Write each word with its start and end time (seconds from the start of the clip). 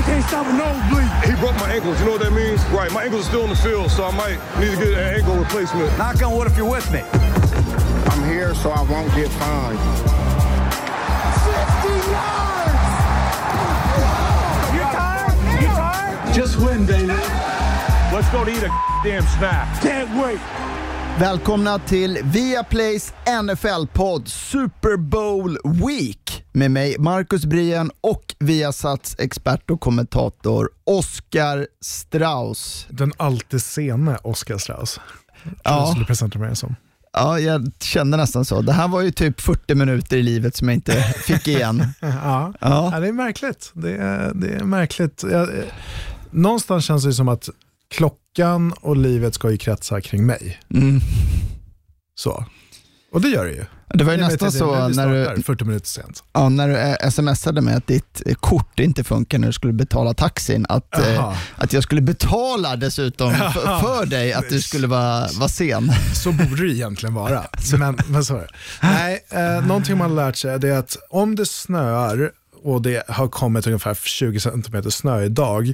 They 0.00 0.06
can't 0.06 0.24
stop 0.24 0.46
a 0.46 0.52
nosebleed. 0.54 1.10
He 1.28 1.38
broke 1.38 1.56
my 1.56 1.74
ankles. 1.74 2.00
You 2.00 2.06
know 2.06 2.12
what 2.12 2.22
that 2.22 2.32
means? 2.32 2.64
Right. 2.72 2.90
My 2.90 3.04
ankles 3.04 3.26
are 3.26 3.28
still 3.28 3.44
in 3.44 3.50
the 3.50 3.56
field, 3.56 3.90
so 3.90 4.06
I 4.06 4.10
might 4.16 4.40
need 4.58 4.70
to 4.70 4.76
get 4.78 4.94
an 4.94 5.14
ankle 5.20 5.36
replacement. 5.36 5.92
Knock 5.98 6.22
on 6.22 6.34
wood 6.34 6.46
if 6.46 6.56
you're 6.56 6.64
with 6.64 6.90
me. 6.90 7.00
I'm 7.04 8.24
here 8.24 8.54
so 8.54 8.70
I 8.70 8.80
won't 8.80 9.12
get 9.14 9.28
fined. 9.36 9.78
60 11.44 11.92
yards! 12.16 12.80
You 14.72 14.84
tired? 14.88 15.36
You 15.60 15.68
tired? 15.68 16.34
Just 16.34 16.56
win, 16.56 16.86
David. 16.86 17.10
Let's 18.08 18.30
go 18.30 18.46
to 18.46 18.50
eat 18.50 18.62
a 18.62 18.72
damn 19.04 19.22
snack. 19.36 19.82
Can't 19.82 20.08
wait. 20.16 20.40
Välkomna 21.20 21.78
till 21.78 22.18
Viaplays 22.24 23.14
NFL-podd 23.42 24.28
Super 24.28 24.96
Bowl 24.96 25.58
Week 25.64 26.44
med 26.52 26.70
mig 26.70 26.96
Marcus 26.98 27.44
Brien 27.46 27.90
och 28.00 28.34
Viasats 28.38 29.16
expert 29.18 29.70
och 29.70 29.80
kommentator 29.80 30.70
Oskar 30.84 31.66
Strauss. 31.80 32.86
Den 32.90 33.12
alltid 33.16 33.62
sene 33.62 34.18
Oscar 34.22 34.58
Strauss. 34.58 35.00
Ja. 35.44 35.50
Ja. 35.64 35.78
Jag 35.78 35.88
skulle 35.88 36.06
presentera 36.06 36.42
mig 36.42 36.56
som. 36.56 36.76
Ja, 37.12 37.38
jag 37.38 37.70
kände 37.80 38.16
nästan 38.16 38.44
så. 38.44 38.62
Det 38.62 38.72
här 38.72 38.88
var 38.88 39.00
ju 39.00 39.10
typ 39.10 39.40
40 39.40 39.74
minuter 39.74 40.16
i 40.16 40.22
livet 40.22 40.56
som 40.56 40.68
jag 40.68 40.74
inte 40.74 41.02
fick 41.26 41.48
igen. 41.48 41.86
Ja. 42.00 42.52
Ja. 42.60 42.90
Ja, 42.92 43.00
det 43.00 43.08
är 43.08 43.12
märkligt. 43.12 43.70
Det 43.72 43.96
är, 43.96 44.32
det 44.34 44.48
är 44.48 44.64
märkligt. 44.64 45.24
Jag, 45.30 45.42
eh, 45.42 45.64
någonstans 46.30 46.84
känns 46.84 47.04
det 47.04 47.12
som 47.12 47.28
att 47.28 47.48
klockan 47.90 48.72
och 48.80 48.96
livet 48.96 49.34
ska 49.34 49.50
ju 49.50 49.56
kretsa 49.56 50.00
kring 50.00 50.26
mig. 50.26 50.60
Mm. 50.74 51.00
Så. 52.14 52.44
Och 53.12 53.20
det 53.20 53.28
gör 53.28 53.44
det 53.44 53.52
ju. 53.52 53.64
Det 53.94 54.04
var 54.04 54.12
ju 54.12 54.18
nästan 54.18 54.52
så 54.52 54.88
när 54.88 55.08
du, 55.08 55.24
startar 55.24 55.42
40 55.42 55.64
minuter 55.64 55.86
sent. 55.86 56.24
ja, 56.32 56.48
när 56.48 56.68
du 56.68 56.76
eh, 56.76 57.10
smsade 57.10 57.60
mig 57.60 57.74
att 57.74 57.86
ditt 57.86 58.22
eh, 58.26 58.34
kort 58.34 58.80
inte 58.80 59.04
funkar 59.04 59.38
när 59.38 59.46
du 59.46 59.52
skulle 59.52 59.72
betala 59.72 60.14
taxin. 60.14 60.66
Att, 60.68 60.98
eh, 60.98 61.36
att 61.56 61.72
jag 61.72 61.82
skulle 61.82 62.00
betala 62.00 62.76
dessutom 62.76 63.34
för, 63.54 63.80
för 63.80 64.06
dig 64.06 64.32
att 64.32 64.48
du 64.48 64.60
skulle 64.60 64.86
vara, 64.86 65.28
vara 65.38 65.48
sen. 65.48 65.92
Så 66.14 66.32
borde 66.32 66.66
det 66.66 66.72
egentligen 66.72 67.14
vara. 67.14 67.44
Men, 67.78 67.98
men 68.06 68.24
så 68.24 68.36
är 68.36 68.40
det. 68.40 68.48
Nej, 68.82 69.24
eh, 69.30 69.66
någonting 69.66 69.98
man 69.98 70.10
har 70.10 70.16
lärt 70.16 70.36
sig 70.36 70.50
är 70.50 70.78
att 70.78 70.96
om 71.10 71.36
det 71.36 71.46
snöar 71.46 72.30
och 72.62 72.82
det 72.82 73.02
har 73.08 73.28
kommit 73.28 73.66
ungefär 73.66 73.94
20 73.94 74.40
cm 74.40 74.90
snö 74.90 75.22
idag, 75.22 75.72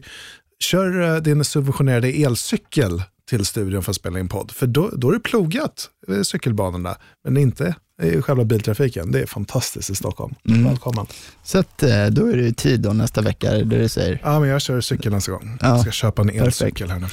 kör 0.64 1.14
eh, 1.14 1.22
din 1.22 1.44
subventionerade 1.44 2.08
elcykel 2.08 3.02
till 3.28 3.46
studion 3.46 3.82
för 3.82 3.90
att 3.92 3.96
spela 3.96 4.18
in 4.18 4.28
podd. 4.28 4.50
För 4.50 4.66
då, 4.66 4.90
då 4.96 5.08
är 5.08 5.12
det 5.14 5.20
plogat 5.20 5.90
eh, 6.08 6.22
cykelbanorna, 6.22 6.96
men 7.24 7.36
inte 7.36 7.74
i 8.02 8.22
själva 8.22 8.44
biltrafiken. 8.44 9.12
Det 9.12 9.20
är 9.22 9.26
fantastiskt 9.26 9.90
i 9.90 9.94
Stockholm. 9.94 10.34
Välkommen. 10.44 11.06
Så 11.44 11.58
att, 11.58 11.82
eh, 11.82 12.06
då 12.06 12.26
är 12.26 12.36
det 12.36 12.52
tid 12.52 12.80
då 12.80 12.92
nästa 12.92 13.20
vecka, 13.22 13.50
är 13.50 13.64
det 13.64 13.78
du 13.78 13.88
säger. 13.88 14.20
Ja, 14.24 14.40
men 14.40 14.48
jag 14.48 14.60
kör 14.60 14.80
cykel 14.80 15.12
nästa 15.12 15.32
gång. 15.32 15.58
Ja. 15.60 15.68
Jag 15.68 15.80
ska 15.80 15.90
köpa 15.90 16.22
en 16.22 16.30
elcykel 16.30 16.90
här 16.90 16.98
nu. 16.98 17.06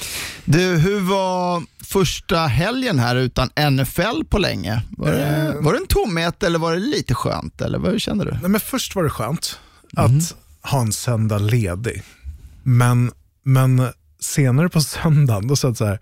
Du, 0.44 0.58
hur 0.60 1.00
var 1.00 1.62
första 1.84 2.38
helgen 2.38 2.98
här 2.98 3.16
utan 3.16 3.48
NFL 3.72 4.24
på 4.28 4.38
länge? 4.38 4.82
Var 4.96 5.10
det, 5.12 5.24
Eh. 5.26 5.62
var 5.62 5.72
det 5.72 5.78
en 5.78 5.86
tomhet 5.86 6.42
eller 6.42 6.58
var 6.58 6.72
det 6.72 6.78
lite 6.80 7.14
skönt? 7.14 7.60
Eller 7.60 7.78
vad 7.78 8.00
kände 8.00 8.24
du? 8.24 8.30
Nej, 8.30 8.50
men 8.50 8.60
först 8.60 8.94
var 8.96 9.02
det 9.04 9.10
skönt 9.10 9.58
att 9.96 10.34
ha 10.62 10.80
en 10.80 10.92
söndag 10.92 11.38
ledig. 11.38 12.02
Men, 12.62 13.10
men 13.44 13.82
senare 14.20 14.68
på 14.68 14.80
söndagen, 14.80 15.46
då 15.46 15.56
sa 15.56 15.68
jag 15.68 15.76
så 15.76 15.84
här, 15.84 15.98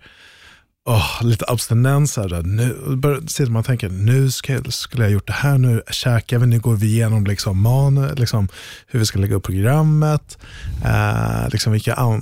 åh, 0.85 1.21
lite 1.21 1.45
abstinens. 1.47 2.17
Här, 2.17 2.41
nu 2.43 3.21
sitter 3.27 3.51
man 3.51 3.59
och 3.59 3.65
tänker, 3.65 3.89
nu 3.89 4.31
ska, 4.31 4.63
skulle 4.63 5.03
jag 5.03 5.11
gjort 5.11 5.27
det 5.27 5.33
här, 5.33 5.57
nu 5.57 5.81
käkar 5.91 6.37
vi, 6.37 6.47
nu 6.47 6.59
går 6.59 6.75
vi 6.75 6.87
igenom 6.87 7.23
liksom, 7.23 7.61
man, 7.61 8.07
liksom, 8.07 8.47
hur 8.87 8.99
vi 8.99 9.05
ska 9.05 9.19
lägga 9.19 9.35
upp 9.35 9.43
programmet. 9.43 10.37
Eh, 10.85 11.49
liksom 11.51 11.73
vilka, 11.73 12.21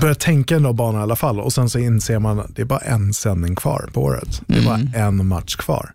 börjar 0.00 0.14
tänka 0.14 0.58
några 0.58 0.72
banor 0.72 1.00
i 1.00 1.02
alla 1.02 1.16
fall 1.16 1.40
och 1.40 1.52
sen 1.52 1.70
så 1.70 1.78
inser 1.78 2.18
man 2.18 2.40
att 2.40 2.56
det 2.56 2.62
är 2.62 2.66
bara 2.66 2.78
en 2.78 3.12
sändning 3.12 3.56
kvar 3.56 3.90
på 3.92 4.02
året. 4.02 4.42
Det 4.46 4.58
är 4.58 4.64
bara 4.64 5.04
en 5.06 5.26
match 5.26 5.56
kvar. 5.56 5.92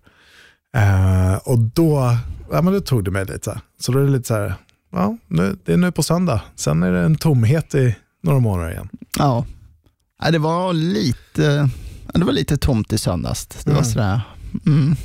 Eh, 0.75 1.35
och 1.35 1.59
då, 1.59 2.17
ja, 2.51 2.61
men 2.61 2.73
då 2.73 2.79
tog 2.79 3.03
det 3.03 3.11
mig 3.11 3.25
lite. 3.25 3.61
Så 3.79 3.91
då 3.91 3.99
är 3.99 4.03
det 4.03 4.11
lite 4.11 4.27
så 4.27 4.33
här, 4.33 4.53
ja, 4.91 5.17
nu, 5.27 5.57
det 5.65 5.73
är 5.73 5.77
nu 5.77 5.91
på 5.91 6.03
söndag. 6.03 6.41
Sen 6.55 6.83
är 6.83 6.91
det 6.91 6.99
en 6.99 7.15
tomhet 7.15 7.75
i 7.75 7.95
några 8.21 8.39
månader 8.39 8.71
igen. 8.71 8.89
Ja, 9.17 9.45
det 10.31 10.37
var 10.39 10.73
lite, 10.73 11.69
det 12.13 12.23
var 12.23 12.31
lite 12.33 12.57
tomt 12.57 12.93
i 12.93 12.97
söndags. 12.97 13.45
Det 13.47 13.71
var 13.71 13.77
Mm. 13.77 13.85
sådär, 13.91 14.21
mm. 14.65 14.95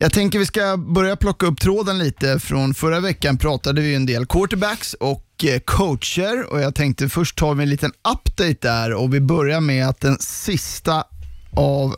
Jag 0.00 0.12
tänker 0.12 0.38
vi 0.38 0.46
ska 0.46 0.76
börja 0.76 1.16
plocka 1.16 1.46
upp 1.46 1.60
tråden 1.60 1.98
lite. 1.98 2.38
Från 2.40 2.74
förra 2.74 3.00
veckan 3.00 3.38
pratade 3.38 3.80
vi 3.80 3.94
en 3.94 4.06
del 4.06 4.26
quarterbacks 4.26 4.94
och 4.94 5.44
eh, 5.44 5.58
coacher 5.64 6.52
och 6.52 6.60
jag 6.60 6.74
tänkte 6.74 7.08
först 7.08 7.38
vi 7.54 7.62
en 7.62 7.70
liten 7.70 7.92
update 8.14 8.56
där 8.68 8.92
och 8.94 9.14
vi 9.14 9.20
börjar 9.20 9.60
med 9.60 9.88
att 9.88 10.00
den 10.00 10.18
sista 10.18 11.04
av 11.56 11.96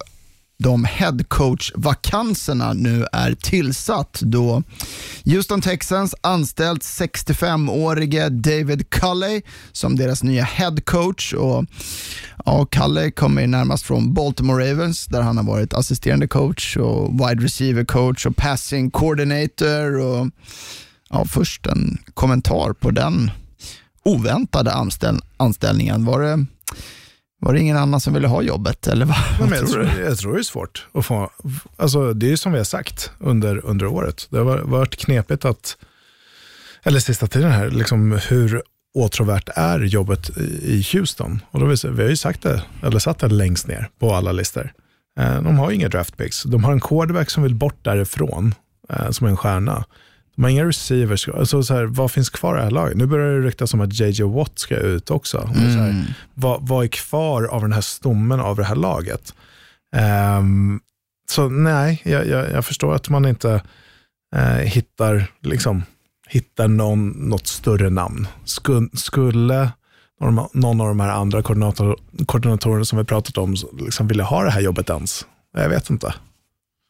de 0.65 0.85
headcoach-vakanserna 0.85 2.73
nu 2.73 3.07
är 3.13 3.35
tillsatt 3.35 4.21
då 4.23 4.63
Houston 5.25 5.61
Texans 5.61 6.15
anställt 6.21 6.83
65-årige 6.83 8.29
David 8.29 8.91
Culley 8.91 9.43
som 9.73 9.97
deras 9.97 10.23
nya 10.23 10.45
headcoach. 10.45 11.33
Och, 11.33 11.65
ja, 12.45 12.67
Culley 12.67 13.11
kommer 13.11 13.47
närmast 13.47 13.85
från 13.85 14.15
Baltimore 14.15 14.71
Ravens 14.71 15.07
där 15.07 15.23
han 15.23 15.37
har 15.37 15.45
varit 15.45 15.75
assisterande 15.75 16.29
coach 16.29 16.77
och 16.77 17.13
wide 17.13 17.45
receiver 17.45 17.85
coach 17.85 18.27
och 18.27 18.37
passing 18.37 18.91
coordinator. 18.91 19.99
Och, 19.99 20.29
ja, 21.11 21.25
först 21.25 21.67
en 21.67 21.99
kommentar 22.15 22.73
på 22.73 22.91
den 22.91 23.31
oväntade 24.05 24.73
anställ 24.73 25.21
anställningen. 25.37 26.05
Var 26.05 26.21
det, 26.21 26.47
var 27.45 27.55
det 27.55 27.61
ingen 27.61 27.77
annan 27.77 28.01
som 28.01 28.15
ville 28.15 28.29
ha 28.29 28.43
jobbet? 28.43 28.87
Eller 28.87 29.07
vad, 29.07 29.17
Nej, 29.41 29.49
vad 29.49 29.59
jag, 29.59 29.69
tror 29.69 29.91
jag 30.05 30.19
tror 30.19 30.35
det 30.35 30.41
är 30.41 30.43
svårt 30.43 30.87
att 30.95 31.07
få, 31.07 31.31
alltså 31.77 32.13
det 32.13 32.33
är 32.33 32.37
som 32.37 32.53
vi 32.53 32.59
har 32.59 32.65
sagt 32.65 33.11
under, 33.19 33.65
under 33.65 33.87
året. 33.87 34.27
Det 34.31 34.39
har 34.39 34.59
varit 34.59 34.97
knepigt 34.97 35.45
att, 35.45 35.77
eller 36.83 37.01
sista 37.01 37.27
tiden 37.27 37.51
här, 37.51 37.71
liksom 37.71 38.21
hur 38.29 38.63
åtråvärt 38.95 39.49
är 39.55 39.81
jobbet 39.81 40.31
i 40.63 40.87
Houston? 40.93 41.41
Och 41.51 41.61
då 41.61 41.77
säga, 41.77 41.93
vi 41.93 42.03
har 42.03 42.11
ju 42.11 42.17
sagt 42.17 42.43
det, 42.43 42.63
eller 42.83 42.99
satt 42.99 43.19
det 43.19 43.29
längst 43.29 43.67
ner 43.67 43.89
på 43.99 44.15
alla 44.15 44.33
listor. 44.33 44.73
Eh, 45.21 45.43
De 45.43 45.59
har 45.59 45.71
inga 45.71 45.89
draft 45.89 46.17
picks. 46.17 46.43
De 46.43 46.65
har 46.65 46.73
en 46.73 46.81
quarterback 46.81 47.31
som 47.31 47.43
vill 47.43 47.55
bort 47.55 47.85
därifrån, 47.85 48.55
eh, 48.91 49.11
som 49.11 49.27
är 49.27 49.31
en 49.31 49.37
stjärna. 49.37 49.85
De 50.35 50.43
har 50.43 50.51
inga 50.51 50.65
receivers. 50.65 51.29
Alltså 51.29 51.63
så 51.63 51.75
här, 51.75 51.85
vad 51.85 52.11
finns 52.11 52.31
kvar 52.31 52.55
i 52.55 52.59
det 52.59 52.65
här 52.65 52.71
laget? 52.71 52.97
Nu 52.97 53.07
börjar 53.07 53.41
det 53.41 53.47
ryktas 53.47 53.75
om 53.75 53.81
att 53.81 54.01
JJ 54.01 54.23
Watt 54.23 54.59
ska 54.59 54.77
ut 54.77 55.11
också. 55.11 55.51
Så 55.55 55.61
här, 55.61 56.05
vad, 56.35 56.69
vad 56.69 56.85
är 56.85 56.89
kvar 56.89 57.45
av 57.45 57.63
den 57.63 57.73
här 57.73 57.81
stommen 57.81 58.41
av 58.41 58.57
det 58.57 58.65
här 58.65 58.77
laget? 58.77 59.35
Ehm, 59.97 60.81
så 61.31 61.49
nej, 61.49 62.03
jag, 62.05 62.27
jag, 62.27 62.51
jag 62.51 62.65
förstår 62.65 62.95
att 62.95 63.09
man 63.09 63.27
inte 63.27 63.63
eh, 64.37 64.43
hittar, 64.45 65.27
liksom, 65.41 65.83
hittar 66.29 66.69
någon, 66.69 67.09
något 67.09 67.47
större 67.47 67.91
namn. 67.91 68.27
Skulle, 68.45 68.89
skulle 68.93 69.71
någon, 70.53 70.81
av 70.81 70.89
de 70.89 71.01
här 71.01 71.09
andra 71.09 71.43
koordinator, 71.43 71.97
koordinatorerna 72.27 72.85
som 72.85 72.99
vi 72.99 73.05
pratat 73.05 73.39
om 73.39 73.57
liksom 73.79 74.09
vilja 74.09 74.25
ha 74.25 74.45
det 74.45 74.51
här 74.51 74.61
jobbet 74.61 74.91
ens? 74.91 75.27
Jag 75.57 75.69
vet 75.69 75.91
inte. 75.91 76.15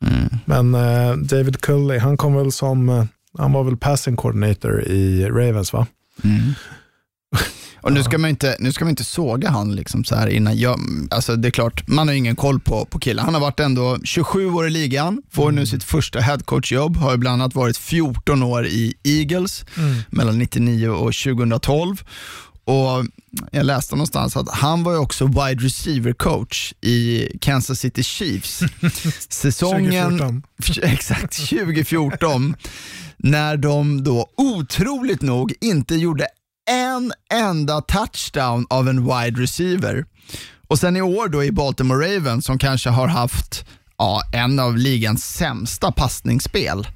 Mm. 0.06 0.28
Men 0.44 0.75
eh, 0.75 1.16
David 1.16 1.61
Culley, 1.61 1.99
han 1.99 2.16
kom 2.16 2.34
väl 2.34 2.53
som, 2.53 2.88
eh, 2.88 3.05
han 3.39 3.53
var 3.53 3.65
väl 3.65 3.77
passing 3.77 4.17
coordinator 4.17 4.83
i 4.83 5.25
Ravens 5.25 5.72
va? 5.72 5.87
Mm. 6.25 6.53
Och 7.84 7.93
nu 7.93 8.03
ska 8.03 8.19
man 8.19 8.31
inte, 8.31 8.56
nu 8.59 8.72
ska 8.72 8.84
man 8.84 8.91
inte 8.91 9.05
såga 9.05 9.50
han 9.50 9.75
liksom 9.75 10.05
så 10.05 10.17
här 10.17 10.27
innan. 10.27 10.59
Jag, 10.59 10.81
alltså 11.11 11.37
det 11.37 11.49
är 11.49 11.50
klart, 11.50 11.89
man 11.89 12.09
har 12.09 12.15
ingen 12.15 12.37
koll 12.37 12.61
på, 12.61 12.84
på 12.84 12.99
killen. 12.99 13.25
Han 13.25 13.34
har 13.34 13.41
varit 13.41 13.61
ändå 13.61 13.99
27 14.05 14.47
år 14.47 14.67
i 14.67 14.71
ligan, 14.71 15.23
får 15.31 15.53
nu 15.53 15.67
sitt 15.67 15.84
första 15.84 16.21
headcoachjobb, 16.21 16.97
har 16.97 17.17
bland 17.17 17.43
annat 17.43 17.55
varit 17.55 17.77
14 17.77 18.43
år 18.43 18.67
i 18.67 18.94
Eagles 19.05 19.64
mellan 20.11 20.38
99 20.38 20.88
och 20.88 21.12
2012. 21.14 22.03
Och 22.64 23.06
Jag 23.50 23.66
läste 23.66 23.94
någonstans 23.94 24.37
att 24.37 24.49
han 24.49 24.82
var 24.82 24.96
också 24.96 25.26
wide 25.26 25.64
receiver 25.64 26.12
coach 26.12 26.72
i 26.81 27.28
Kansas 27.40 27.81
City 27.81 28.02
Chiefs. 28.02 28.61
Säsongen 29.28 30.19
2014. 30.19 30.43
exakt 30.93 31.49
2014 31.49 32.56
när 33.16 33.56
de 33.56 34.05
då 34.05 34.28
otroligt 34.37 35.22
nog 35.22 35.52
inte 35.61 35.94
gjorde 35.94 36.26
en 36.70 37.12
enda 37.32 37.81
touchdown 37.81 38.67
av 38.70 38.88
en 38.88 39.05
wide 39.05 39.43
receiver. 39.43 40.05
Och 40.69 40.78
sen 40.78 40.96
i 40.96 41.02
år 41.02 41.28
då 41.28 41.44
i 41.44 41.52
Baltimore 41.52 42.17
Ravens 42.17 42.44
som 42.44 42.58
kanske 42.58 42.90
har 42.90 43.08
haft 43.08 43.64
ja, 43.99 44.22
en 44.32 44.58
av 44.58 44.76
ligans 44.76 45.25
sämsta 45.25 45.93
passningsspel. 45.93 46.87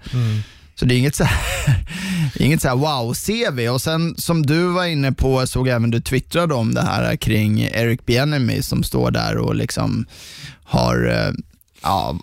Så 0.79 0.85
det 0.85 0.95
är 0.95 0.99
inget 0.99 1.15
så 1.17 1.25
här, 1.25 1.85
inget 2.37 2.63
så 2.63 2.69
wow-CV. 2.69 3.69
Och 3.69 3.83
sen 3.83 4.15
som 4.19 4.47
du 4.47 4.63
var 4.73 4.85
inne 4.85 5.13
på, 5.13 5.47
såg 5.47 5.69
även 5.69 5.91
du 5.91 6.01
twittrade 6.01 6.55
om 6.55 6.75
det 6.75 6.83
här 6.83 7.17
kring 7.17 7.61
Eric 7.63 8.07
Bieniemy 8.07 8.63
som 8.63 8.83
står 8.83 9.11
där 9.11 9.37
och 9.37 9.55
liksom 9.55 10.07
har 10.65 11.09
eh, 11.11 11.33
ja, 11.83 12.19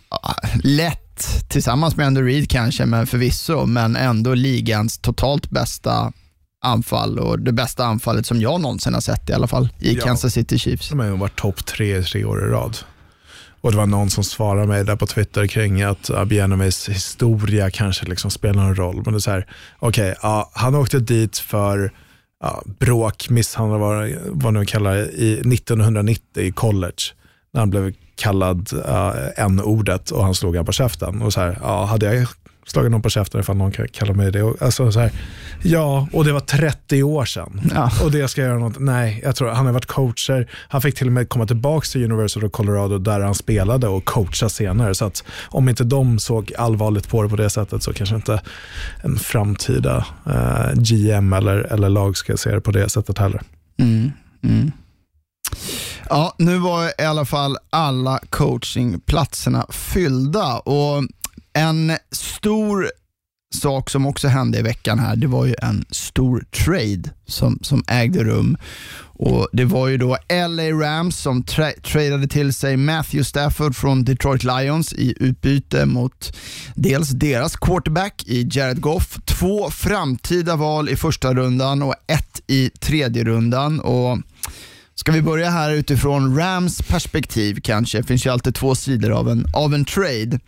lätt 0.63 1.49
tillsammans 1.49 1.95
med 1.95 2.07
Andy 2.07 2.21
Reid 2.21 2.49
kanske, 2.49 2.85
men 2.85 3.07
förvisso, 3.07 3.65
men 3.65 3.95
ändå 3.95 4.33
ligans 4.33 4.97
totalt 4.97 5.49
bästa 5.49 6.11
anfall 6.65 7.19
och 7.19 7.39
det 7.39 7.51
bästa 7.51 7.85
anfallet 7.85 8.25
som 8.25 8.41
jag 8.41 8.61
någonsin 8.61 8.93
har 8.93 9.01
sett 9.01 9.29
i 9.29 9.33
alla 9.33 9.47
fall 9.47 9.69
i 9.79 9.93
Ja. 9.95 10.03
Kansas 10.05 10.33
City 10.33 10.59
Chiefs. 10.59 10.89
De 10.89 10.99
har 10.99 11.05
ju 11.05 11.17
varit 11.17 11.35
topp 11.39 11.65
tre, 11.65 12.01
tre 12.01 12.25
år 12.25 12.47
i 12.47 12.49
rad. 12.49 12.77
Och 13.65 13.71
det 13.71 13.77
var 13.77 13.85
någon 13.85 14.09
som 14.09 14.23
svarade 14.23 14.67
mig 14.67 14.83
där 14.83 14.95
på 14.95 15.07
Twitter 15.07 15.47
kring 15.47 15.81
att 15.81 16.09
Abienomis 16.09 16.89
historia 16.89 17.69
kanske 17.69 18.05
liksom 18.05 18.31
spelar 18.31 18.63
någon 18.63 18.75
roll. 18.75 18.95
Men 18.95 19.13
det 19.13 19.17
är 19.17 19.19
så 19.19 19.31
här, 19.31 19.47
okej, 19.79 20.15
ja, 20.21 20.51
han 20.53 20.75
åkte 20.75 20.99
dit 20.99 21.37
för 21.37 21.91
ja, 22.43 22.63
bråk, 22.79 23.29
misshandel, 23.29 23.79
vad, 23.79 24.11
vad 24.27 24.53
nu 24.53 24.65
kallar 24.65 24.95
det, 24.95 25.11
i 25.11 25.33
1990 25.33 26.43
i 26.43 26.51
college. 26.51 27.03
När 27.53 27.61
han 27.61 27.69
blev 27.69 27.93
kallad 28.15 28.73
uh, 28.73 29.13
n-ordet 29.35 30.11
och 30.11 30.23
han 30.23 30.35
slog 30.35 30.55
han 30.55 30.65
på 30.65 30.71
käften. 30.71 31.21
Och 31.21 31.33
så 31.33 31.41
här, 31.41 31.57
ja, 31.61 31.85
hade 31.85 32.05
jag 32.05 32.27
slagit 32.65 32.91
någon 32.91 33.01
på 33.01 33.09
käften 33.09 33.39
ifall 33.39 33.57
någon 33.57 33.71
kan 33.71 33.87
kalla 33.87 34.13
mig 34.13 34.31
det. 34.31 34.43
Och, 34.43 34.61
Alltså, 34.61 34.91
så 34.91 34.99
här, 34.99 35.11
ja, 35.63 36.07
och 36.13 36.25
det 36.25 36.33
var 36.33 36.39
30 36.39 37.03
år 37.03 37.25
sedan. 37.25 37.61
Ja. 37.73 37.91
Och 38.03 38.11
det 38.11 38.27
ska 38.27 38.41
jag 38.41 38.47
göra 38.47 38.59
något. 38.59 38.79
Nej, 38.79 39.21
jag 39.23 39.35
tror 39.35 39.49
han 39.49 39.65
har 39.65 39.73
varit 39.73 39.85
coacher. 39.85 40.49
Han 40.69 40.81
fick 40.81 40.95
till 40.95 41.07
och 41.07 41.13
med 41.13 41.29
komma 41.29 41.47
tillbaka 41.47 41.85
till 41.85 42.03
University 42.03 42.45
of 42.45 42.51
Colorado 42.51 42.97
där 42.97 43.19
han 43.19 43.35
spelade 43.35 43.87
och 43.87 44.05
coacha 44.05 44.49
senare. 44.49 44.95
Så 44.95 45.05
att 45.05 45.23
om 45.47 45.69
inte 45.69 45.83
de 45.83 46.19
såg 46.19 46.53
allvarligt 46.57 47.09
på 47.09 47.23
det 47.23 47.29
på 47.29 47.35
det 47.35 47.49
sättet 47.49 47.83
så 47.83 47.93
kanske 47.93 48.15
inte 48.15 48.41
en 49.01 49.17
framtida 49.17 50.05
eh, 50.25 50.73
GM 50.73 51.33
eller, 51.33 51.57
eller 51.57 51.89
lag 51.89 52.17
ska 52.17 52.37
se 52.37 52.51
det 52.51 52.61
på 52.61 52.71
det 52.71 52.89
sättet 52.89 53.17
heller. 53.17 53.41
Mm, 53.79 54.11
mm. 54.43 54.71
Ja, 56.09 56.35
nu 56.37 56.57
var 56.57 57.01
i 57.01 57.05
alla 57.05 57.25
fall 57.25 57.57
alla 57.69 58.19
coachingplatserna 58.29 59.65
fyllda 59.69 60.59
och 60.59 61.03
en 61.55 61.97
stor 62.11 62.91
sak 63.61 63.89
som 63.89 64.05
också 64.05 64.27
hände 64.27 64.59
i 64.59 64.61
veckan 64.61 64.99
här, 64.99 65.15
det 65.15 65.27
var 65.27 65.45
ju 65.45 65.55
en 65.61 65.85
stor 65.89 66.45
trade 66.51 67.09
som, 67.27 67.59
som 67.61 67.83
ägde 67.87 68.23
rum. 68.23 68.57
Och 69.17 69.47
Det 69.53 69.65
var 69.65 69.87
ju 69.87 69.97
då 69.97 70.17
LA 70.29 70.69
Rams 70.71 71.17
som 71.17 71.43
tra- 71.43 71.81
tradade 71.81 72.27
till 72.27 72.53
sig 72.53 72.77
Matthew 72.77 73.23
Stafford 73.23 73.75
från 73.75 74.03
Detroit 74.03 74.43
Lions 74.43 74.93
i 74.93 75.13
utbyte 75.19 75.85
mot 75.85 76.37
dels 76.75 77.09
deras 77.09 77.55
quarterback 77.55 78.23
i 78.25 78.49
Jared 78.51 78.81
Goff, 78.81 79.17
två 79.25 79.69
framtida 79.71 80.55
val 80.55 80.89
i 80.89 80.95
första 80.95 81.33
rundan 81.33 81.81
och 81.81 81.95
ett 82.07 82.41
i 82.47 82.69
tredje 82.69 83.23
rundan. 83.23 83.79
Och 83.79 84.17
Ska 84.97 85.11
vi 85.11 85.21
börja 85.21 85.49
här 85.49 85.71
utifrån 85.71 86.37
Rams 86.37 86.81
perspektiv 86.81 87.59
kanske? 87.63 87.97
Det 87.97 88.03
finns 88.03 88.25
ju 88.25 88.29
alltid 88.29 88.55
två 88.55 88.75
sidor 88.75 89.11
av 89.11 89.29
en, 89.29 89.45
av 89.53 89.73
en 89.73 89.85
trade. 89.85 90.39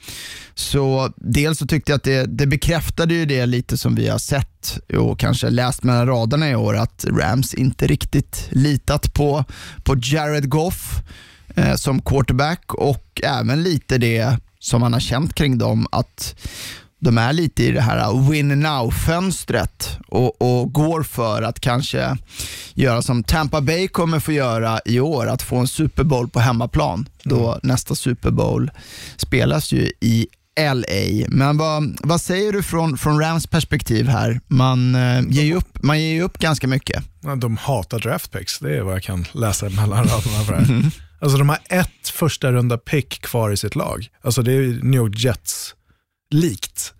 Så 0.55 1.13
dels 1.15 1.59
så 1.59 1.67
tyckte 1.67 1.91
jag 1.91 1.97
att 1.97 2.03
det, 2.03 2.25
det 2.25 2.47
bekräftade 2.47 3.13
ju 3.13 3.25
det 3.25 3.45
lite 3.45 3.77
som 3.77 3.95
vi 3.95 4.07
har 4.07 4.17
sett 4.17 4.79
och 4.93 5.19
kanske 5.19 5.49
läst 5.49 5.83
mellan 5.83 6.07
raderna 6.07 6.49
i 6.49 6.55
år 6.55 6.75
att 6.75 7.05
Rams 7.09 7.53
inte 7.53 7.87
riktigt 7.87 8.49
litat 8.51 9.13
på, 9.13 9.45
på 9.83 9.95
Jared 10.03 10.49
Goff 10.49 11.01
eh, 11.55 11.75
som 11.75 12.01
quarterback 12.01 12.73
och 12.73 13.21
även 13.23 13.63
lite 13.63 13.97
det 13.97 14.37
som 14.59 14.81
man 14.81 14.93
har 14.93 14.99
känt 14.99 15.33
kring 15.33 15.57
dem 15.57 15.87
att 15.91 16.35
de 16.99 17.17
är 17.17 17.33
lite 17.33 17.63
i 17.63 17.71
det 17.71 17.81
här 17.81 18.29
win 18.29 18.63
now-fönstret 18.65 19.97
och, 20.07 20.41
och 20.41 20.73
går 20.73 21.03
för 21.03 21.41
att 21.41 21.59
kanske 21.59 22.17
göra 22.73 23.01
som 23.01 23.23
Tampa 23.23 23.61
Bay 23.61 23.87
kommer 23.87 24.19
få 24.19 24.31
göra 24.31 24.79
i 24.85 24.99
år, 24.99 25.27
att 25.27 25.41
få 25.41 25.57
en 25.57 25.67
Super 25.67 26.03
Bowl 26.03 26.29
på 26.29 26.39
hemmaplan. 26.39 27.09
Då 27.23 27.59
nästa 27.63 27.95
Super 27.95 28.31
Bowl 28.31 28.71
spelas 29.17 29.71
ju 29.71 29.91
i 30.01 30.27
LA. 30.59 31.25
Men 31.27 31.57
vad, 31.57 31.97
vad 32.03 32.21
säger 32.21 32.53
du 32.53 32.63
från, 32.63 32.97
från 32.97 33.19
Rams 33.19 33.47
perspektiv 33.47 34.07
här? 34.07 34.41
Man, 34.47 34.95
eh, 34.95 35.21
ger 35.29 35.43
ju 35.43 35.55
upp, 35.55 35.83
man 35.83 36.01
ger 36.01 36.13
ju 36.13 36.21
upp 36.21 36.37
ganska 36.37 36.67
mycket. 36.67 37.03
De 37.37 37.57
hatar 37.57 37.99
draft 37.99 38.31
picks, 38.31 38.59
det 38.59 38.77
är 38.77 38.81
vad 38.81 38.95
jag 38.95 39.03
kan 39.03 39.25
läsa 39.31 39.69
mellan 39.69 40.03
raderna 40.03 40.43
för 40.45 40.53
det 40.53 40.59
här. 40.59 40.91
Alltså 41.19 41.37
de 41.37 41.49
har 41.49 41.59
ett 41.69 42.09
första 42.13 42.51
runda 42.51 42.77
pick 42.77 43.21
kvar 43.21 43.51
i 43.51 43.57
sitt 43.57 43.75
lag. 43.75 44.07
Alltså 44.21 44.41
det 44.41 44.51
är 44.51 44.83
New 44.83 44.95
York 44.95 45.19
Jets 45.19 45.75
likt 46.29 46.93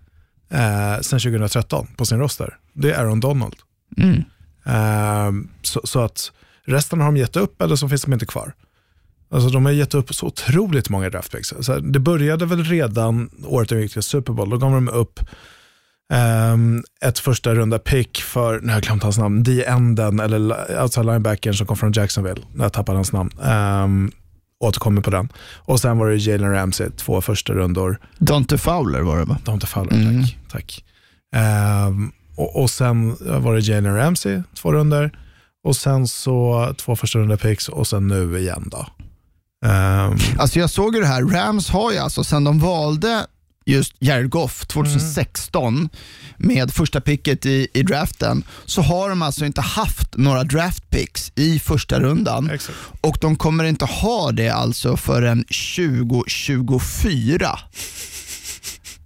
eh, 0.50 1.00
sen 1.00 1.20
2013 1.20 1.86
på 1.96 2.06
sin 2.06 2.18
roster. 2.18 2.56
Det 2.72 2.92
är 2.92 2.98
Aaron 3.00 3.20
Donald. 3.20 3.56
Mm. 3.96 4.24
Eh, 4.66 5.48
så, 5.62 5.80
så 5.84 6.00
att 6.00 6.32
resten 6.64 7.00
har 7.00 7.06
de 7.06 7.16
gett 7.16 7.36
upp 7.36 7.62
eller 7.62 7.76
så 7.76 7.88
finns 7.88 8.02
de 8.02 8.12
inte 8.12 8.26
kvar. 8.26 8.54
Alltså 9.30 9.48
de 9.48 9.64
har 9.64 9.72
gett 9.72 9.94
upp 9.94 10.14
så 10.14 10.26
otroligt 10.26 10.90
många 10.90 11.10
draftpicks. 11.10 11.52
Alltså, 11.52 11.80
det 11.80 11.98
började 11.98 12.46
väl 12.46 12.64
redan 12.64 13.30
året 13.44 13.68
de 13.68 13.80
gick 13.80 13.92
till 13.92 14.02
Super 14.02 14.32
Bowl. 14.32 14.50
Då 14.50 14.56
gav 14.56 14.72
de 14.72 14.88
upp 14.88 15.20
ehm, 16.12 16.82
ett 17.04 17.18
första 17.18 17.54
runda 17.54 17.78
pick 17.78 18.18
för, 18.22 18.60
nu 18.60 18.66
har 18.66 18.74
jag 18.74 18.82
glömt 18.82 19.02
hans 19.02 19.18
namn, 19.18 19.44
the 19.44 19.64
enden 19.64 20.20
eller 20.20 20.82
outside 20.82 21.06
linebackern 21.06 21.54
som 21.54 21.66
kom 21.66 21.76
från 21.76 21.92
Jacksonville. 21.92 22.40
Jag 22.58 22.72
tappade 22.72 22.98
hans 22.98 23.12
namn. 23.12 23.30
Um, 23.38 24.12
återkommer 24.60 25.02
på 25.02 25.10
den. 25.10 25.28
Och 25.56 25.80
sen 25.80 25.98
var 25.98 26.08
det 26.08 26.16
Jalen 26.16 26.52
Ramsey, 26.52 26.90
två 26.90 27.20
första 27.20 27.52
rundor. 27.52 27.98
Dante 28.18 28.58
Fowler 28.58 29.00
var 29.00 29.18
det 29.18 29.24
va? 29.24 29.38
De 29.44 29.54
inte 29.54 29.66
Fowler, 29.66 29.92
Mm. 29.92 30.22
tack. 30.22 30.36
tack. 30.52 30.84
Ehm, 31.36 32.12
och, 32.36 32.62
och 32.62 32.70
sen 32.70 33.16
var 33.42 33.54
det 33.54 33.60
Jalen 33.60 33.96
Ramsey, 33.96 34.42
två 34.54 34.72
runder. 34.72 35.18
Och 35.64 35.76
sen 35.76 36.08
så 36.08 36.68
två 36.78 36.96
första 36.96 37.18
runda 37.18 37.36
picks 37.36 37.68
och 37.68 37.86
sen 37.86 38.08
nu 38.08 38.38
igen 38.38 38.68
då. 38.70 38.86
Ehm, 39.68 40.16
Alltså 40.38 40.58
jag 40.58 40.70
såg 40.70 40.94
ju 40.94 41.00
det 41.00 41.06
här, 41.06 41.22
Rams 41.22 41.68
har 41.70 41.92
ju 41.92 41.98
alltså 41.98 42.24
sen 42.24 42.44
de 42.44 42.58
valde 42.58 43.26
just 43.68 43.94
Jared 43.98 44.30
Goff 44.30 44.66
2016 44.66 45.88
med 46.36 46.70
första 46.70 47.00
picket 47.00 47.46
i, 47.46 47.68
i 47.74 47.82
draften 47.82 48.42
så 48.64 48.82
har 48.82 49.08
de 49.08 49.22
alltså 49.22 49.44
inte 49.44 49.60
haft 49.60 50.16
några 50.16 50.44
draft 50.44 50.90
picks 50.90 51.32
i 51.34 51.58
första 51.58 52.00
rundan 52.00 52.50
exakt. 52.50 52.78
och 53.00 53.18
de 53.20 53.36
kommer 53.36 53.64
inte 53.64 53.84
ha 53.84 54.32
det 54.32 54.48
alltså 54.48 54.96
förrän 54.96 55.44
2024. 55.44 57.58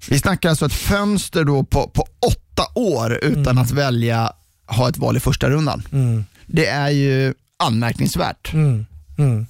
Vi 0.09 0.19
snackar 0.19 0.49
alltså 0.49 0.67
ett 0.67 0.73
fönster 0.73 1.45
då 1.45 1.65
på, 1.65 1.89
på 1.89 2.07
åtta 2.27 2.63
år 2.75 3.19
utan 3.23 3.59
att 3.59 3.71
välja 3.71 4.33
ha 4.67 4.89
ett 4.89 4.99
val 4.99 5.17
i 5.17 5.21
första 5.21 5.51
rundan. 5.51 5.83
Mm. 5.93 6.25
Det 6.47 6.67
är 6.67 6.91
ju 6.91 7.35
anmärkningsvärt. 7.59 8.53
Mm. 8.53 8.87
Mm. 9.19 9.47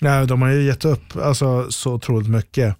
Nej, 0.00 0.26
de 0.26 0.42
har 0.42 0.48
ju 0.48 0.62
gett 0.62 0.84
upp 0.84 1.16
alltså, 1.16 1.70
så 1.70 1.92
otroligt 1.92 2.28
mycket. 2.28 2.76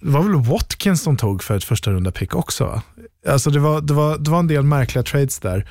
Det 0.00 0.10
var 0.10 0.22
väl 0.22 0.34
Watkins 0.34 1.04
de 1.04 1.16
tog 1.16 1.42
för 1.42 1.56
ett 1.56 1.64
första 1.64 1.90
runda 1.90 2.10
pick 2.10 2.34
också? 2.34 2.64
va? 2.64 2.82
Alltså 3.28 3.50
det, 3.50 3.58
var, 3.58 3.80
det, 3.80 3.94
var, 3.94 4.18
det 4.18 4.30
var 4.30 4.38
en 4.38 4.46
del 4.46 4.62
märkliga 4.62 5.02
trades 5.02 5.38
där. 5.38 5.70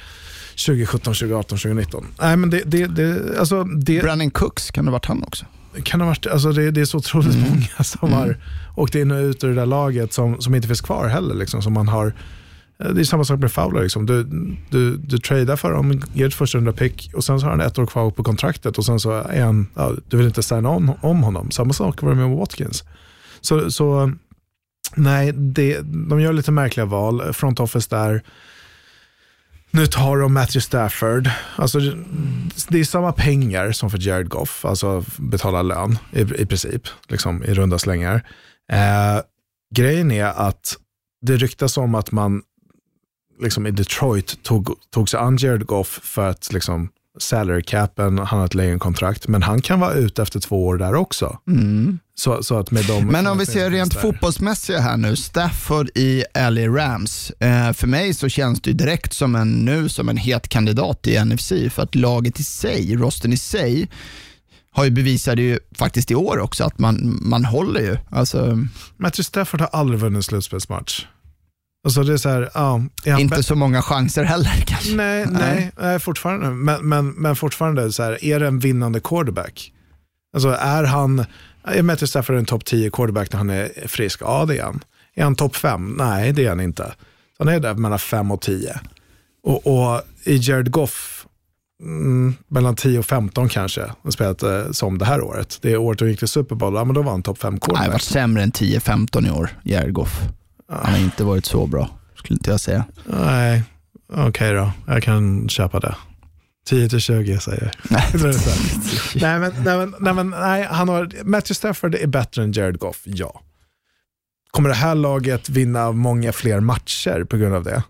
2017, 0.66 1.00
2018, 1.00 1.58
2019. 1.58 2.06
Nej, 2.22 2.38
men 2.38 2.50
det, 2.50 2.64
det, 2.66 2.88
det, 2.88 3.40
alltså 3.40 3.64
det 3.64 4.02
Brandon 4.02 4.32
Cooks, 4.32 4.72
kan 4.72 4.86
det 4.86 4.92
ha 4.92 4.94
varit 4.94 5.06
han 5.06 5.24
också? 5.24 5.46
kan 5.84 6.02
ha 6.02 6.08
varit, 6.08 6.28
alltså 6.28 6.52
det, 6.52 6.72
det 6.72 6.82
är 6.82 6.86
så 6.86 6.98
otroligt 6.98 7.38
många 7.50 7.84
som 7.84 8.14
har 8.14 8.38
åkt 8.76 8.96
in 8.96 9.12
och 9.12 9.18
ut 9.18 9.44
ur 9.44 9.50
det 9.50 9.56
där 9.56 9.66
laget 9.66 10.14
som, 10.14 10.42
som 10.42 10.56
inte 10.56 10.68
finns 10.68 10.82
kvar 10.82 11.08
heller. 11.08 11.36
Liksom, 11.36 11.62
som 11.62 11.74
man 11.74 11.88
har, 11.88 12.14
det 12.78 13.02
är 13.02 13.04
samma 13.04 13.24
sak 13.24 13.40
med 13.40 13.52
Fowler. 13.52 13.82
Liksom. 13.82 14.06
Du, 14.06 14.24
du, 14.70 14.98
du 14.98 15.18
tradar 15.18 15.56
för 15.56 15.72
honom, 15.72 16.02
ger 16.14 16.28
ett 16.28 16.34
första 16.34 16.58
runda 16.58 16.72
pick 16.72 17.12
och 17.14 17.24
sen 17.24 17.40
så 17.40 17.46
har 17.46 17.52
han 17.52 17.62
ett 17.62 17.80
år 17.80 17.86
kvar 17.86 18.12
på 18.12 18.24
kontraktet 18.24 18.78
och 18.78 18.86
sen 18.86 19.00
så 19.00 19.12
är 19.12 19.44
han, 19.44 19.68
ja, 19.76 19.92
du 20.08 20.18
vill 20.18 20.26
inte 20.26 20.44
signa 20.44 20.70
om, 20.70 20.94
om 21.02 21.24
honom. 21.24 21.52
Samma 21.52 21.74
sak 21.74 22.02
var 22.02 22.10
det 22.10 22.16
med 22.16 22.38
Watkins. 22.38 22.84
Så, 23.42 23.72
så 23.72 24.12
nej, 24.96 25.32
det, 25.32 25.80
de 25.82 26.22
gör 26.22 26.34
lite 26.34 26.52
märkliga 26.52 26.86
val. 26.86 27.34
Front 27.34 27.60
office 27.60 27.88
där. 27.90 28.24
Nu 29.72 29.88
tar 29.88 30.18
de 30.18 30.34
Matthew 30.34 30.62
Stafford. 30.62 31.30
Alltså, 31.56 31.80
det 32.68 32.80
är 32.80 32.84
samma 32.84 33.12
pengar 33.12 33.72
som 33.72 33.90
för 33.90 34.08
Jared 34.08 34.30
Goff, 34.30 34.66
alltså 34.66 35.04
betala 35.18 35.62
lön 35.62 35.98
i, 36.12 36.22
i 36.22 36.46
princip, 36.46 36.82
liksom 37.08 37.44
i 37.44 37.54
runda 37.54 37.80
slängar. 37.80 38.28
Eh, 38.72 39.22
grejen 39.76 40.12
är 40.12 40.26
att 40.26 40.78
det 41.22 41.36
ryktas 41.36 41.78
om 41.78 41.96
att 41.96 42.12
man 42.12 42.42
liksom 43.42 43.68
i 43.68 43.72
Detroit 43.72 44.44
tog, 44.44 44.76
tog 44.90 45.10
sig 45.10 45.20
an 45.20 45.38
Jared 45.38 45.66
Goff 45.66 46.00
för 46.04 46.30
att 46.30 46.54
liksom 46.54 46.90
salary 47.20 47.64
capen, 47.64 48.18
han 48.18 48.40
har 48.40 48.46
ett 48.46 48.56
längre 48.56 48.80
kontrakt, 48.80 49.28
men 49.28 49.44
han 49.44 49.62
kan 49.62 49.80
vara 49.80 49.94
ute 49.94 50.22
efter 50.22 50.40
två 50.40 50.68
år 50.68 50.78
där 50.78 50.96
också. 50.96 51.38
Mm. 51.48 52.00
Så, 52.20 52.44
så 52.44 52.60
att 52.60 52.72
med 52.72 52.86
dem 52.86 53.06
Men 53.06 53.28
om 53.28 53.38
vi 53.38 53.46
ser 53.46 53.70
rent 53.70 53.94
där. 53.94 54.02
fotbollsmässiga 54.02 54.80
här 54.80 54.98
nu, 54.98 55.16
Stafford 55.16 55.90
i 55.96 56.24
LA 56.36 56.68
Rams. 56.68 57.32
Eh, 57.32 57.74
för 57.74 57.88
mig 57.88 58.14
så 58.14 58.30
känns 58.30 58.62
det 58.62 58.70
ju 58.70 58.74
direkt 58.74 59.14
som 59.14 59.36
en, 59.36 59.66
nu 59.66 59.90
som 59.90 60.10
en 60.10 60.18
het 60.18 60.48
kandidat 60.48 61.08
i 61.08 61.26
NFC 61.26 61.50
för 61.72 61.82
att 61.82 61.96
laget 61.96 62.40
i 62.40 62.44
sig, 62.44 62.96
rosten 62.96 63.34
i 63.34 63.38
sig, 63.38 63.90
har 64.72 64.84
ju 64.84 64.92
bevisat 64.92 65.36
det 65.36 65.42
ju 65.42 65.60
faktiskt 65.76 66.12
i 66.12 66.16
år 66.16 66.40
också 66.40 66.64
att 66.64 66.80
man, 66.80 67.20
man 67.22 67.46
håller 67.46 67.82
ju. 67.82 67.98
Alltså, 68.10 68.66
Matthew 68.98 69.24
Stafford 69.24 69.62
har 69.62 69.70
aldrig 69.74 70.00
vunnit 70.00 70.18
en 70.18 70.24
slutspelsmatch. 70.24 71.06
Alltså 71.84 72.04
det 72.04 72.14
är 72.14 72.18
så 72.18 72.30
här, 72.30 72.50
ja. 72.54 72.82
är 73.06 73.20
inte 73.20 73.44
så 73.44 73.56
många 73.56 73.82
chanser 73.82 74.24
heller 74.24 74.64
kanske. 74.68 74.96
Nej, 74.96 75.26
nej, 75.30 75.72
nej 75.80 76.00
fortfarande. 76.00 76.50
Men, 76.50 76.90
men, 76.90 77.10
men 77.10 77.36
fortfarande, 77.36 77.92
så 77.92 78.04
här, 78.04 78.26
är 78.26 78.40
det 78.40 78.48
en 78.48 78.60
vinnande 78.60 79.00
quarterback? 79.00 79.74
Alltså 80.34 80.50
är 80.50 80.84
han, 80.84 81.26
är 81.64 81.82
Matthew 81.84 82.08
Stafford 82.08 82.36
en 82.36 82.46
topp 82.46 82.66
10 82.66 82.90
quarterback 82.90 83.32
när 83.32 83.38
han 83.38 83.50
är 83.50 83.88
frisk? 83.88 84.22
Ja, 84.22 84.46
det 84.46 84.58
är 84.58 84.64
han. 84.64 84.84
Är 85.16 85.24
han 85.24 85.36
topp 85.36 85.56
5? 85.56 85.96
Nej, 85.98 86.32
det 86.34 86.46
är 86.46 86.50
han 86.50 86.60
inte. 86.62 86.94
Han 87.40 87.48
är 87.48 87.60
där 87.60 87.74
mellan 87.74 88.00
5 88.00 88.32
och 88.32 88.42
10. 88.42 88.80
Och, 89.44 89.68
och 89.68 90.02
i 90.24 90.38
Jared 90.38 90.72
Goff, 90.72 91.26
mm, 91.84 92.36
mellan 92.48 92.76
10 92.76 93.00
och 93.00 93.06
15 93.06 93.50
kanske, 93.50 93.92
har 94.04 94.12
spelat 94.12 94.44
eh, 94.44 94.72
som 94.72 94.98
det 94.98 95.06
här 95.06 95.22
året. 95.22 95.58
Det 95.62 95.78
året 95.78 96.00
de 96.00 96.10
gick 96.10 96.20
till 96.20 96.28
Super 96.28 96.56
Bowl, 96.56 96.76
ja, 96.76 96.84
men 96.84 96.96
då 96.96 97.02
var 97.02 97.12
han 97.12 97.24
topp 97.24 97.38
5 97.38 97.54
Nej, 97.54 97.60
det 97.62 97.68
har 97.68 97.78
varit 97.78 97.86
quarterback. 97.92 98.02
sämre 98.02 98.44
än 98.44 98.52
10-15 98.52 99.28
i 99.28 99.32
år, 99.32 99.50
Jared 99.64 99.94
Goff. 99.94 100.22
Han 100.72 100.92
har 100.94 101.00
inte 101.00 101.24
varit 101.24 101.46
så 101.46 101.66
bra, 101.66 101.90
skulle 102.16 102.38
inte 102.38 102.52
jag 102.52 102.60
säga. 102.60 102.86
Nej, 103.06 103.64
okej 104.14 104.54
då. 104.54 104.72
Jag 104.88 105.04
kan 105.04 105.50
köpa 105.50 105.80
det. 105.80 105.96
10 106.70 106.90
till 106.90 107.00
20 107.00 107.40
säger 107.40 107.62
jag. 107.64 107.72
Nej. 107.90 109.40
Men, 109.40 109.54
nej, 109.64 109.76
men, 109.78 109.96
nej, 110.00 110.14
men, 110.14 110.30
nej, 110.30 110.68
han 110.72 110.90
har, 110.90 111.04
Matthew 111.24 111.54
Stafford 111.54 111.96
är 111.96 112.08
bättre 112.08 112.44
än 112.44 112.52
Jared 112.52 112.80
Goff, 112.80 113.02
ja. 113.04 113.42
Kommer 114.52 114.70
det 114.70 114.76
här 114.76 114.96
laget 114.96 115.50
vinna 115.50 115.92
många 115.92 116.32
fler 116.32 116.60
matcher 116.60 117.24
på 117.24 117.38
grund 117.38 117.56
av 117.56 117.64
det? 117.64 117.84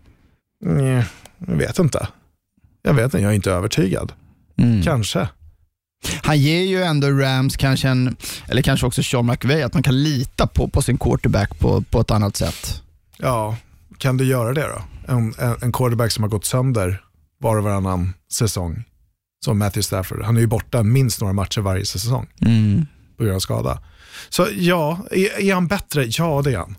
Nej, 0.65 1.05
jag 1.47 1.55
vet 1.55 1.79
inte. 1.79 2.07
Jag 2.81 2.93
vet 2.93 3.03
inte, 3.03 3.19
jag 3.19 3.31
är 3.31 3.35
inte 3.35 3.51
övertygad. 3.51 4.13
Mm. 4.57 4.83
Kanske. 4.83 5.29
Han 6.23 6.37
ger 6.37 6.61
ju 6.61 6.83
ändå 6.83 7.07
Rams 7.07 7.57
kanske 7.57 7.87
en, 7.87 8.15
eller 8.47 8.61
kanske 8.61 8.85
också 8.85 9.03
Sean 9.03 9.25
McVay, 9.25 9.61
att 9.61 9.73
man 9.73 9.83
kan 9.83 10.03
lita 10.03 10.47
på, 10.47 10.67
på 10.67 10.81
sin 10.81 10.97
quarterback 10.97 11.59
på, 11.59 11.81
på 11.81 11.99
ett 11.99 12.11
annat 12.11 12.35
sätt. 12.35 12.81
Ja, 13.17 13.57
kan 13.97 14.17
du 14.17 14.25
göra 14.25 14.53
det 14.53 14.67
då? 14.67 14.81
En, 15.13 15.33
en, 15.37 15.55
en 15.61 15.71
quarterback 15.71 16.11
som 16.11 16.23
har 16.23 16.29
gått 16.29 16.45
sönder 16.45 17.01
var 17.39 17.57
och 17.57 17.63
varannan 17.63 18.13
säsong, 18.31 18.83
som 19.45 19.57
Matthew 19.59 19.83
Stafford. 19.83 20.21
Han 20.23 20.35
är 20.37 20.41
ju 20.41 20.47
borta 20.47 20.83
minst 20.83 21.21
några 21.21 21.33
matcher 21.33 21.61
varje 21.61 21.85
säsong. 21.85 22.27
Mm. 22.41 22.85
på 23.17 23.23
grund 23.23 23.35
av 23.35 23.39
skada. 23.39 23.81
Så 24.29 24.47
ja, 24.55 24.99
är, 25.11 25.39
är 25.41 25.53
han 25.53 25.67
bättre? 25.67 26.05
Ja, 26.09 26.41
det 26.41 26.53
är 26.53 26.57
han. 26.57 26.75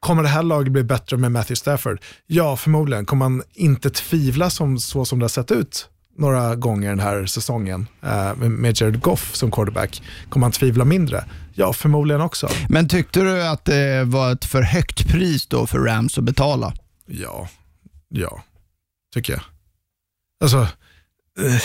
Kommer 0.00 0.22
det 0.22 0.28
här 0.28 0.42
laget 0.42 0.72
bli 0.72 0.84
bättre 0.84 1.16
med 1.16 1.32
Matthew 1.32 1.56
Stafford? 1.56 2.00
Ja, 2.26 2.56
förmodligen. 2.56 3.06
Kommer 3.06 3.28
man 3.28 3.42
inte 3.54 3.90
tvivla 3.90 4.50
som, 4.50 4.78
så 4.78 5.04
som 5.04 5.18
det 5.18 5.22
har 5.22 5.28
sett 5.28 5.50
ut 5.50 5.88
några 6.16 6.54
gånger 6.56 6.88
den 6.88 7.00
här 7.00 7.26
säsongen 7.26 7.86
eh, 8.02 8.34
med- 8.36 8.80
Jared 8.80 9.00
Goff 9.00 9.34
som 9.34 9.50
quarterback? 9.50 10.02
Kommer 10.28 10.44
man 10.44 10.52
tvivla 10.52 10.84
mindre? 10.84 11.24
Ja, 11.54 11.72
förmodligen 11.72 12.20
också. 12.22 12.48
Men 12.68 12.88
tyckte 12.88 13.20
du 13.20 13.42
att 13.46 13.64
det 13.64 14.04
var 14.04 14.32
ett 14.32 14.44
för 14.44 14.62
högt 14.62 15.08
pris 15.08 15.46
då 15.46 15.66
för 15.66 15.78
Rams 15.78 16.18
att 16.18 16.24
betala? 16.24 16.72
Ja, 17.06 17.48
ja, 18.08 18.42
tycker 19.14 19.32
jag. 19.32 19.42
Alltså, 20.40 20.58
eh, 21.38 21.62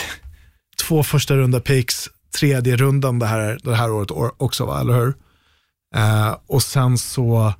två 0.87 1.03
första 1.03 1.35
runda 1.35 1.59
picks, 1.59 2.09
tredje 2.39 2.75
rundan 2.75 3.19
det 3.19 3.25
här, 3.25 3.59
det 3.63 3.75
här 3.75 3.91
året 3.91 4.11
också, 4.37 4.65
va? 4.65 4.81
eller 4.81 4.93
hur? 4.93 5.13
Eh, 5.95 6.37
och 6.47 6.63
sen 6.63 6.97
så, 6.97 7.53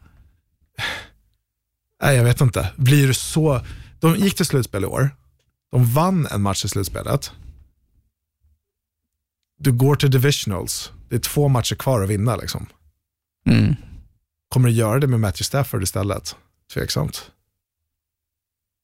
nej 2.01 2.15
jag 2.15 2.24
vet 2.24 2.41
inte, 2.41 2.72
blir 2.75 3.13
så, 3.13 3.62
de 4.00 4.15
gick 4.15 4.36
till 4.36 4.46
slutspel 4.46 4.84
i 4.84 4.88
år, 4.88 5.10
de 5.72 5.86
vann 5.93 6.27
en 6.32 6.41
match 6.41 6.65
i 6.65 6.70
slutspelet. 6.70 7.32
Du 9.60 9.72
går 9.72 9.96
till 9.96 10.12
divisionals, 10.12 10.91
det 11.10 11.15
är 11.15 11.20
två 11.20 11.48
matcher 11.48 11.75
kvar 11.75 12.01
att 12.01 12.10
vinna 12.10 12.36
liksom. 12.36 12.67
Mm. 13.46 13.75
Kommer 14.50 14.70
du 14.70 14.75
göra 14.75 15.00
det 15.00 15.08
med 15.08 15.20
Matthew 15.20 15.43
Stafford 15.43 15.84
istället? 15.84 16.36
Tveksamt. 16.74 17.32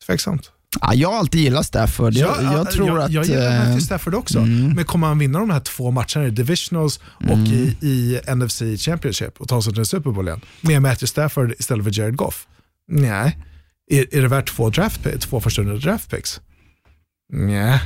Tveksamt. 0.06 0.52
Ja, 0.82 0.94
jag 0.94 1.10
har 1.10 1.18
alltid 1.18 1.42
gillat 1.42 1.66
Stafford. 1.66 2.14
Jag, 2.14 2.44
Ja, 2.44 2.54
jag 2.54 2.72
tror 2.72 2.88
jag, 2.88 3.00
att... 3.00 3.12
Jag 3.12 3.26
gillar 3.26 3.52
eh, 3.52 3.58
Matthew 3.58 3.82
Stafford 3.82 4.16
också, 4.16 4.40
mm. 4.40 4.70
men 4.76 4.86
kommer 4.86 5.08
han 5.08 5.20
vinna 5.20 5.40
de 5.40 5.50
här 5.50 5.60
två 5.60 5.92
matcherna 5.92 6.28
i 6.28 6.30
Divisionals 6.30 7.00
och 7.30 7.38
i, 7.38 7.78
i 7.82 8.20
NFC 8.36 8.62
Championship 8.78 9.42
och 9.42 9.48
ta 9.48 9.62
sig 9.62 9.74
till 9.74 9.86
Super 9.86 10.12
Bowl 10.12 10.28
igen 10.28 10.42
med 10.62 10.82
Matthew 10.82 11.08
Stafford 11.08 11.54
istället 11.60 11.84
för 11.84 12.00
Jared 12.00 12.16
Goff? 12.16 12.48
Nej. 12.92 13.38
Är, 13.92 14.16
är 14.18 14.22
det 14.22 14.28
värt 14.28 14.56
två, 14.56 14.70
draft, 14.70 15.08
två 15.20 15.42
första 15.42 15.62
draft 15.62 16.10
picks? 16.10 16.42
Nej. 17.34 17.80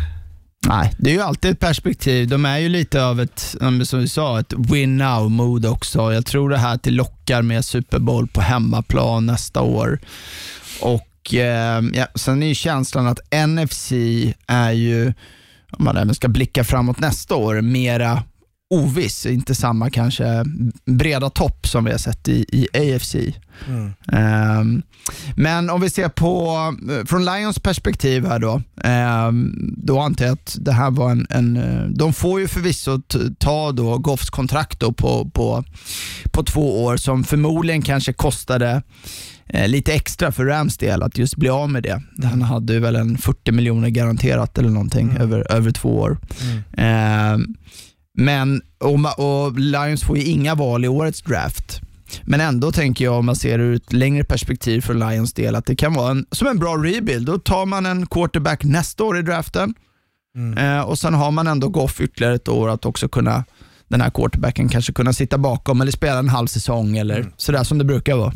Nej, 0.68 0.94
det 0.98 1.10
är 1.10 1.14
ju 1.14 1.22
alltid 1.22 1.52
ett 1.52 1.60
perspektiv. 1.60 2.28
De 2.28 2.46
är 2.46 2.58
ju 2.58 2.70
lite 2.70 3.06
av 3.06 3.22
ett, 3.22 3.56
som 3.84 4.00
vi 4.00 4.08
sa, 4.08 4.40
ett 4.40 4.54
win 4.54 5.02
now-mood 5.02 5.66
också. 5.66 6.14
Jag 6.14 6.26
tror 6.26 6.50
det 6.50 6.58
här 6.58 6.76
att 6.76 6.84
det 6.84 6.92
lockar 6.92 7.42
med 7.42 7.66
Super 7.66 8.00
Bowl 8.00 8.28
på 8.28 8.42
hemmaplan 8.42 9.26
nästa 9.26 9.62
år. 9.62 10.00
Och 10.82 11.08
eh, 11.34 11.82
ja, 11.94 12.08
Sen 12.16 12.44
är 12.44 12.48
ju 12.48 12.56
känslan 12.56 13.08
att 13.08 13.48
NFC 13.48 13.92
är 14.48 14.72
ju, 14.72 15.14
om 15.72 15.86
man 15.86 15.98
även 15.98 16.16
ska 16.16 16.28
blicka 16.28 16.64
framåt 16.64 17.00
nästa 17.00 17.36
år, 17.36 17.62
mera 17.62 18.24
oviss. 18.74 19.26
Inte 19.26 19.56
samma 19.56 19.90
kanske 19.90 20.46
breda 20.86 21.30
topp 21.30 21.68
som 21.68 21.86
vi 21.86 21.92
har 21.92 21.98
sett 21.98 22.28
i, 22.28 22.46
i 22.50 22.68
AFC. 22.74 23.16
Ehm, 24.12 24.82
men 25.36 25.70
om 25.70 25.82
vi 25.82 25.90
ser 25.90 26.10
på, 26.10 26.58
från 27.06 27.26
Lions 27.26 27.60
perspektiv 27.60 28.26
här 28.26 28.40
då, 28.40 28.62
ehm, 28.84 29.74
då 29.78 30.00
antar 30.00 30.26
jag 30.26 30.34
att 30.34 30.58
det 30.60 30.72
här 30.72 30.92
var 30.92 31.12
en, 31.12 31.28
en 31.30 31.94
de 31.98 32.14
får 32.14 32.40
ju 32.40 32.48
förvisso 32.48 33.02
ta 33.38 33.72
då 33.72 33.98
Goffs 33.98 34.30
kontrakt 34.30 34.80
då 34.80 34.94
på, 34.94 35.30
på, 35.30 35.64
på 36.32 36.44
två 36.44 36.84
år 36.84 36.98
som 36.98 37.24
förmodligen 37.24 37.82
kanske 37.82 38.14
kostade 38.14 38.82
eh, 39.48 39.68
lite 39.68 39.94
extra 39.94 40.32
för 40.32 40.46
Rams 40.46 40.78
del 40.78 41.04
att 41.04 41.18
just 41.18 41.36
bli 41.36 41.50
av 41.50 41.70
med 41.70 41.84
det. 41.84 42.02
Han 42.24 42.42
hade 42.42 42.80
väl 42.80 42.96
en 42.96 43.18
40 43.18 43.52
miljoner 43.52 43.90
garanterat 43.90 44.58
eller 44.58 44.70
någonting 44.70 45.18
över, 45.20 45.52
över 45.52 45.72
två 45.72 45.98
år. 46.00 46.18
Ehm, 46.78 47.56
men, 48.18 48.62
och, 48.80 49.46
och 49.46 49.60
Lions 49.60 50.04
får 50.04 50.18
ju 50.18 50.24
inga 50.24 50.56
val 50.56 50.86
i 50.86 50.88
årets 50.88 51.22
draft. 51.22 51.82
Men 52.24 52.42
ändå 52.42 52.72
tänker 52.72 53.06
jag 53.06 53.14
om 53.14 53.26
man 53.26 53.36
ser 53.36 53.58
det 53.58 53.64
ur 53.64 53.76
ett 53.76 53.94
längre 53.94 54.24
perspektiv 54.24 54.82
för 54.82 54.94
Lions 54.94 55.34
del 55.34 55.56
att 55.56 55.66
det 55.66 55.76
kan 55.76 55.94
vara 55.94 56.12
en, 56.12 56.26
som 56.32 56.48
en 56.48 56.60
bra 56.60 56.78
rebuild. 56.78 57.26
Då 57.26 57.40
tar 57.40 57.66
man 57.66 57.86
en 57.86 58.06
quarterback 58.06 58.64
nästa 58.64 59.04
år 59.04 59.18
i 59.18 59.22
draften 59.22 59.74
eh, 60.58 60.82
och 60.82 61.00
sen 61.00 61.14
har 61.14 61.32
man 61.32 61.48
ändå 61.48 61.68
Goff 61.70 62.02
ytterligare 62.02 62.36
ett 62.36 62.48
år 62.48 62.70
att 62.70 62.86
också 62.86 63.08
kunna 63.10 63.44
den 63.88 64.02
här 64.02 64.10
quarterbacken 64.10 64.70
kanske 64.70 64.94
kunna 64.94 65.14
sitta 65.14 65.38
bakom 65.38 65.82
eller 65.82 65.92
spela 65.92 66.20
en 66.20 66.30
halv 66.30 66.48
säsong 66.48 66.98
eller 66.98 67.32
sådär 67.38 67.64
som 67.64 67.78
det 67.78 67.84
brukar 67.84 68.16
vara. 68.16 68.34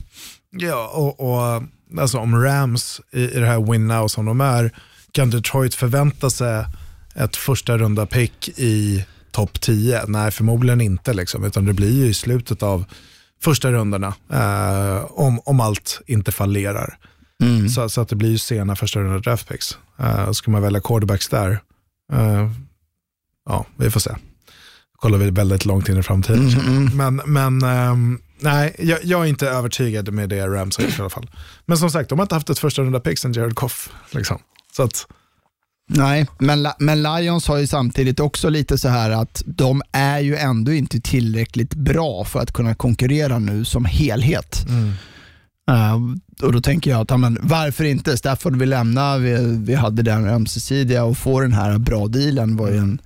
Ja, 0.51 0.91
och, 0.93 1.19
och 1.19 1.63
alltså 1.99 2.17
om 2.17 2.43
Rams 2.43 3.01
i, 3.11 3.21
i 3.21 3.39
det 3.39 3.45
här 3.45 3.71
win 3.71 3.87
now 3.87 4.07
som 4.07 4.25
de 4.25 4.41
är, 4.41 4.71
kan 5.11 5.29
Detroit 5.29 5.75
förvänta 5.75 6.29
sig 6.29 6.65
ett 7.15 7.35
första 7.35 7.77
runda 7.77 8.05
pick 8.05 8.49
i 8.49 9.05
topp 9.31 9.61
10? 9.61 10.05
Nej, 10.07 10.31
förmodligen 10.31 10.81
inte, 10.81 11.13
liksom, 11.13 11.43
utan 11.43 11.65
det 11.65 11.73
blir 11.73 11.91
ju 11.91 12.05
i 12.05 12.13
slutet 12.13 12.63
av 12.63 12.85
första 13.41 13.71
rundorna 13.71 14.13
eh, 14.31 15.05
om, 15.11 15.39
om 15.45 15.59
allt 15.59 16.01
inte 16.05 16.31
fallerar. 16.31 16.97
Så, 17.69 17.89
så 17.89 18.01
att 18.01 18.09
det 18.09 18.15
blir 18.15 18.29
ju 18.29 18.37
sena 18.37 18.75
första 18.75 18.99
runda 18.99 19.19
draft 19.19 19.47
picks. 19.47 19.77
Eh, 19.99 20.31
ska 20.31 20.51
man 20.51 20.61
välja 20.61 20.79
quarterbacks 20.79 21.29
där, 21.29 21.59
eh, 22.13 22.51
ja, 23.49 23.65
vi 23.75 23.91
får 23.91 23.99
se. 23.99 24.11
Kollar 24.97 25.17
vi 25.17 25.29
väldigt 25.29 25.65
långt 25.65 25.89
in 25.89 25.97
i 25.97 26.03
framtiden. 26.03 26.49
Men, 26.95 27.21
men 27.25 27.63
ehm, 27.63 28.19
nej, 28.39 28.75
jag, 28.79 28.99
jag 29.03 29.21
är 29.21 29.25
inte 29.25 29.49
övertygad 29.49 30.13
med 30.13 30.29
det 30.29 30.47
Rams 30.47 30.77
har 30.77 30.83
gjort 30.83 30.97
i 30.99 31.01
alla 31.01 31.09
fall. 31.09 31.29
Men 31.65 31.77
som 31.77 31.89
sagt, 31.91 32.09
de 32.09 32.19
har 32.19 32.25
inte 32.25 32.35
haft 32.35 32.49
ett 32.49 32.59
första 32.59 32.81
runda 32.81 32.99
pick 32.99 33.19
sen 33.19 33.33
Jared 33.33 33.53
Goff. 33.55 33.89
Liksom. 34.11 34.39
Så 34.75 34.83
att, 34.83 35.07
Nej, 35.89 36.27
men, 36.39 36.67
men 36.79 37.03
Lions 37.03 37.47
har 37.47 37.57
ju 37.57 37.67
samtidigt 37.67 38.19
också 38.19 38.49
lite 38.49 38.77
så 38.77 38.87
här 38.89 39.09
att 39.09 39.43
de 39.45 39.81
är 39.91 40.19
ju 40.19 40.35
ändå 40.35 40.73
inte 40.73 41.01
tillräckligt 41.01 41.73
bra 41.73 42.23
för 42.25 42.39
att 42.39 42.51
kunna 42.51 42.75
konkurrera 42.75 43.39
nu 43.39 43.65
som 43.65 43.85
helhet. 43.85 44.65
Eh, 45.69 45.95
och 46.41 46.53
Då 46.53 46.61
tänker 46.61 46.91
jag 46.91 47.01
att, 47.01 47.09
ja, 47.09 47.17
men 47.17 47.39
varför 47.41 47.83
inte? 47.83 48.17
Stafford 48.17 48.55
vill 48.55 48.69
lämna, 48.69 49.17
vi, 49.17 49.57
vi 49.65 49.75
hade 49.75 50.01
den 50.01 50.27
ömsesidiga 50.27 51.03
och 51.03 51.17
få 51.17 51.39
den 51.39 51.53
här 51.53 51.77
bra 51.77 52.07
dealen 52.07 52.57
var 52.57 52.69
ju 52.69 52.77
en, 52.77 53.01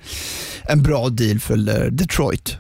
en 0.64 0.84
bra 0.84 1.10
deal 1.10 1.40
för 1.40 1.90
Detroit. 1.90 2.58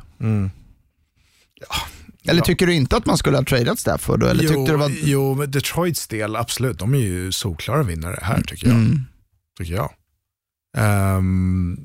Eller 2.28 2.42
Ja. 2.42 2.46
tycker 2.46 2.68
du 2.68 2.74
inte 2.74 2.98
att 2.98 3.06
man 3.06 3.18
skulle 3.18 3.38
ha 3.38 3.44
tradat 3.44 3.80
Stafford? 3.80 4.20
Då? 4.20 4.28
Eller 4.28 4.44
jo, 4.44 4.50
tyckte 4.50 4.72
du 4.72 4.78
var... 4.78 4.92
jo, 5.04 5.36
med 5.36 5.50
Detroits 5.50 6.08
del, 6.08 6.36
absolut. 6.36 6.80
De 6.80 6.94
är 6.94 6.98
ju 7.00 7.32
solklara 7.32 7.84
vinnare 7.84 8.20
här 8.22 8.42
tycker 8.42 8.68
jag. 8.68 8.75
Mm. 8.75 9.00
Tycker 9.60 9.74
jag. 9.74 9.92
Ehm, 10.78 11.78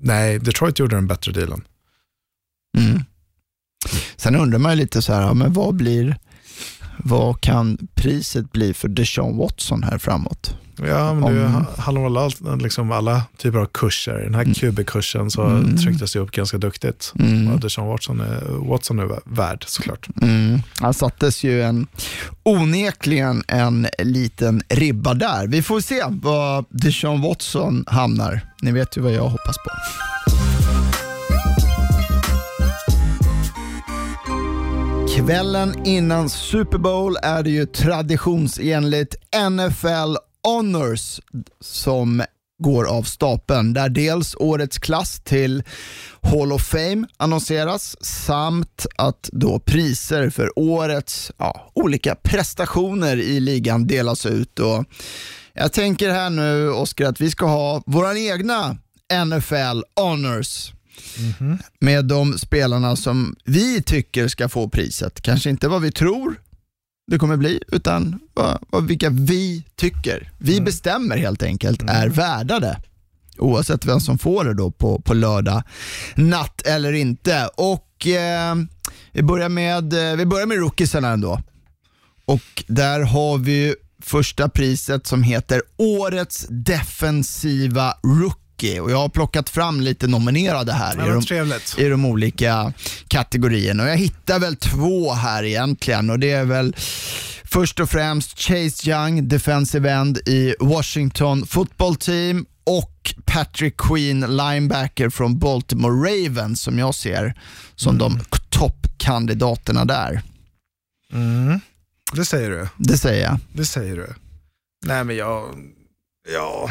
nej, 0.00 0.38
Detroit 0.38 0.78
gjorde 0.78 0.96
den 0.96 1.06
bättre 1.06 1.32
dealen. 1.32 1.64
Mm. 2.78 3.00
Sen 4.16 4.36
undrar 4.36 4.58
man 4.58 4.72
ju 4.72 4.76
lite 4.78 5.02
så 5.02 5.12
här, 5.12 5.34
men 5.34 5.52
vad 5.52 5.74
blir, 5.74 6.16
vad 6.98 7.40
kan 7.40 7.88
priset 7.94 8.52
bli 8.52 8.74
för 8.74 8.88
Deshaun 8.88 9.36
Watson 9.36 9.82
här 9.82 9.98
framåt? 9.98 10.56
Ja, 10.76 11.14
men 11.14 11.34
det 11.34 11.44
Om- 11.46 11.66
handlar 11.78 12.02
om 12.06 12.16
alla, 12.16 12.56
liksom 12.56 12.92
alla 12.92 13.22
typer 13.36 13.58
av 13.58 13.66
kurser. 13.66 14.18
Den 14.18 14.34
här 14.34 14.54
QB-kursen 14.54 15.30
så 15.30 15.42
Mm. 15.42 15.76
trycktes 15.76 16.12
det 16.12 16.18
upp 16.18 16.30
ganska 16.30 16.58
duktigt. 16.58 17.12
Mm. 17.18 17.50
Vad 17.50 17.60
Deshaun 17.60 17.88
Watson 17.88 18.20
är, 18.20 18.68
Watson 18.70 18.98
är 18.98 19.08
värd 19.24 19.64
såklart. 19.66 20.08
Mm. 20.22 20.60
Han 20.80 20.94
sattes 20.94 21.44
ju 21.44 21.62
en, 21.62 21.86
onekligen 22.42 23.42
en 23.48 23.86
liten 23.98 24.62
ribba 24.68 25.14
där. 25.14 25.46
Vi 25.46 25.62
får 25.62 25.80
se 25.80 26.02
var 26.08 26.64
Deshaun 26.70 27.20
Watson 27.22 27.84
hamnar. 27.86 28.40
Ni 28.62 28.72
vet 28.72 28.96
ju 28.96 29.00
vad 29.00 29.12
jag 29.12 29.22
hoppas 29.28 29.56
på. 29.56 29.70
Kvällen 35.16 35.86
innan 35.86 36.28
Super 36.28 36.78
Bowl 36.78 37.16
är 37.22 37.42
det 37.42 37.50
ju 37.50 37.66
traditionsenligt 37.66 39.14
NFL 39.50 40.16
Honors 40.44 41.20
som 41.60 42.22
går 42.58 42.84
av 42.84 43.02
stapeln 43.02 43.74
där 43.74 43.88
dels 43.88 44.34
årets 44.38 44.78
klass 44.78 45.20
till 45.24 45.62
Hall 46.22 46.52
of 46.52 46.62
Fame 46.62 47.06
annonseras 47.16 48.04
samt 48.04 48.86
att 48.96 49.30
då 49.32 49.58
priser 49.58 50.30
för 50.30 50.58
årets 50.58 51.32
ja, 51.38 51.72
olika 51.74 52.14
prestationer 52.14 53.16
i 53.16 53.40
ligan 53.40 53.86
delas 53.86 54.26
ut. 54.26 54.58
Och 54.58 54.84
jag 55.54 55.72
tänker 55.72 56.10
här 56.10 56.30
nu 56.30 56.70
Oskar 56.70 57.06
att 57.08 57.20
vi 57.20 57.30
ska 57.30 57.46
ha 57.46 57.82
våra 57.86 58.18
egna 58.18 58.76
NFL 59.26 59.82
Honors 60.00 60.72
med 61.80 62.04
de 62.04 62.38
spelarna 62.38 62.96
som 62.96 63.36
vi 63.44 63.82
tycker 63.82 64.28
ska 64.28 64.48
få 64.48 64.68
priset. 64.68 65.20
Kanske 65.20 65.50
inte 65.50 65.68
vad 65.68 65.82
vi 65.82 65.92
tror 65.92 66.36
det 67.06 67.18
kommer 67.18 67.36
bli, 67.36 67.62
utan 67.68 68.20
vad, 68.34 68.58
vad, 68.70 68.86
vilka 68.86 69.10
vi 69.10 69.64
tycker. 69.76 70.32
Vi 70.38 70.60
bestämmer 70.60 71.16
helt 71.16 71.42
enkelt, 71.42 71.82
är 71.82 72.08
värda 72.08 72.60
det. 72.60 72.82
Oavsett 73.38 73.86
vem 73.86 74.00
som 74.00 74.18
får 74.18 74.44
det 74.44 74.54
då 74.54 74.70
på, 74.70 75.00
på 75.00 75.14
lördag 75.14 75.62
natt 76.14 76.62
eller 76.62 76.92
inte. 76.92 77.50
Och 77.56 78.06
eh, 78.06 78.54
vi, 79.12 79.22
börjar 79.22 79.48
med, 79.48 79.92
eh, 79.92 80.16
vi 80.16 80.26
börjar 80.26 80.46
med 80.46 80.58
rookiesarna 80.58 81.08
ändå. 81.08 81.40
Och 82.24 82.64
där 82.66 83.00
har 83.00 83.38
vi 83.38 83.74
första 84.02 84.48
priset 84.48 85.06
som 85.06 85.22
heter 85.22 85.62
Årets 85.76 86.46
defensiva 86.48 87.94
rookie. 88.02 88.43
Och 88.62 88.90
jag 88.90 88.96
har 88.96 89.08
plockat 89.08 89.48
fram 89.50 89.80
lite 89.80 90.06
nominerade 90.06 90.72
här 90.72 90.94
Ja, 90.98 91.06
i, 91.06 91.08
de, 91.08 91.22
trevligt. 91.22 91.74
i 91.78 91.88
de 91.88 92.04
olika 92.04 92.72
kategorierna. 93.08 93.82
Och 93.82 93.88
jag 93.88 93.96
hittar 93.96 94.38
väl 94.38 94.56
två 94.56 95.12
här 95.12 95.44
egentligen 95.44 96.10
och 96.10 96.18
det 96.18 96.30
är 96.30 96.44
väl 96.44 96.76
först 97.44 97.80
och 97.80 97.90
främst 97.90 98.38
Chase 98.38 98.90
Young, 98.90 99.28
defensive 99.28 99.90
end 99.90 100.18
i 100.28 100.54
Washington 100.60 101.46
football 101.46 101.96
team 101.96 102.46
och 102.66 103.14
Patrick 103.24 103.76
Queen, 103.76 104.20
linebacker 104.20 105.10
från 105.10 105.38
Baltimore 105.38 106.10
Ravens 106.10 106.60
som 106.62 106.78
jag 106.78 106.94
ser 106.94 107.34
som 107.74 107.98
de 107.98 108.20
toppkandidaterna 108.50 109.84
där. 109.84 110.22
Det 112.12 112.24
säger 112.24 112.50
du. 112.50 112.68
Det 112.76 112.98
säger 112.98 113.24
jag. 113.24 113.38
Det 113.52 113.64
säger 113.64 113.96
du. 113.96 114.14
Nej 114.86 115.04
men 115.04 115.16
jag, 115.16 115.54
ja, 116.34 116.70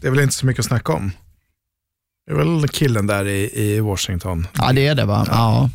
det 0.00 0.06
är 0.06 0.10
väl 0.10 0.20
inte 0.20 0.34
så 0.34 0.46
mycket 0.46 0.60
att 0.60 0.66
snacka 0.66 0.92
om. 0.92 1.12
Det 2.26 2.32
är 2.32 2.36
väl 2.36 2.68
killen 2.68 3.06
där 3.06 3.24
i, 3.26 3.60
i 3.62 3.80
Washington. 3.80 4.46
Ja, 4.58 4.72
det 4.72 4.86
är 4.86 4.94
det 4.94 5.04
va? 5.04 5.26
Ja. 5.30 5.70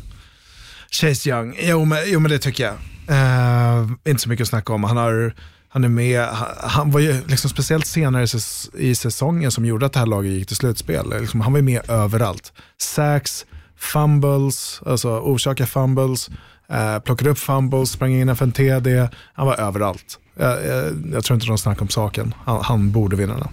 Chase 0.90 1.30
Young, 1.30 1.56
jo 1.62 1.84
men, 1.84 1.98
jo, 2.06 2.20
men 2.20 2.30
det 2.30 2.38
tycker 2.38 2.64
jag. 2.64 2.74
Eh, 3.08 3.86
inte 4.04 4.22
så 4.22 4.28
mycket 4.28 4.44
att 4.44 4.48
snacka 4.48 4.72
om. 4.72 4.84
Han, 4.84 4.96
har, 4.96 5.34
han 5.68 5.84
är 5.84 5.88
med, 5.88 6.24
han, 6.26 6.48
han 6.60 6.90
var 6.90 7.00
ju 7.00 7.20
liksom 7.26 7.50
speciellt 7.50 7.86
senare 7.86 8.22
i 8.22 8.26
säs- 8.26 8.76
i 8.76 8.94
säsongen 8.94 9.50
som 9.50 9.64
gjorde 9.64 9.86
att 9.86 9.92
det 9.92 9.98
här 9.98 10.06
laget 10.06 10.32
gick 10.32 10.46
till 10.46 10.56
slutspel. 10.56 11.20
Liksom, 11.20 11.40
han 11.40 11.52
var 11.52 11.58
ju 11.58 11.62
med 11.64 11.90
överallt. 11.90 12.52
Sacks, 12.78 13.46
fumbles, 13.78 14.80
alltså 14.86 15.08
orsaka 15.08 15.66
fumbles, 15.66 16.28
eh, 16.68 16.98
plockade 16.98 17.30
upp 17.30 17.38
fumbles, 17.38 17.90
sprang 17.90 18.12
in 18.12 18.36
för 18.36 18.44
en 18.44 18.52
TD. 18.52 19.08
Han 19.34 19.46
var 19.46 19.54
överallt. 19.60 20.18
Jag, 20.38 20.66
jag, 20.66 20.92
jag 21.12 21.24
tror 21.24 21.34
inte 21.34 21.46
de 21.46 21.58
snackar 21.58 21.82
om 21.82 21.88
saken. 21.88 22.34
Han, 22.44 22.64
han 22.64 22.92
borde 22.92 23.16
vinna 23.16 23.34
den. 23.34 23.48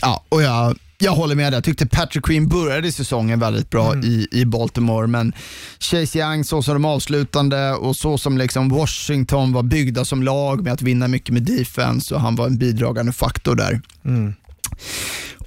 Ja, 0.00 0.24
och 0.28 0.42
jag, 0.42 0.78
jag 0.98 1.12
håller 1.12 1.34
med 1.34 1.52
dig. 1.52 1.56
Jag 1.56 1.64
tyckte 1.64 1.86
Patrick 1.86 2.24
Queen 2.24 2.48
började 2.48 2.92
säsongen 2.92 3.40
väldigt 3.40 3.70
bra 3.70 3.96
i, 3.96 4.28
i 4.32 4.44
Baltimore, 4.44 5.06
men 5.06 5.32
Chase 5.78 6.18
Young, 6.18 6.44
så 6.44 6.62
som 6.62 6.74
de 6.74 6.84
avslutande 6.84 7.72
och 7.72 7.96
så 7.96 8.18
som 8.18 8.38
liksom 8.38 8.68
Washington 8.68 9.52
var 9.52 9.62
byggda 9.62 10.04
som 10.04 10.22
lag 10.22 10.62
med 10.64 10.72
att 10.72 10.82
vinna 10.82 11.08
mycket 11.08 11.30
med 11.30 11.42
defense 11.42 12.14
och 12.14 12.20
han 12.20 12.36
var 12.36 12.46
en 12.46 12.58
bidragande 12.58 13.12
faktor 13.12 13.54
där. 13.54 13.80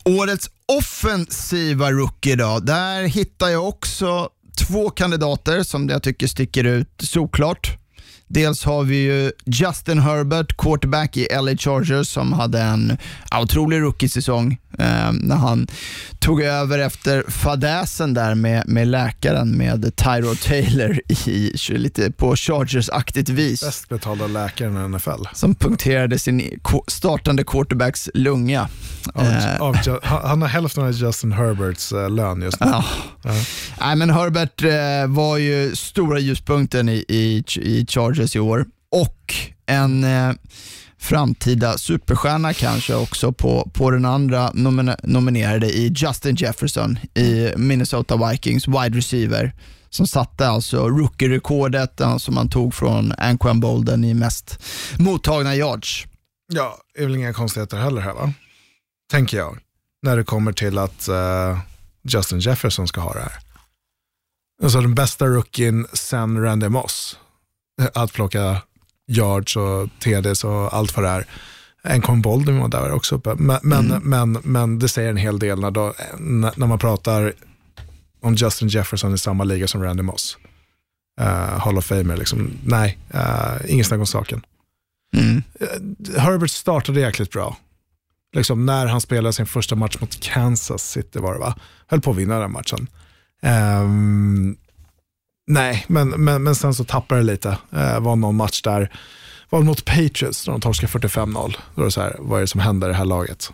Årets 0.06 0.50
offensiva 0.78 1.92
rookie 1.92 2.36
då, 2.36 2.60
där 2.60 3.04
hittar 3.04 3.50
jag 3.50 3.68
också 3.68 4.30
två 4.60 4.90
kandidater 4.90 5.64
som 5.64 5.90
jag 5.90 6.04
tycker 6.04 6.28
sticker 6.28 6.64
ut 6.64 6.90
såklart. 7.04 7.78
Dels 8.30 8.66
har 8.66 8.84
vi 8.84 8.96
ju 8.96 9.32
Justin 9.46 10.00
Herbert, 10.00 10.58
quarterback 10.58 11.18
i 11.18 11.28
LA 11.42 11.58
Chargers 11.58 12.08
som 12.08 12.34
hade 12.34 12.62
en 12.62 12.98
otrolig 13.42 13.82
rookie-säsong 13.82 14.58
eh, 14.80 15.12
när 15.12 15.36
han 15.36 15.68
tog 16.20 16.42
över 16.42 16.80
efter 16.80 17.24
fadäsen 17.28 18.14
där 18.14 18.36
med, 18.36 18.64
med 18.68 18.88
läkaren 18.88 19.52
med 19.52 19.96
Tyro 19.96 20.36
Taylor 20.36 21.00
i, 21.28 21.54
lite 21.70 22.12
på 22.12 22.36
Chargers-aktigt 22.36 23.30
vis 23.30 23.62
Bäst 23.62 23.90
betalda 23.90 24.28
läkaren 24.28 24.86
i 24.86 24.98
NFL. 24.98 25.26
som 25.34 25.56
punkterade 25.56 26.20
sin 26.20 26.60
startande 26.88 27.44
quarterbacks 27.44 28.10
lunga. 28.14 28.68
Av, 29.14 29.26
Eh, 29.26 29.62
av, 29.62 29.76
han 30.04 30.42
har 30.42 30.50
hälften 30.50 30.84
av 30.84 30.92
Justin 30.92 31.32
Herberts 31.32 31.92
eh, 31.92 32.10
lön 32.10 32.42
just 32.42 32.60
nu. 32.60 32.68
Ja. 32.72 32.86
Nej, 33.80 33.96
men 33.96 34.10
Herbert 34.10 34.64
eh, 34.64 35.16
var 35.16 35.38
ju 35.38 35.76
stora 35.76 36.20
ljuspunkten 36.20 36.90
i, 36.90 37.06
i, 37.08 37.44
i 37.62 37.86
Chargers 37.90 38.19
i 38.36 38.40
år 38.40 38.66
och 38.92 39.34
en 39.66 40.04
eh, 40.04 40.32
framtida 40.98 41.78
superstjärna 41.78 42.54
kanske 42.54 42.96
också 42.96 43.32
på, 43.32 43.72
på 43.74 43.92
den 43.92 44.06
andra 44.06 44.52
nomine- 44.52 45.00
nominerade 45.04 45.68
i 45.68 45.94
Justin 45.96 46.36
Jefferson 46.36 47.00
i 47.14 47.54
Minnesota 47.58 48.30
Vikings, 48.30 48.68
wide 48.68 48.98
receiver 48.98 49.54
som 49.90 50.08
satte 50.08 50.48
alltså 50.48 50.88
rookie-rekordet 50.90 52.02
eh, 52.02 52.10
som 52.10 52.20
som 52.20 52.36
man 52.36 52.50
tog 52.50 52.74
från 52.74 53.14
Anquan 53.18 53.60
Bolden 53.60 54.04
i 54.04 54.14
mest 54.14 54.60
mottagna 54.98 55.56
yards. 55.56 56.06
Ja, 56.54 56.78
det 56.96 57.02
är 57.02 57.06
väl 57.06 57.16
inga 57.16 57.34
konstigheter 57.34 57.78
heller 57.78 58.02
här 58.02 58.14
va? 58.14 58.34
Tänker 59.12 59.38
jag. 59.38 59.58
När 60.02 60.18
det 60.18 60.24
kommer 60.24 60.54
till 60.54 60.78
att 60.78 61.10
uh, 61.10 61.60
Justin 62.04 62.40
Jefferson 62.40 62.88
ska 62.88 63.02
ha 63.02 63.14
det 63.14 63.20
här. 63.20 63.34
Alltså 64.64 64.82
den 64.82 64.96
bästa 64.96 65.26
rookien 65.26 65.88
sen 65.94 66.42
Randy 66.42 66.70
Moss. 66.70 67.18
Att 67.94 68.14
plocka 68.14 68.62
yards 69.08 69.56
och 69.56 69.90
TDs 70.00 70.44
och 70.44 70.74
allt 70.74 70.98
vad 70.98 71.06
det 71.06 71.10
är. 71.10 71.26
En 71.84 72.22
Bolden 72.22 72.60
var 72.60 72.68
där 72.68 72.92
också 72.92 73.16
uppe. 73.16 73.36
Men, 73.36 73.60
men, 73.64 73.88
men, 73.88 74.32
men 74.44 74.80
det 74.80 74.90
säger 74.90 75.10
en 75.10 75.18
hel 75.18 75.40
del 75.40 75.60
när, 75.60 75.72
då, 75.72 75.94
när 76.20 76.68
man 76.68 76.80
pratar 76.80 77.34
om 78.22 78.36
Justin 78.36 78.68
Jefferson 78.68 79.14
i 79.14 79.18
samma 79.18 79.44
liga 79.44 79.68
som 79.68 79.84
Randy 79.84 80.04
Moss. 80.04 80.38
Uh, 81.22 81.28
Hall 81.60 81.78
of 81.78 81.86
Famer, 81.86 82.18
liksom. 82.18 82.52
nej, 82.64 82.98
uh, 83.14 83.72
ingen 83.72 83.86
snack 83.86 84.00
om 84.00 84.06
saken. 84.06 84.42
Mm. 85.16 85.44
Herbert 86.18 86.52
startade 86.52 87.00
jäkligt 87.00 87.32
bra. 87.32 87.58
Liksom 88.34 88.66
när 88.66 88.86
han 88.86 89.02
spelade 89.02 89.34
sin 89.34 89.46
första 89.46 89.76
match 89.76 89.98
mot 90.00 90.20
Kansas 90.20 90.90
City 90.92 91.20
var 91.20 91.34
det 91.34 91.40
va? 91.40 91.56
Höll 91.88 92.02
på 92.02 92.12
att 92.12 92.18
vinna 92.18 92.40
den 92.40 92.52
matchen. 92.52 92.88
Ehm, 93.42 94.58
nej, 95.50 95.86
men, 95.88 96.10
men, 96.10 96.44
men 96.44 96.56
sen 96.56 96.74
så 96.74 96.84
tappade 96.84 97.22
det 97.22 97.26
lite. 97.26 97.58
Uh, 97.74 98.00
var 98.00 98.16
någon 98.16 98.36
match 98.36 98.62
där, 98.62 98.92
var 99.50 99.62
mot 99.62 99.86
Patriots 99.86 100.48
när 100.48 100.52
de 100.52 100.62
torskade 100.62 101.08
45-0. 101.08 101.56
Då 101.76 101.82
är 101.82 101.86
det 101.86 101.92
så 101.92 102.02
här, 102.02 102.16
vad 102.20 102.38
är 102.38 102.42
det 102.42 102.48
som 102.48 102.60
händer 102.60 102.88
i 102.88 102.92
det 102.92 102.98
här 102.98 103.06
laget? 103.06 103.52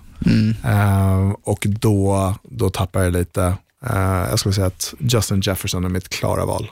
Ehm, 0.64 1.32
och 1.44 1.66
då, 1.70 2.34
då 2.44 2.70
tappade 2.70 3.06
det 3.06 3.18
lite. 3.20 3.44
Eh, 3.86 4.26
jag 4.30 4.40
skulle 4.40 4.54
säga 4.54 4.68
att 4.68 4.94
Justin 5.00 5.42
Jefferson 5.42 5.86
är 5.86 5.90
mitt 5.90 6.10
klara 6.10 6.46
val. 6.46 6.70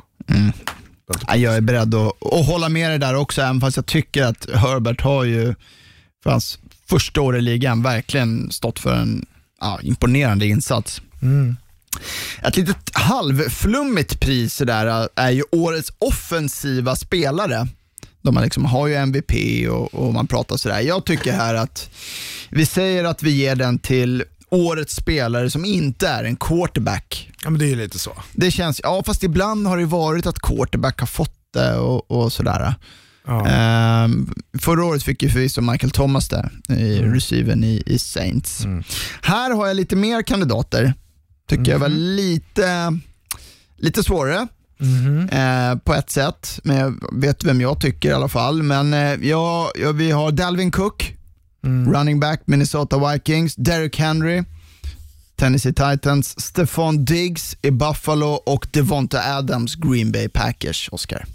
Ja, 1.28 1.36
Jag 1.36 1.56
är 1.56 1.62
beredd 1.62 1.96
att, 1.96 2.34
att 2.34 2.48
hålla 2.48 2.70
med 2.70 2.90
dig 2.92 3.00
där 3.00 3.16
också, 3.16 3.42
även 3.42 3.62
fast 3.62 3.78
jag 3.78 3.86
tycker 3.86 4.24
att 4.24 4.50
Herbert 4.56 5.02
har 5.02 5.24
ju 5.24 5.56
för 6.24 6.30
hans 6.30 6.60
första 6.86 7.22
år 7.22 7.38
i 7.38 7.42
ligan 7.42 7.84
verkligen 7.84 8.52
stått 8.52 8.80
för 8.80 8.96
en 8.96 9.26
ja, 9.62 9.80
imponerande 9.82 10.46
insats. 10.46 11.02
Ett 12.42 12.58
litet 12.58 12.90
halvflummigt 12.94 14.20
pris 14.20 14.58
där 14.58 15.10
är 15.16 15.32
ju 15.32 15.44
årets 15.52 15.94
offensiva 16.00 16.96
spelare. 16.96 17.68
De 18.22 18.34
man 18.34 18.44
liksom 18.44 18.66
har 18.66 18.88
ju 18.88 18.96
MVP 18.96 19.32
och, 19.70 19.94
och 19.94 20.14
man 20.14 20.28
pratar 20.28 20.58
sådär. 20.58 20.80
Jag 20.80 21.06
tycker 21.06 21.34
här 21.34 21.56
att 21.56 21.90
vi 22.50 22.66
säger 22.66 23.04
att 23.04 23.24
vi 23.24 23.32
ger 23.32 23.56
den 23.56 23.80
till 23.80 24.24
årets 24.50 24.96
spelare 24.96 25.50
som 25.50 25.66
inte 25.66 26.08
är 26.08 26.24
en 26.24 26.36
quarterback. 26.36 27.32
Ja, 27.44 27.50
men 27.50 27.60
det 27.60 27.66
är 27.66 27.70
ju 27.70 27.76
lite 27.76 28.00
så. 28.00 28.12
Det 28.32 28.52
känns, 28.52 28.82
ja 28.84 29.04
fast 29.06 29.24
ibland 29.24 29.68
har 29.68 29.78
det 29.78 29.86
varit 29.86 30.26
att 30.26 30.40
quarterback 30.40 31.00
har 31.00 31.08
fått 31.08 31.40
det 31.54 31.78
och, 31.78 32.12
och 32.12 32.34
sådär. 32.34 32.76
Ja. 33.28 33.48
Ehm, 33.48 34.34
förra 34.60 34.86
året 34.86 35.04
fick 35.04 35.24
ju 35.24 35.30
förvisso 35.30 35.62
Michael 35.62 35.92
Thomas 35.92 36.30
det 36.30 36.50
i 36.70 37.02
receiven 37.02 37.64
i, 37.64 37.84
i 37.86 38.00
Saints. 38.00 38.66
Här 39.22 39.52
har 39.52 39.68
jag 39.68 39.76
lite 39.76 39.96
mer 39.96 40.22
kandidater. 40.22 40.94
Tycker 41.48 41.72
jag 41.72 41.80
var 41.80 41.90
lite, 41.90 43.00
lite 43.78 44.04
svårare. 44.04 44.48
Eh, 45.32 45.78
på 45.78 45.94
ett 45.94 46.10
sätt, 46.10 46.60
men 46.64 46.78
jag 46.78 46.94
vet 47.12 47.44
vem 47.44 47.62
jag 47.62 47.82
tycker 47.82 48.10
i 48.10 48.14
alla 48.14 48.28
fall. 48.28 48.64
Men 48.64 48.94
eh, 48.94 49.14
ja, 49.30 49.72
ja, 49.76 49.92
vi 49.92 50.12
har 50.12 50.32
Dalvin 50.32 50.72
Cook, 50.72 51.16
running 51.62 52.20
back, 52.20 52.42
Minnesota 52.46 53.12
Vikings, 53.12 53.56
Derrick 53.56 54.00
Henry, 54.00 54.44
Tennessee 55.36 55.74
Titans, 55.74 56.42
Stefan 56.42 57.06
Diggs 57.06 57.58
i 57.62 57.72
Buffalo 57.72 58.28
och 58.46 58.68
Devonta 58.72 59.36
Adams, 59.38 59.76
Green 59.76 60.12
Bay 60.12 60.30
Packers, 60.30 60.90
Oscar. 60.92 61.26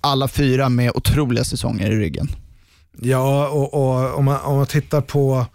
Alla 0.00 0.28
fyra 0.28 0.68
med 0.68 0.90
otroliga 0.94 1.44
säsonger 1.44 1.90
i 1.90 1.96
ryggen. 1.96 2.28
Ja, 3.00 3.48
och, 3.48 3.74
och 3.74 4.18
om, 4.18 4.24
man, 4.24 4.40
om 4.40 4.56
man 4.56 4.66
tittar 4.66 5.00
på, 5.00 5.46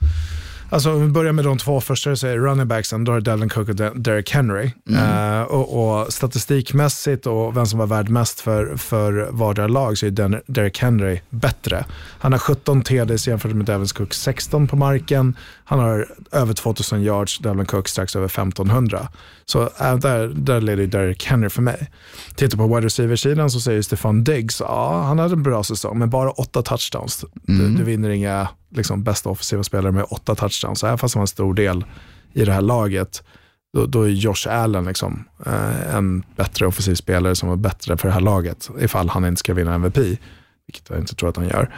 alltså 0.69 0.93
om 0.93 1.01
vi 1.01 1.07
börjar 1.07 1.31
med 1.33 1.45
de 1.45 1.57
två 1.57 1.81
första, 1.81 2.15
så 2.15 2.27
är 2.27 2.37
running 2.37 2.67
backsen, 2.67 3.03
då 3.03 3.11
är 3.11 3.15
det 3.15 3.31
Delvin 3.31 3.49
Cook 3.49 3.69
och 3.69 3.75
De- 3.75 4.03
Derrick 4.03 4.31
Henry. 4.31 4.71
Eh, 4.89 5.41
och, 5.41 5.99
och 6.01 6.13
statistikmässigt 6.13 7.27
och 7.27 7.57
vem 7.57 7.65
som 7.65 7.79
var 7.79 7.87
värd 7.87 8.09
mest 8.09 8.39
för, 8.39 8.75
för 8.77 9.27
vardera 9.31 9.67
lag 9.67 9.97
så 9.97 10.05
är 10.05 10.11
Derrick 10.51 10.79
Henry 10.79 11.21
bättre. 11.29 11.85
Han 12.19 12.31
har 12.31 12.39
17 12.39 12.81
TDs 12.81 13.27
jämfört 13.27 13.51
med 13.53 13.65
Devin 13.65 13.87
Cook 13.87 14.13
16 14.13 14.67
på 14.67 14.75
marken. 14.75 15.37
Han 15.65 15.79
har 15.79 16.07
över 16.31 16.53
2000 16.53 17.01
yards, 17.03 17.39
Devin 17.39 17.65
Cook 17.65 17.87
strax 17.87 18.15
över 18.15 18.25
1500. 18.25 19.07
Så 19.45 19.61
äh, 19.61 19.95
där, 19.97 20.27
där 20.27 20.61
leder 20.61 20.87
Derrick 20.87 21.25
Henry 21.25 21.49
för 21.49 21.61
mig. 21.61 21.91
Tittar 22.35 22.57
på 22.57 22.67
wide 22.75 22.85
receiver-sidan 22.85 23.49
så 23.49 23.59
säger 23.59 23.81
Stefan 23.81 24.23
Diggs, 24.23 24.59
ja 24.59 25.03
han 25.07 25.19
hade 25.19 25.33
en 25.33 25.43
bra 25.43 25.63
säsong 25.63 25.99
men 25.99 26.09
bara 26.09 26.31
åtta 26.31 26.61
touchdowns. 26.61 27.25
Du, 27.33 27.69
du 27.69 27.83
vinner 27.83 28.09
inga 28.09 28.47
liksom, 28.75 29.03
bästa 29.03 29.29
offensiva 29.29 29.63
spelare 29.63 29.91
med 29.91 30.05
åtta 30.09 30.35
touchdowns. 30.35 30.79
Så 30.79 30.87
även 30.87 30.97
fast 30.97 31.15
han 31.15 31.19
var 31.19 31.23
en 31.23 31.27
stor 31.27 31.53
del 31.53 31.85
i 32.33 32.45
det 32.45 32.53
här 32.53 32.61
laget 32.61 33.23
då, 33.75 33.85
då 33.85 34.01
är 34.01 34.09
Josh 34.09 34.47
Allen 34.49 34.85
liksom, 34.85 35.25
eh, 35.45 35.95
en 35.95 36.23
bättre 36.35 36.67
offensiv 36.67 36.95
spelare 36.95 37.35
som 37.35 37.49
är 37.49 37.55
bättre 37.55 37.97
för 37.97 38.07
det 38.07 38.13
här 38.13 38.21
laget 38.21 38.69
ifall 38.79 39.09
han 39.09 39.25
inte 39.25 39.39
ska 39.39 39.53
vinna 39.53 39.75
MVP, 39.75 39.97
vilket 40.67 40.89
jag 40.89 40.99
inte 40.99 41.15
tror 41.15 41.29
att 41.29 41.37
han 41.37 41.47
gör. 41.47 41.75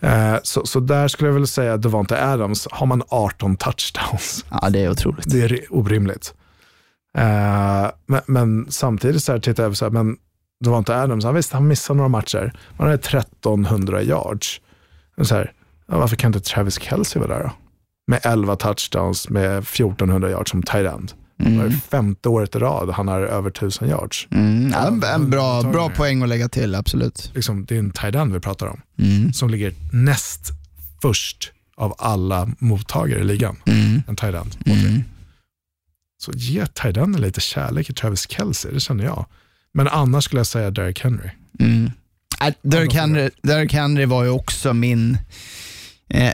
Eh, 0.00 0.36
så, 0.42 0.66
så 0.66 0.80
där 0.80 1.08
skulle 1.08 1.28
jag 1.28 1.34
väl 1.34 1.46
säga 1.46 1.74
att 1.74 1.82
Devonta 1.82 2.32
Adams, 2.32 2.68
har 2.70 2.86
man 2.86 3.02
18 3.08 3.56
touchdowns, 3.56 4.44
Ja, 4.50 4.70
det 4.70 4.84
är 4.84 4.90
otroligt. 4.90 5.30
det 5.30 5.42
är 5.42 5.60
orimligt. 5.70 6.34
Eh, 7.18 7.90
men, 8.06 8.20
men 8.26 8.66
samtidigt 8.70 9.22
så 9.22 9.32
här 9.32 9.38
tittar 9.38 9.62
jag 9.62 9.76
så 9.76 9.84
här, 9.84 9.92
men 9.92 10.16
Devonta 10.64 11.02
Adams, 11.02 11.24
han, 11.24 11.34
visst, 11.34 11.52
han 11.52 11.68
missar 11.68 11.94
några 11.94 12.08
matcher, 12.08 12.52
han 12.78 12.86
har 12.86 12.94
1300 12.94 14.02
yards. 14.02 14.60
Så 15.22 15.34
här, 15.34 15.52
ja, 15.86 15.98
varför 15.98 16.16
kan 16.16 16.28
inte 16.34 16.40
Travis 16.50 16.80
Kelce 16.80 17.18
vara 17.18 17.28
där 17.38 17.44
då? 17.44 17.52
Med 18.06 18.20
11 18.22 18.56
touchdowns 18.56 19.28
med 19.28 19.58
1400 19.58 20.30
yards 20.30 20.50
som 20.50 20.62
tight 20.62 20.86
end. 20.94 21.12
Det 21.36 21.48
är 21.48 21.70
femte 21.70 22.28
året 22.28 22.56
i 22.56 22.58
rad 22.58 22.90
han 22.90 23.08
har 23.08 23.20
över 23.20 23.50
1000 23.50 23.88
yards. 23.88 24.28
Mm, 24.30 24.70
ja, 24.70 24.86
en, 24.86 25.02
en 25.02 25.30
bra, 25.30 25.62
bra 25.62 25.88
poäng 25.90 26.22
att 26.22 26.28
lägga 26.28 26.48
till, 26.48 26.74
absolut. 26.74 27.30
Liksom, 27.34 27.64
det 27.64 27.74
är 27.74 27.78
en 27.78 27.90
tight 27.90 28.14
end 28.14 28.32
vi 28.32 28.40
pratar 28.40 28.66
om, 28.66 28.80
Mm. 28.98 29.32
som 29.32 29.50
ligger 29.50 29.74
näst 29.92 30.50
först 31.02 31.52
av 31.76 31.94
alla 31.98 32.48
mottagare 32.58 33.20
i 33.20 33.24
ligan. 33.24 33.56
Mm. 33.66 34.02
En 34.08 34.16
tight 34.16 34.34
end. 34.34 34.56
Mm. 34.66 35.02
Så 36.18 36.32
ge 36.34 36.66
tight 36.66 36.96
enden 36.96 37.20
lite 37.22 37.40
kärlek 37.40 37.90
i 37.90 37.92
Travis 37.92 38.30
Kelce, 38.30 38.70
det 38.70 38.80
känner 38.80 39.04
jag. 39.04 39.26
Men 39.74 39.88
annars 39.88 40.24
skulle 40.24 40.40
jag 40.40 40.46
säga 40.46 40.70
Derrick 40.70 41.00
Henry. 41.04 41.28
Mm. 41.60 41.90
Äh, 42.40 42.54
Derrick, 42.62 42.94
Henry, 42.94 43.30
Derrick 43.42 43.72
Henry 43.72 44.04
var 44.04 44.24
ju 44.24 44.30
också 44.30 44.72
min, 44.72 45.18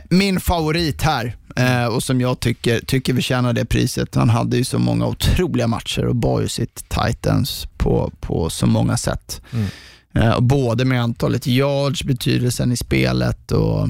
min 0.09 0.39
favorit 0.39 1.01
här 1.01 1.35
eh, 1.55 1.85
och 1.85 2.03
som 2.03 2.21
jag 2.21 2.39
tycker, 2.39 2.79
tycker 2.79 3.13
förtjänar 3.15 3.53
det 3.53 3.65
priset. 3.65 4.15
Han 4.15 4.29
hade 4.29 4.57
ju 4.57 4.63
så 4.63 4.79
många 4.79 5.05
otroliga 5.07 5.67
matcher 5.67 6.05
och 6.05 6.15
bar 6.15 6.41
ju 6.41 6.47
sitt 6.47 6.85
Titans 6.89 7.67
på, 7.77 8.11
på 8.19 8.49
så 8.49 8.65
många 8.67 8.97
sätt. 8.97 9.41
Mm. 9.53 9.67
Eh, 10.15 10.39
både 10.39 10.85
med 10.85 11.01
antalet 11.03 11.47
yards, 11.47 12.03
betydelsen 12.03 12.71
i 12.71 12.77
spelet 12.77 13.51
och 13.51 13.89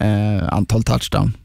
eh, 0.00 0.48
antal 0.52 0.82
touchdown. 0.82 1.36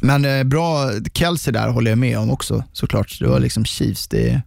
Men 0.00 0.24
eh, 0.24 0.44
bra, 0.44 0.90
Kelsey 1.14 1.52
där 1.52 1.68
håller 1.68 1.90
jag 1.90 1.98
med 1.98 2.18
om 2.18 2.30
också 2.30 2.64
såklart. 2.72 3.16
Det 3.20 3.26
var 3.26 3.40
liksom 3.40 3.64
Chiefs. 3.64 4.08
Det, 4.08 4.42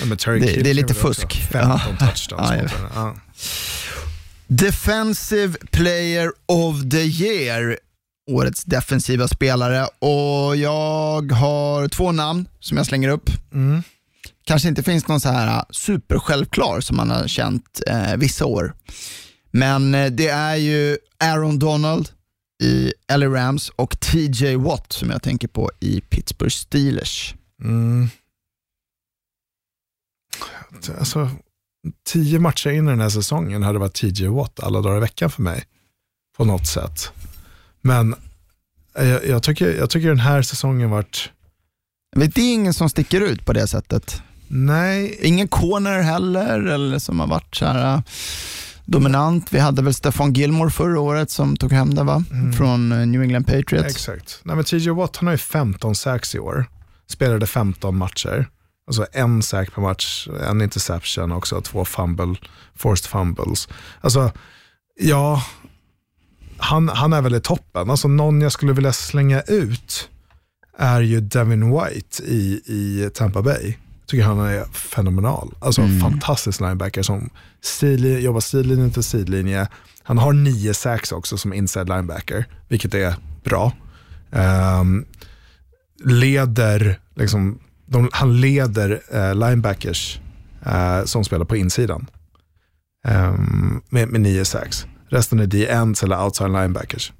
Ja, 0.00 0.06
Det- 0.24 0.38
det 0.62 0.70
är 0.70 0.74
lite 0.74 0.94
fusk. 0.94 1.32
15 1.52 1.80
Ja. 2.00 2.06
touchdowns. 2.06 2.50
Ja, 2.50 2.54
jag 2.56 2.62
mot 2.62 2.70
henne. 2.72 2.88
ja. 2.94 3.14
Defensive 4.48 5.58
Player 5.70 6.32
of 6.46 6.90
the 6.90 7.02
Year, 7.02 7.78
årets 8.30 8.64
defensiva 8.64 9.28
spelare. 9.28 9.86
Och 9.98 10.56
jag 10.56 11.32
har 11.32 11.88
två 11.88 12.12
namn 12.12 12.48
som 12.60 12.76
jag 12.76 12.86
slänger 12.86 13.08
upp. 13.08 13.30
Mm. 13.52 13.82
Kanske 14.44 14.68
inte 14.68 14.82
finns 14.82 15.08
någon 15.08 15.20
så 15.20 15.28
här 15.28 15.64
supersjälvklar 15.70 16.80
som 16.80 16.96
man 16.96 17.10
har 17.10 17.28
känt 17.28 17.80
eh, 17.86 18.16
vissa 18.16 18.46
år. 18.46 18.74
Men 19.50 19.94
eh, 19.94 20.06
det 20.06 20.28
är 20.28 20.56
ju 20.56 20.98
Aaron 21.18 21.58
Donald 21.58 22.08
i 22.62 22.92
LA 23.16 23.26
Rams 23.26 23.68
och 23.68 24.00
TJ 24.00 24.56
Watt 24.56 24.92
som 24.92 25.10
jag 25.10 25.22
tänker 25.22 25.48
på 25.48 25.70
i 25.80 26.00
Pittsburgh 26.00 26.54
Steelers. 26.54 27.34
Mm. 27.64 28.08
Alltså, 30.98 31.30
tio 32.06 32.38
matcher 32.38 32.70
in 32.70 32.86
i 32.86 32.90
den 32.90 33.00
här 33.00 33.08
säsongen 33.08 33.62
hade 33.62 33.78
varit 33.78 33.94
TJ 33.94 34.26
Watt 34.28 34.60
alla 34.60 34.80
dagar 34.80 34.96
i 34.96 35.00
veckan 35.00 35.30
för 35.30 35.42
mig. 35.42 35.64
På 36.36 36.44
något 36.44 36.66
sätt. 36.66 37.12
Men 37.80 38.14
eh, 38.98 39.08
jag, 39.08 39.26
jag, 39.26 39.42
tycker, 39.42 39.74
jag 39.74 39.90
tycker 39.90 40.08
den 40.08 40.18
här 40.18 40.42
säsongen 40.42 40.90
varit, 40.90 41.30
det 42.16 42.38
är 42.38 42.54
ingen 42.54 42.74
som 42.74 42.88
sticker 42.88 43.20
ut 43.20 43.44
på 43.44 43.52
det 43.52 43.66
sättet. 43.66 44.22
nej, 44.48 45.18
Ingen 45.22 45.48
corner 45.48 46.00
heller, 46.02 46.58
eller 46.66 46.98
som 46.98 47.20
har 47.20 47.26
varit 47.26 47.56
så 47.56 47.64
här 47.64 47.94
äh, 47.94 48.00
dominant. 48.84 49.52
Vi 49.52 49.58
hade 49.58 49.82
väl 49.82 49.94
Stefan 49.94 50.32
Gilmore 50.32 50.70
förra 50.70 51.00
året 51.00 51.30
som 51.30 51.56
tog 51.56 51.72
hem 51.72 51.94
det 51.94 52.02
va? 52.04 52.24
Från 52.56 52.92
eh, 52.92 53.06
New 53.06 53.22
England 53.22 53.44
Patriots. 53.44 53.90
exakt. 53.90 54.40
Nej, 54.42 54.56
men 54.56 54.64
TJ 54.64 54.90
Watt 54.90 55.16
han 55.16 55.26
har 55.26 55.34
ju 55.34 55.38
15 55.38 55.94
sacks 55.94 56.34
i 56.34 56.38
år. 56.38 56.64
Spelade 57.06 57.46
15 57.46 57.96
matcher. 57.96 58.48
Alltså 58.88 59.06
en 59.12 59.42
sack 59.42 59.74
per 59.74 59.82
match, 59.82 60.28
en 60.48 60.62
interception 60.62 61.32
också, 61.32 61.60
två 61.60 61.84
fumble, 61.84 62.34
forced 62.74 63.10
fumbles. 63.10 63.68
Alltså, 64.00 64.32
ja, 65.00 65.42
han, 66.56 66.88
han 66.88 67.12
är 67.12 67.22
väl 67.22 67.34
i 67.34 67.40
toppen. 67.40 67.90
Alltså 67.90 68.08
någon 68.08 68.40
jag 68.40 68.52
skulle 68.52 68.72
vilja 68.72 68.92
slänga 68.92 69.40
ut 69.42 70.08
är 70.78 71.00
ju 71.00 71.20
Devin 71.20 71.70
White 71.70 72.22
i, 72.22 72.62
i 72.66 73.10
Tampa 73.14 73.42
Bay. 73.42 73.74
Tycker 74.06 74.24
han 74.24 74.40
är 74.40 74.64
fenomenal. 74.64 75.54
Alltså 75.60 75.82
fantastisk 76.02 76.60
linebacker 76.60 77.02
som 77.02 77.30
sidlinje, 77.60 78.20
jobbar 78.20 78.40
sidlinje 78.40 78.90
till 78.90 79.02
sidlinje. 79.02 79.68
Han 80.02 80.18
har 80.18 80.32
nio 80.32 80.74
sacks 80.74 81.12
också 81.12 81.38
som 81.38 81.52
inside 81.52 81.88
linebacker, 81.88 82.44
vilket 82.68 82.94
är 82.94 83.14
bra. 83.44 83.72
Ehm, 84.32 85.04
leder, 86.04 87.00
liksom, 87.14 87.58
de, 87.88 88.08
han 88.12 88.40
leder 88.40 89.00
eh, 89.12 89.34
linebackers 89.34 90.20
eh, 90.66 91.04
som 91.04 91.24
spelar 91.24 91.44
på 91.44 91.56
insidan 91.56 92.06
Ehm, 93.08 93.82
med, 93.88 94.08
med 94.08 94.20
nio 94.20 94.44
sacks. 94.44 94.86
Resten 95.08 95.40
är 95.40 95.46
D-ends 95.46 96.02
eller 96.02 96.24
outside 96.24 96.50
linebackers. 96.50 97.12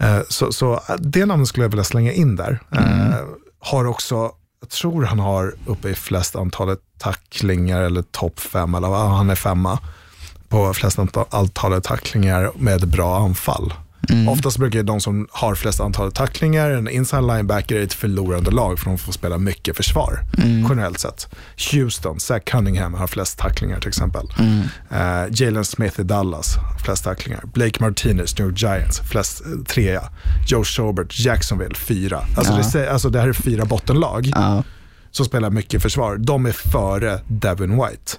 Eh, 0.00 0.20
så, 0.28 0.52
så 0.52 0.74
eh, 0.74 0.94
det 0.98 1.26
namnet 1.26 1.48
skulle 1.48 1.64
jag 1.64 1.70
vilja 1.70 1.84
slänga 1.84 2.12
in 2.12 2.36
där. 2.36 2.60
Eh, 2.72 3.16
har 3.58 3.84
också, 3.84 4.30
jag 4.60 4.68
tror 4.70 5.02
han 5.04 5.18
har 5.18 5.54
uppe 5.66 5.88
i 5.88 5.94
flest 5.94 6.36
antalet 6.36 6.78
tacklingar 6.98 7.80
eller 7.80 8.02
topp 8.02 8.40
fem, 8.40 8.74
eller 8.74 8.88
han 8.88 9.30
är 9.30 9.34
femma 9.34 9.78
på 10.48 10.74
flest 10.74 10.98
anta- 10.98 11.26
antalet 11.30 11.84
tacklingar 11.84 12.50
med 12.58 12.88
bra 12.88 13.18
anfall. 13.24 13.74
Oftast 14.28 14.58
brukar 14.58 14.82
de 14.82 15.00
som 15.00 15.26
har 15.30 15.54
flest 15.54 15.80
antalet 15.80 16.14
tacklingar, 16.14 16.70
en 16.70 16.88
inside 16.88 17.22
linebacker, 17.26 17.76
är 17.76 17.82
ett 17.82 17.92
förlorande 17.92 18.50
lag 18.50 18.78
för 18.78 18.86
de 18.86 18.98
får 18.98 19.12
spela 19.12 19.38
mycket 19.38 19.76
försvar 19.76 20.20
generellt 20.68 20.98
sett. 21.00 21.28
Houston, 21.72 22.20
Zach 22.20 22.42
Cunningham 22.44 22.94
har 22.94 23.06
flest 23.06 23.38
tacklingar 23.38 23.80
till 23.80 23.88
exempel. 23.88 24.26
Eh, 24.90 25.24
Jalen 25.30 25.64
Smith 25.64 26.00
i 26.00 26.02
Dallas, 26.02 26.54
flest 26.84 27.04
tacklingar. 27.04 27.42
Blake 27.54 27.82
Martinez, 27.84 28.38
New 28.38 28.48
York 28.48 28.62
Giants, 28.62 29.00
flest 29.00 29.40
eh, 29.46 29.64
trea. 29.64 30.02
Joe 30.48 30.64
Schobert, 30.64 31.18
Jacksonville, 31.20 31.74
fyra. 31.74 32.20
Alltså, 32.36 32.52
Ja. 32.52 32.80
det, 32.80 32.90
alltså 32.92 33.08
det 33.10 33.20
här 33.20 33.28
är 33.28 33.32
fyra 33.32 33.64
bottenlag 33.64 34.26
Ja. 34.34 34.62
som 35.10 35.26
spelar 35.26 35.50
mycket 35.50 35.82
försvar. 35.82 36.16
De 36.16 36.46
är 36.46 36.52
före 36.52 37.20
Devin 37.28 37.70
White. 37.70 38.12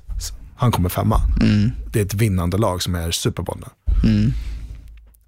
Han 0.55 0.71
kommer 0.71 0.89
femma. 0.89 1.21
Det 1.91 1.99
är 1.99 2.05
ett 2.05 2.13
vinnande 2.13 2.57
lag 2.57 2.81
som 2.81 2.95
är 2.95 3.11
Super 3.11 3.43
Bowl 3.43 3.57
nu. 3.59 4.31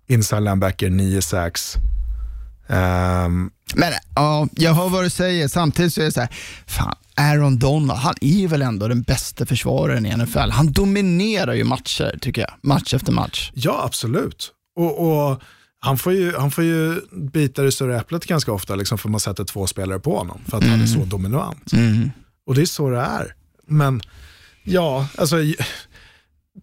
Mm. 0.09 0.19
Inside 0.19 0.43
linebacker, 0.43 0.89
nio 0.89 1.21
sacks. 1.21 1.75
Ehm, 2.67 3.49
Men 3.75 3.93
ja, 4.15 4.47
jag 4.51 4.73
hör 4.73 4.89
vad 4.89 5.03
du 5.03 5.09
säger. 5.09 5.47
Samtidigt 5.47 5.93
så 5.93 6.01
är 6.01 6.05
det 6.05 6.11
så 6.11 6.19
här, 6.19 6.29
fan, 6.67 6.95
Aaron 7.15 7.59
Donald, 7.59 7.99
han 7.99 8.13
är 8.21 8.47
väl 8.47 8.61
ändå 8.61 8.87
den 8.87 9.01
bästa 9.01 9.45
försvararen 9.45 10.05
i 10.05 10.17
NFL. 10.17 10.49
Han 10.51 10.71
dominerar 10.71 11.53
ju 11.53 11.63
matcher, 11.63 12.17
tycker 12.21 12.41
jag. 12.41 12.51
Match 12.61 12.93
efter 12.93 13.11
match. 13.11 13.51
ja, 13.53 13.81
absolut. 13.85 14.51
Och, 14.75 14.99
och 15.31 15.41
han, 15.79 15.97
får 15.97 16.13
ju, 16.13 16.35
han 16.37 16.51
får 16.51 16.63
ju 16.63 17.01
bita 17.11 17.61
det 17.61 17.71
större 17.71 17.99
äpplet 17.99 18.25
ganska 18.25 18.51
ofta, 18.51 18.75
liksom, 18.75 18.97
för 18.97 19.09
man 19.09 19.19
sätter 19.19 19.43
två 19.43 19.67
spelare 19.67 19.99
på 19.99 20.17
honom. 20.17 20.41
För 20.47 20.57
att 20.57 20.63
han 20.63 20.81
är 20.81 20.85
så 20.85 21.05
dominant. 21.05 21.71
Och 22.47 22.55
det 22.55 22.61
är 22.61 22.65
så 22.65 22.89
det 22.89 22.99
är. 22.99 23.35
Men 23.67 24.01
ja, 24.63 25.07
alltså 25.17 25.37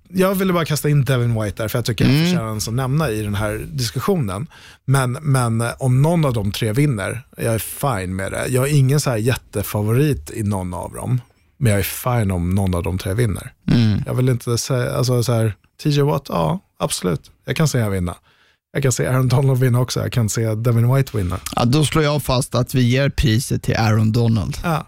jag 0.09 0.35
ville 0.35 0.53
bara 0.53 0.65
kasta 0.65 0.89
in 0.89 1.05
Devin 1.05 1.43
White 1.43 1.63
där, 1.63 1.69
för 1.69 1.79
jag 1.79 1.85
tycker 1.85 2.05
han 2.05 2.25
förtjänar 2.25 2.59
som 2.59 2.77
nämna 2.77 3.11
i 3.11 3.23
den 3.23 3.35
här 3.35 3.67
diskussionen. 3.73 4.47
Men, 4.85 5.13
men 5.13 5.61
eh, 5.61 5.71
om 5.79 6.03
någon 6.03 6.25
av 6.25 6.33
de 6.33 6.53
tre 6.53 6.73
vinner, 6.73 7.23
jag 7.37 7.55
är 7.55 7.59
fine 7.59 8.17
med 8.17 8.33
det. 8.33 8.47
Jag 8.49 8.69
är 8.69 8.75
ingen 8.75 9.01
så 9.01 9.11
här 9.11 9.17
jättefavorit 9.17 10.31
i 10.31 10.43
någon 10.43 10.75
av 10.75 10.93
dem, 10.93 11.21
men 11.59 11.73
jag 11.73 11.79
är 11.79 11.83
fine 12.19 12.31
om 12.31 12.55
någon 12.55 12.75
av 12.75 12.83
de 12.83 12.99
tre 12.99 13.15
vinner. 13.15 13.53
Jag 14.07 14.15
vill 14.15 14.29
inte 14.29 14.59
säga, 14.59 14.93
alltså 14.93 15.23
så 15.23 15.33
här, 15.33 15.55
TJ 15.83 16.01
Watt, 16.03 16.27
ja 16.29 16.61
absolut. 16.79 17.31
Jag 17.45 17.57
kan 17.57 17.69
se 17.69 17.81
han 17.81 17.93
vinna. 17.93 18.15
Jag 18.73 18.83
kan 18.83 18.93
se 18.93 19.07
Aaron 19.07 19.29
Donald 19.29 19.61
vinna 19.61 19.81
också. 19.81 20.01
Jag 20.01 20.13
kan 20.13 20.29
se 20.29 20.55
Devin 20.55 20.95
White 20.95 21.17
vinna. 21.17 21.41
Ja, 21.57 21.65
då 21.65 21.85
slår 21.85 22.05
jag 22.05 22.23
fast 22.23 22.55
att 22.55 22.75
vi 22.75 22.83
ger 22.83 23.09
priset 23.09 23.63
till 23.63 23.77
Aaron 23.77 24.13
Donald. 24.13 24.57
Ja. 24.63 24.87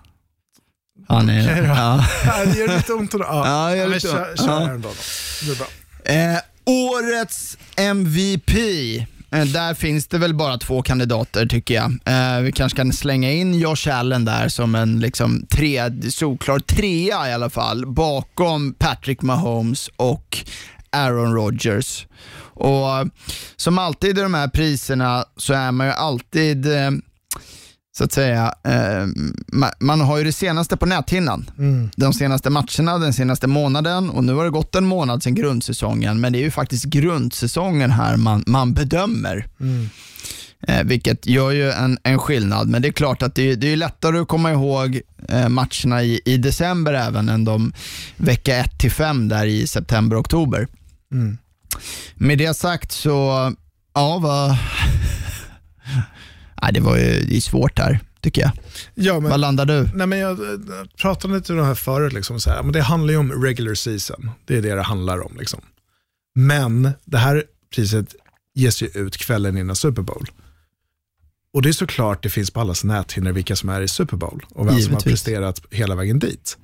Han 1.13 1.29
är, 1.29 1.43
Okej 1.53 1.61
då. 1.63 1.67
ja. 1.69 2.05
Det 2.47 2.59
gör 2.59 2.77
lite 2.77 2.93
ont. 2.93 3.15
att- 3.15 3.21
Ja, 3.21 3.47
Ja, 3.47 3.71
det 3.71 3.77
gör 3.77 3.85
men 3.85 3.95
lite 3.95 4.09
kör, 4.09 4.31
ont. 4.31 4.41
kör 4.41 4.47
Ja. 4.47 4.79
Det 5.47 5.53
är 5.53 5.57
bra. 5.57 5.67
Eh, 6.35 6.39
årets 6.65 7.59
MVP. 7.77 8.51
Eh, 9.31 9.45
där 9.45 9.75
finns 9.75 10.07
det 10.07 10.19
väl 10.19 10.35
bara 10.35 10.59
två 10.59 10.83
kandidater 10.83 11.47
tycker 11.47 11.75
jag. 11.75 11.99
Eh, 12.37 12.41
vi 12.41 12.53
kanske 12.53 12.77
kan 12.77 12.93
slänga 12.93 13.31
in 13.33 13.55
Josh 13.59 13.89
Allen 13.91 14.25
där 14.25 14.49
som 14.49 14.75
en 14.75 15.01
liksom 15.01 15.47
tre, 15.51 15.83
solklar 16.11 16.59
trea 16.59 17.29
i 17.29 17.33
alla 17.33 17.51
fall, 17.51 17.87
bakom 17.87 18.75
Patrick 18.79 19.23
Mahomes 19.23 19.91
och 19.97 20.39
Aaron 20.91 21.35
Rodgers. 21.35 22.07
Och 22.55 22.99
eh, 22.99 23.05
som 23.57 23.79
alltid 23.79 24.19
i 24.19 24.23
de 24.23 24.35
här 24.35 24.49
priserna 24.49 25.25
så 25.37 25.55
är 25.55 25.73
man 25.73 25.87
ju 25.87 25.93
alltid 25.93 26.67
eh, 26.67 26.91
så 27.99 28.05
att 28.05 28.13
säga, 28.13 28.55
eh, 28.65 28.71
ma- 29.53 29.73
man 29.81 30.01
har 30.01 30.19
ju 30.19 30.25
det 30.25 30.33
senaste 30.33 30.77
på 30.77 30.87
näthinnan. 30.87 31.51
De 31.97 32.13
senaste 32.13 32.51
matcherna, 32.51 32.99
den 32.99 33.13
senaste 33.13 33.47
månaden 33.47 34.11
och 34.11 34.25
nu 34.25 34.33
har 34.35 34.45
det 34.45 34.51
gått 34.51 34.75
en 34.75 34.87
månad 34.87 35.23
sedan 35.23 35.35
grundsäsongen, 35.35 36.21
men 36.21 36.33
det 36.33 36.39
är 36.39 36.43
ju 36.43 36.51
faktiskt 36.51 36.85
grundsäsongen 36.85 37.91
här 37.91 38.17
man, 38.17 38.45
man 38.47 38.75
bedömer. 38.75 39.47
Eh, 40.69 40.83
vilket 40.85 41.27
gör 41.27 41.51
ju 41.51 41.71
en, 41.71 41.99
en 42.03 42.19
skillnad, 42.19 42.69
men 42.69 42.83
det 42.83 42.89
är 42.89 42.93
klart 42.93 43.23
att 43.23 43.35
det, 43.35 43.51
är- 43.51 43.57
det 43.57 43.73
är 43.73 43.77
lättare 43.77 44.19
att 44.19 44.29
komma 44.29 44.51
ihåg 44.53 45.01
eh, 45.29 45.49
matcherna 45.49 46.03
i, 46.03 46.21
i 46.25 46.37
december 46.37 46.93
även 46.95 47.29
än 47.29 47.45
de 47.45 47.73
vecka 48.17 48.57
1 48.57 48.79
till 48.79 48.91
5 48.91 49.29
där 49.29 49.47
i 49.47 49.67
september, 49.67 50.21
oktober. 50.21 50.67
Med 52.15 52.39
det 52.39 52.55
sagt 52.57 52.93
så, 52.93 53.53
ja 53.95 54.19
vad... 54.19 54.57
Nej, 56.63 56.73
det 56.73 56.81
var 56.81 56.97
ju 56.97 57.21
det 57.25 57.37
är 57.37 57.41
svårt 57.41 57.79
här, 57.79 58.01
tycker 58.21 58.43
jag. 58.43 58.51
Ja, 58.95 59.21
men, 59.21 59.31
Vad 59.31 59.41
landar 59.41 59.67
du? 59.67 59.89
nej, 59.95 60.07
men 60.07 60.19
jag 60.19 60.31
eh, 60.31 60.59
pratade 60.97 61.35
lite 61.35 61.53
om 61.53 61.59
det 61.59 61.65
här 61.65 61.75
förut. 61.75 62.13
Liksom, 62.13 62.41
så 62.41 62.51
här, 62.51 62.63
men 62.63 62.73
det 62.73 62.83
handlar 62.83 63.13
ju 63.13 63.19
om 63.19 63.43
regular 63.45 63.75
season. 63.75 64.31
Det 64.47 64.57
är 64.57 64.63
det 64.63 64.75
det 64.75 64.83
handlar 64.83 65.27
om. 65.27 65.37
Liksom. 65.39 65.61
Men 66.35 66.91
det 67.05 67.19
här 67.19 67.45
priset 67.75 68.15
ges 68.55 68.83
ju 68.83 68.87
ut 68.87 69.17
kvällen 69.17 69.59
innan 69.59 69.77
Super 69.77 70.03
Bowl. 70.03 70.27
Och 71.55 71.63
det 71.63 71.69
är 71.69 71.73
såklart 71.73 72.23
det 72.23 72.29
finns 72.31 72.51
på 72.51 72.61
allas 72.61 72.85
näthinnor 72.85 73.33
vilka 73.33 73.57
som 73.57 73.69
är 73.69 73.81
i 73.81 73.89
Super 73.89 74.17
Bowl 74.17 74.45
och 74.49 74.67
vem 74.67 74.75
som 74.75 74.75
har 74.75 74.79
Givetvis. 74.81 75.05
presterat 75.05 75.63
hela 75.71 75.95
vägen 75.95 76.19
dit. 76.19 76.59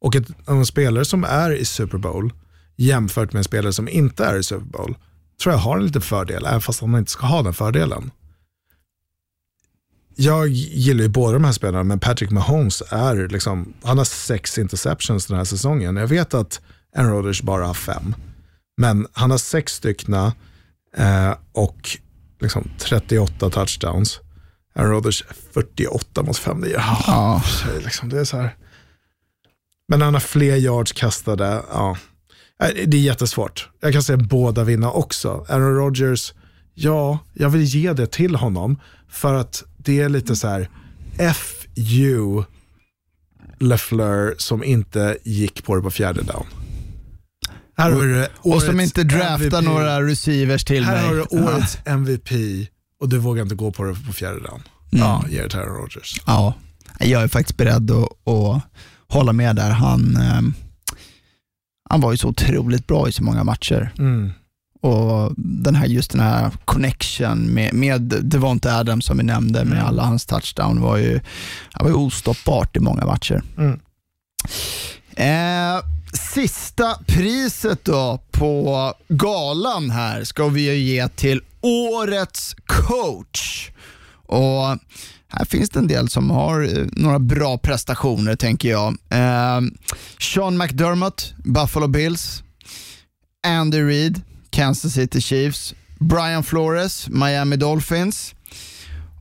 Och 0.00 0.16
ett, 0.16 0.26
en 0.46 0.66
spelare 0.66 1.04
som 1.04 1.24
är 1.24 1.50
i 1.50 1.64
Super 1.64 1.98
Bowl 1.98 2.32
jämfört 2.76 3.32
med 3.32 3.40
en 3.40 3.44
spelare 3.44 3.72
som 3.72 3.88
inte 3.88 4.24
är 4.24 4.36
i 4.38 4.42
Super 4.42 4.66
Bowl 4.66 4.96
tror 5.42 5.54
jag 5.54 5.60
har 5.60 5.76
en 5.78 5.86
liten 5.86 6.02
fördel, 6.02 6.46
även 6.46 6.60
fast 6.60 6.80
han 6.80 6.98
inte 6.98 7.10
ska 7.10 7.26
ha 7.26 7.42
den 7.42 7.54
fördelen. 7.54 8.10
Jag 10.22 10.48
gillar 10.48 11.02
ju 11.02 11.08
båda 11.08 11.32
de 11.32 11.44
här 11.44 11.52
spelarna, 11.52 11.84
men 11.84 12.00
Patrick 12.00 12.30
Mahomes 12.30 12.82
är 12.90 13.28
liksom, 13.28 13.72
han 13.82 13.98
har 13.98 14.04
sex 14.04 14.58
interceptions 14.58 15.26
den 15.26 15.36
här 15.36 15.44
säsongen. 15.44 15.96
Jag 15.96 16.06
vet 16.06 16.34
att 16.34 16.60
Aaron 16.96 17.10
Rodgers 17.12 17.42
bara 17.42 17.66
har 17.66 17.74
fem, 17.74 18.14
men 18.76 19.06
han 19.12 19.30
har 19.30 19.38
sex 19.38 19.72
styckna 19.74 20.32
eh, 20.96 21.34
och 21.52 21.98
liksom 22.40 22.70
38 22.78 23.50
touchdowns. 23.50 24.20
Aaron 24.74 24.90
Rodgers 24.90 25.24
48 25.54 26.22
mot 26.22 26.36
5. 26.38 26.60
Det 26.60 26.68
är, 26.74 26.84
Ja. 27.06 27.42
liksom, 27.84 28.08
det 28.08 28.20
är 28.20 28.24
så 28.24 28.36
här. 28.36 28.56
Men 29.88 30.02
han 30.02 30.14
har 30.14 30.20
fler 30.20 30.56
yards 30.56 30.92
kastade. 30.92 31.62
Ja. 31.72 31.96
Nej, 32.60 32.84
Det 32.86 32.96
är 32.96 33.00
jättesvårt. 33.00 33.68
Jag 33.80 33.92
kan 33.92 34.02
säga 34.02 34.16
båda 34.16 34.64
vinna 34.64 34.90
också. 34.90 35.46
Aaron 35.48 35.74
Rodgers, 35.74 36.34
ja, 36.74 37.18
jag 37.34 37.50
vill 37.50 37.62
ge 37.64 37.92
det 37.92 38.06
till 38.06 38.34
honom 38.36 38.80
för 39.08 39.34
att 39.34 39.64
det 39.84 40.00
är 40.00 40.08
lite 40.08 40.36
så 40.36 40.48
här 40.48 40.68
F.U. 41.18 42.42
LeFleur 43.60 44.34
som 44.38 44.64
inte 44.64 45.18
gick 45.24 45.64
på 45.64 45.76
det 45.76 45.82
på 45.82 45.90
fjärde 45.90 46.22
down. 46.22 46.46
Här 47.76 47.90
har 47.90 48.02
du 48.02 48.26
Och 48.38 48.62
som 48.62 48.80
inte 48.80 49.04
draftar 49.04 49.62
några 49.62 50.02
receivers 50.02 50.64
till 50.64 50.84
Här 50.84 50.96
mig. 50.96 51.06
har 51.06 51.14
du 51.14 51.22
årets 51.42 51.78
MVP 51.84 52.30
och 53.00 53.08
du 53.08 53.18
vågar 53.18 53.42
inte 53.42 53.54
gå 53.54 53.72
på 53.72 53.84
det 53.84 53.94
på 54.06 54.12
fjärde 54.12 54.40
down. 54.40 54.62
Ja, 54.90 55.24
ge 55.28 55.42
det 55.42 55.54
Aaron 55.54 55.76
Rodgers. 55.76 56.20
Ja, 56.26 56.54
jag 56.98 57.22
är 57.22 57.28
faktiskt 57.28 57.56
beredd 57.56 57.90
att, 57.90 58.28
att 58.28 58.62
hålla 59.08 59.32
med 59.32 59.56
där. 59.56 59.70
Han, 59.70 60.16
eh, 60.16 60.40
han 61.90 62.00
var 62.00 62.10
ju 62.12 62.16
så 62.16 62.28
otroligt 62.28 62.86
bra 62.86 63.08
i 63.08 63.12
så 63.12 63.22
många 63.22 63.44
matcher. 63.44 63.92
Mm. 63.98 64.32
Och 64.80 65.32
den 65.36 65.74
här, 65.74 65.86
just 65.86 66.10
den 66.10 66.20
här 66.20 66.50
connection 66.64 67.54
med, 67.54 67.74
med 67.74 68.00
Devonta 68.02 68.76
Adams 68.76 69.04
som 69.04 69.18
vi 69.18 69.24
nämnde 69.24 69.64
med 69.64 69.84
alla 69.84 70.02
hans 70.02 70.26
touchdown 70.26 70.80
var 70.80 70.96
ju, 70.96 71.20
var 71.80 71.88
ju 71.88 71.94
ostoppbart 71.94 72.76
i 72.76 72.80
många 72.80 73.06
matcher. 73.06 73.42
Mm. 73.58 73.80
Eh, 75.16 75.82
sista 76.12 76.98
priset 77.06 77.84
då 77.84 78.20
på 78.30 78.94
galan 79.08 79.90
här 79.90 80.24
ska 80.24 80.48
vi 80.48 80.70
ju 80.70 80.74
ge 80.74 81.08
till 81.08 81.42
årets 81.60 82.56
coach. 82.66 83.70
Och 84.26 84.78
här 85.28 85.44
finns 85.44 85.70
det 85.70 85.78
en 85.78 85.86
del 85.86 86.08
som 86.08 86.30
har 86.30 86.78
eh, 86.78 86.86
några 86.92 87.18
bra 87.18 87.58
prestationer 87.58 88.36
tänker 88.36 88.70
jag. 88.70 88.96
Eh, 89.08 89.60
Sean 90.20 90.58
McDermott, 90.58 91.34
Buffalo 91.44 91.86
Bills. 91.86 92.42
Andy 93.46 93.82
Reid, 93.82 94.22
Kansas 94.50 94.92
City 94.92 95.20
Chiefs. 95.20 95.74
Brian 95.98 96.42
Flores, 96.44 97.08
Miami 97.08 97.56
Dolphins. 97.56 98.34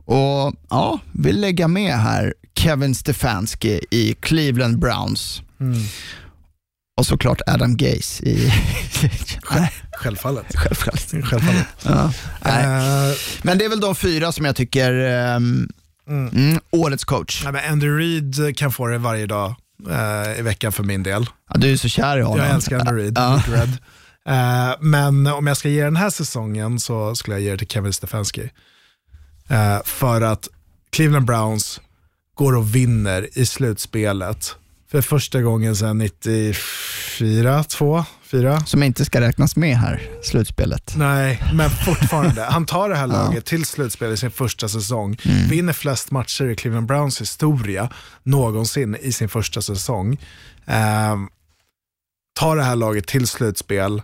Och 0.06 0.54
ja, 0.70 1.00
vi 1.12 1.32
lägger 1.32 1.68
med 1.68 1.94
här 2.00 2.34
Kevin 2.56 2.96
Stefanski 2.96 3.80
i 3.92 4.14
Cleveland 4.14 4.80
Browns. 4.80 5.42
Och 6.98 7.06
såklart 7.06 7.42
Adam 7.48 7.78
Gase 7.78 8.24
i... 8.24 8.54
Självfallet. 9.92 10.56
Självfallet. 10.56 11.26
Självfallet. 11.26 11.68
Ja. 11.84 12.04
Eh, 12.46 13.16
Men 13.42 13.58
det 13.58 13.66
är 13.66 13.70
väl 13.70 13.80
de 13.80 13.96
fyra 13.96 14.32
som 14.32 14.46
jag 14.46 14.56
tycker 14.56 14.94
ehm, 14.94 15.70
mm, 16.08 16.60
årets 16.72 17.04
coach. 17.04 17.42
nej, 17.44 17.54
men 17.54 17.72
Andy 17.72 17.88
Reid 17.88 18.58
kan 18.58 18.72
få 18.72 18.88
det 18.88 18.98
varje 18.98 19.26
dag 19.26 19.56
eh, 19.90 20.40
i 20.40 20.42
veckan 20.42 20.72
för 20.72 20.84
min 20.84 21.04
del. 21.04 21.26
Ja, 21.50 21.56
du 21.60 21.72
är 21.74 21.78
så 21.78 21.88
kär 21.90 22.18
i 22.18 22.22
honom. 22.22 22.46
Jag 22.46 22.56
älskar 22.56 22.80
Andy 22.80 22.92
Reid. 23.04 23.18
Ja. 23.18 23.44
Red. 23.48 23.78
Eh, 24.30 24.76
men 24.80 25.28
om 25.28 25.48
jag 25.48 25.58
ska 25.58 25.70
ge 25.70 25.84
den 25.84 25.96
här 25.96 26.10
säsongen 26.10 26.80
så 26.80 27.16
skulle 27.16 27.36
jag 27.36 27.42
ge 27.42 27.52
det 27.52 27.58
till 27.58 27.68
Kevin 27.68 27.94
Stefanski. 27.94 28.50
Eh, 29.48 29.80
för 29.86 30.22
att 30.22 30.48
Cleveland 30.90 31.26
Browns 31.26 31.82
går 32.36 32.56
och 32.56 32.76
vinner 32.76 33.30
i 33.34 33.46
slutspelet 33.46 34.56
för 34.92 35.02
första 35.02 35.42
gången 35.42 35.76
sedan 35.76 35.98
94, 35.98 37.64
2, 37.64 38.06
4. 38.24 38.60
Som 38.66 38.84
inte 38.84 39.06
ska 39.06 39.22
räknas 39.22 39.56
med 39.56 39.78
här, 39.78 40.02
slutspelet. 40.24 40.94
Nej, 40.98 41.44
men 41.54 41.70
fortfarande. 41.70 42.44
Han 42.50 42.66
tar 42.66 42.90
det 42.90 42.96
här 42.96 43.08
laget 43.08 43.46
till 43.46 43.66
slutspel 43.66 44.12
i 44.12 44.18
sin 44.18 44.32
första 44.32 44.70
säsong. 44.70 45.18
Vinner 45.50 45.74
flest 45.74 46.12
matcher 46.12 46.50
i 46.50 46.56
Cleveland 46.56 46.88
Browns 46.88 47.22
historia 47.22 47.90
någonsin 48.24 48.98
i 49.02 49.12
sin 49.12 49.30
första 49.30 49.62
säsong. 49.62 50.18
Ehm, 50.66 51.28
tar 52.40 52.56
det 52.56 52.64
här 52.64 52.76
laget 52.76 53.08
till 53.08 53.28
slutspel 53.28 54.02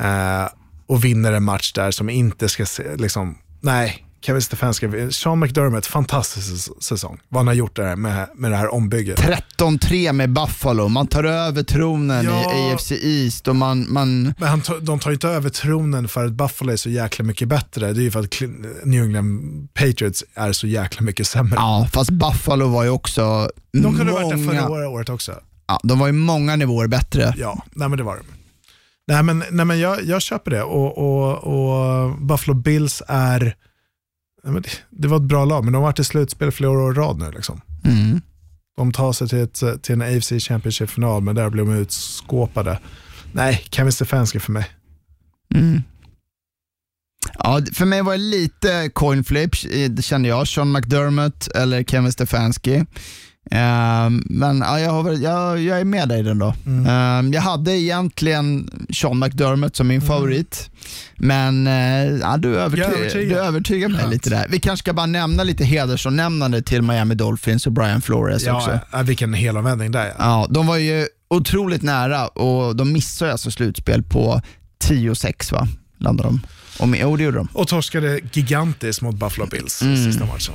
eh, 0.00 0.48
och 0.86 1.04
vinner 1.04 1.32
en 1.32 1.44
match 1.44 1.72
där 1.72 1.90
som 1.90 2.10
inte 2.10 2.48
ska 2.48 2.66
se, 2.66 2.96
liksom, 2.96 3.38
nej, 3.60 4.02
Kevin 4.20 4.42
Stefanski, 4.42 4.88
Sean 5.12 5.38
McDermott, 5.40 5.86
fantastisk 5.86 6.46
säs- 6.48 6.80
säsong. 6.82 7.18
Vad 7.28 7.40
han 7.40 7.46
har 7.46 7.54
gjort 7.54 7.76
där 7.76 7.96
med, 7.96 8.28
med 8.34 8.50
det 8.50 8.56
här 8.56 8.74
ombygget. 8.74 9.18
13-3 9.58 10.12
med 10.12 10.30
Buffalo, 10.32 10.88
man 10.88 11.06
tar 11.06 11.24
över 11.24 11.62
tronen 11.62 12.24
Ja. 12.24 12.54
i 12.70 12.72
AFC 12.74 12.92
East 12.92 13.48
och 13.48 13.56
man, 13.56 13.86
man 13.92 14.34
Men 14.38 14.48
han, 14.48 14.62
de 14.80 14.98
tar 14.98 15.10
ju 15.10 15.14
inte 15.14 15.28
över 15.28 15.50
tronen 15.50 16.08
för 16.08 16.24
att 16.26 16.32
Buffalo 16.32 16.72
är 16.72 16.76
så 16.76 16.90
jäkla 16.90 17.24
mycket 17.24 17.48
bättre. 17.48 17.92
Det 17.92 18.00
är 18.00 18.02
ju 18.04 18.10
för 18.10 18.20
att 18.20 18.34
New 18.84 19.04
England 19.04 19.68
Patriots 19.74 20.24
är 20.34 20.52
så 20.52 20.66
jäkla 20.66 21.04
mycket 21.04 21.26
sämre. 21.26 21.54
ja, 21.56 21.88
fast 21.92 22.10
Buffalo 22.10 22.68
var 22.68 22.84
ju 22.84 22.90
också 22.90 23.50
De 23.72 23.96
kunde 23.96 24.12
ha 24.12 24.20
varit 24.20 24.38
många, 24.38 24.66
förra 24.66 24.88
året 24.88 25.08
också. 25.08 25.32
ja, 25.68 25.80
de 25.82 25.98
var 25.98 26.06
ju 26.06 26.12
många 26.12 26.56
nivåer 26.56 26.86
bättre. 26.86 27.34
Ja, 27.36 27.62
nej 27.74 27.88
men 27.88 27.98
det 27.98 28.04
var 28.04 28.16
de. 28.16 28.22
Nej 29.06 29.22
men, 29.22 29.44
nej, 29.50 29.66
men 29.66 29.78
jag, 29.78 30.04
jag 30.04 30.22
köper 30.22 30.50
det 30.50 30.62
och, 30.62 30.98
och, 30.98 31.44
och 31.44 32.18
Buffalo 32.18 32.54
Bills 32.54 33.02
är, 33.08 33.56
det, 34.90 35.08
var 35.08 35.16
ett 35.16 35.22
bra 35.22 35.44
lag 35.44 35.64
men 35.64 35.72
de 35.72 35.78
har 35.78 35.82
varit 35.82 35.98
i 35.98 36.04
slutspel 36.04 36.52
flera 36.52 36.70
år 36.70 36.92
i 36.92 36.94
rad 36.94 37.18
nu. 37.18 37.30
Liksom. 37.30 37.60
Mm. 37.84 38.20
De 38.76 38.92
tar 38.92 39.12
sig 39.12 39.28
till, 39.28 39.38
ett, 39.38 39.82
till 39.82 39.92
en 39.92 40.02
AFC 40.02 40.32
Championship-final 40.38 41.22
men 41.22 41.34
där 41.34 41.50
blev 41.50 41.66
de 41.66 41.74
utskåpade. 41.74 42.78
Nej, 43.32 43.64
Kevin 43.70 43.92
Stefanski 43.92 44.40
för 44.40 44.52
mig. 44.52 44.70
Mm. 45.54 45.82
Ja, 47.38 47.60
för 47.72 47.84
mig 47.84 48.02
var 48.02 48.12
det 48.12 48.18
lite 48.18 48.90
coin 48.94 49.24
flip, 49.24 49.50
det 49.90 50.02
kände 50.02 50.28
jag. 50.28 50.48
Sean 50.48 50.72
McDermott 50.72 51.48
eller 51.48 51.84
Kevin 51.84 52.12
Stefanski. 52.12 52.84
Ehm, 53.50 54.22
men 54.30 54.58
ja, 54.58 54.80
jag, 54.80 54.90
har 54.90 55.12
jag, 55.12 55.60
jag 55.62 55.80
är 55.80 55.84
med 55.84 56.08
dig 56.08 56.22
den 56.22 56.38
då. 56.38 56.54
Ehm, 56.88 57.32
jag 57.32 57.42
hade 57.42 57.72
egentligen 57.72 58.70
Sean 58.94 59.18
McDermott 59.18 59.76
som 59.76 59.88
min 59.88 60.00
favorit, 60.00 60.70
men 61.16 61.66
ja, 62.22 62.36
du, 62.36 62.52
Jag 62.52 62.62
är 62.62 62.68
överty- 62.68 62.84
övertygad. 62.98 63.38
du 63.38 63.42
övertygar 63.44 63.88
mig 63.88 63.98
Skönt. 64.00 64.12
lite 64.12 64.30
där. 64.30 64.46
Vi 64.50 64.60
kanske 64.60 64.82
ska 64.84 64.92
bara 64.92 65.06
nämna 65.06 65.42
lite 65.42 65.64
hedersomnämnande 65.64 66.62
till 66.62 66.82
Miami 66.82 67.14
Dolphins 67.14 67.66
och 67.66 67.72
Brian 67.72 68.02
Flores 68.02 68.46
också. 68.46 68.70
Ja, 68.70 68.80
ja, 68.92 69.02
vilken 69.02 69.34
helomvändning 69.34 69.90
där 69.92 70.06
ja. 70.06 70.14
Ja, 70.18 70.46
de 70.50 70.66
var 70.66 70.76
ju 70.76 71.06
otroligt 71.30 71.82
nära 71.82 72.26
och 72.28 72.76
de 72.76 72.92
missade 72.92 73.32
alltså 73.32 73.50
slutspel 73.50 74.02
på 74.02 74.40
10-6 74.84 75.52
va? 75.52 75.68
Landade 75.98 76.28
de. 76.28 76.40
Om, 76.78 76.94
jo, 76.98 77.16
det 77.16 77.22
gjorde 77.24 77.36
de. 77.36 77.48
Och 77.52 77.68
torskade 77.68 78.20
gigantiskt 78.32 79.02
mot 79.02 79.14
Buffalo 79.14 79.46
Bills 79.46 79.82
Mm. 79.82 79.96
sista 80.04 80.24
matchen. 80.26 80.54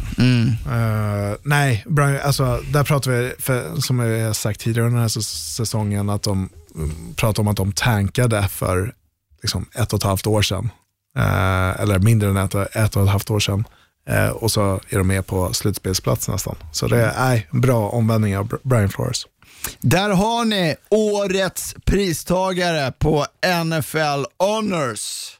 Eh, 0.65 1.35
nej, 1.43 1.83
Brian, 1.87 2.19
alltså, 2.23 2.61
där 2.73 2.83
pratar 2.83 3.11
vi, 3.11 3.33
för, 3.39 3.81
som 3.81 3.99
jag 3.99 4.35
sagt 4.35 4.59
tidigare 4.59 4.85
under 4.87 4.95
den 4.97 5.01
här 5.01 5.07
säs- 5.09 5.53
säsongen, 5.55 6.09
att 6.09 6.23
de 6.23 6.49
mm, 6.75 7.13
pratar 7.15 7.41
om 7.43 7.47
att 7.47 7.57
de 7.57 7.71
tankade 7.71 8.47
för 8.47 8.93
liksom, 9.41 9.65
ett 9.75 9.93
och 9.93 9.97
ett 9.97 10.03
halvt 10.03 10.27
år 10.27 10.41
sedan. 10.41 10.69
Eh, 11.17 11.81
eller 11.81 11.99
mindre 11.99 12.29
än 12.29 12.37
ett, 12.37 12.55
ett 12.55 12.95
och 12.95 13.03
ett 13.03 13.09
halvt 13.09 13.29
år 13.29 13.39
sedan. 13.39 13.63
Eh, 14.09 14.27
och 14.29 14.51
så 14.51 14.79
är 14.89 14.97
de 14.97 15.07
med 15.07 15.27
på 15.27 15.53
slutspelsplats 15.53 16.27
nästan. 16.27 16.55
Så 16.71 16.87
det 16.87 17.01
är 17.05 17.13
nej, 17.29 17.47
en 17.53 17.61
bra 17.61 17.89
omvändning 17.89 18.37
av 18.37 18.47
Br- 18.47 18.59
Brian 18.63 18.89
Flores. 18.89 19.25
Där 19.79 20.09
har 20.09 20.45
ni 20.45 20.75
årets 20.89 21.75
pristagare 21.85 22.91
på 22.99 23.25
NFL 23.65 24.25
Honors. 24.39 25.31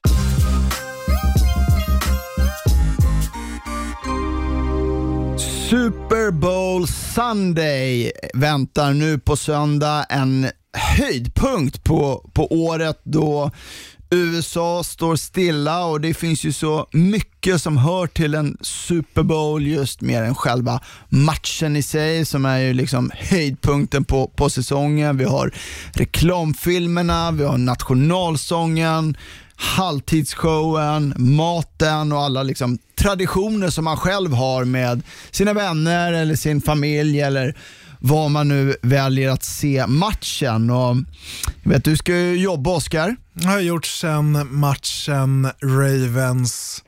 Super 5.72 6.32
Bowl 6.32 6.88
Sunday 6.88 8.12
väntar 8.34 8.94
nu 8.94 9.20
på 9.20 9.36
söndag. 9.36 10.06
En 10.10 10.50
höjdpunkt 10.98 11.84
på, 11.84 12.30
på 12.34 12.48
året 12.52 13.02
då 13.04 13.52
USA 14.10 14.84
står 14.84 15.16
stilla 15.16 15.86
och 15.86 16.02
det 16.02 16.14
finns 16.14 16.44
ju 16.44 16.52
så 16.52 16.88
mycket 16.92 17.62
som 17.62 17.78
hör 17.78 18.08
till 18.08 18.36
en 18.36 18.58
Super 18.62 19.24
Bowl 19.24 19.68
just 19.68 20.02
mer 20.02 20.24
än 20.24 20.36
själva 20.36 20.82
matchen 21.10 21.76
i 21.76 21.84
sig 21.84 22.26
som 22.26 22.46
är 22.46 22.58
ju 22.58 22.74
liksom 22.74 23.12
höjdpunkten 23.14 24.04
på, 24.04 24.28
på 24.28 24.50
säsongen. 24.50 25.18
Vi 25.18 25.24
har 25.24 25.54
reklamfilmerna, 25.94 27.32
vi 27.32 27.44
har 27.44 27.58
nationalsången, 27.58 29.18
halvtidsshowen, 29.62 31.14
maten 31.18 32.12
och 32.12 32.20
alla 32.20 32.44
liksom 32.44 32.78
traditioner 32.96 33.70
som 33.70 33.84
man 33.86 33.98
själv 33.98 34.34
har 34.34 34.66
med 34.66 35.02
sina 35.32 35.54
vänner 35.54 36.14
eller 36.14 36.36
sin 36.36 36.62
familj 36.62 37.22
eller 37.22 37.58
var 38.00 38.30
man 38.30 38.48
nu 38.48 38.76
väljer 38.82 39.30
att 39.30 39.44
se 39.44 39.88
matchen. 39.88 40.70
Och, 40.70 40.96
jag 41.64 41.72
vet, 41.72 41.84
du 41.84 41.98
ska 41.98 42.12
ju 42.12 42.38
jobba 42.38 42.76
Oskar. 42.76 43.16
Det 43.34 43.48
har 43.48 43.54
jag 43.54 43.64
gjort 43.64 43.86
sedan 43.86 44.48
matchen 44.52 45.50
Ravens 45.64 46.84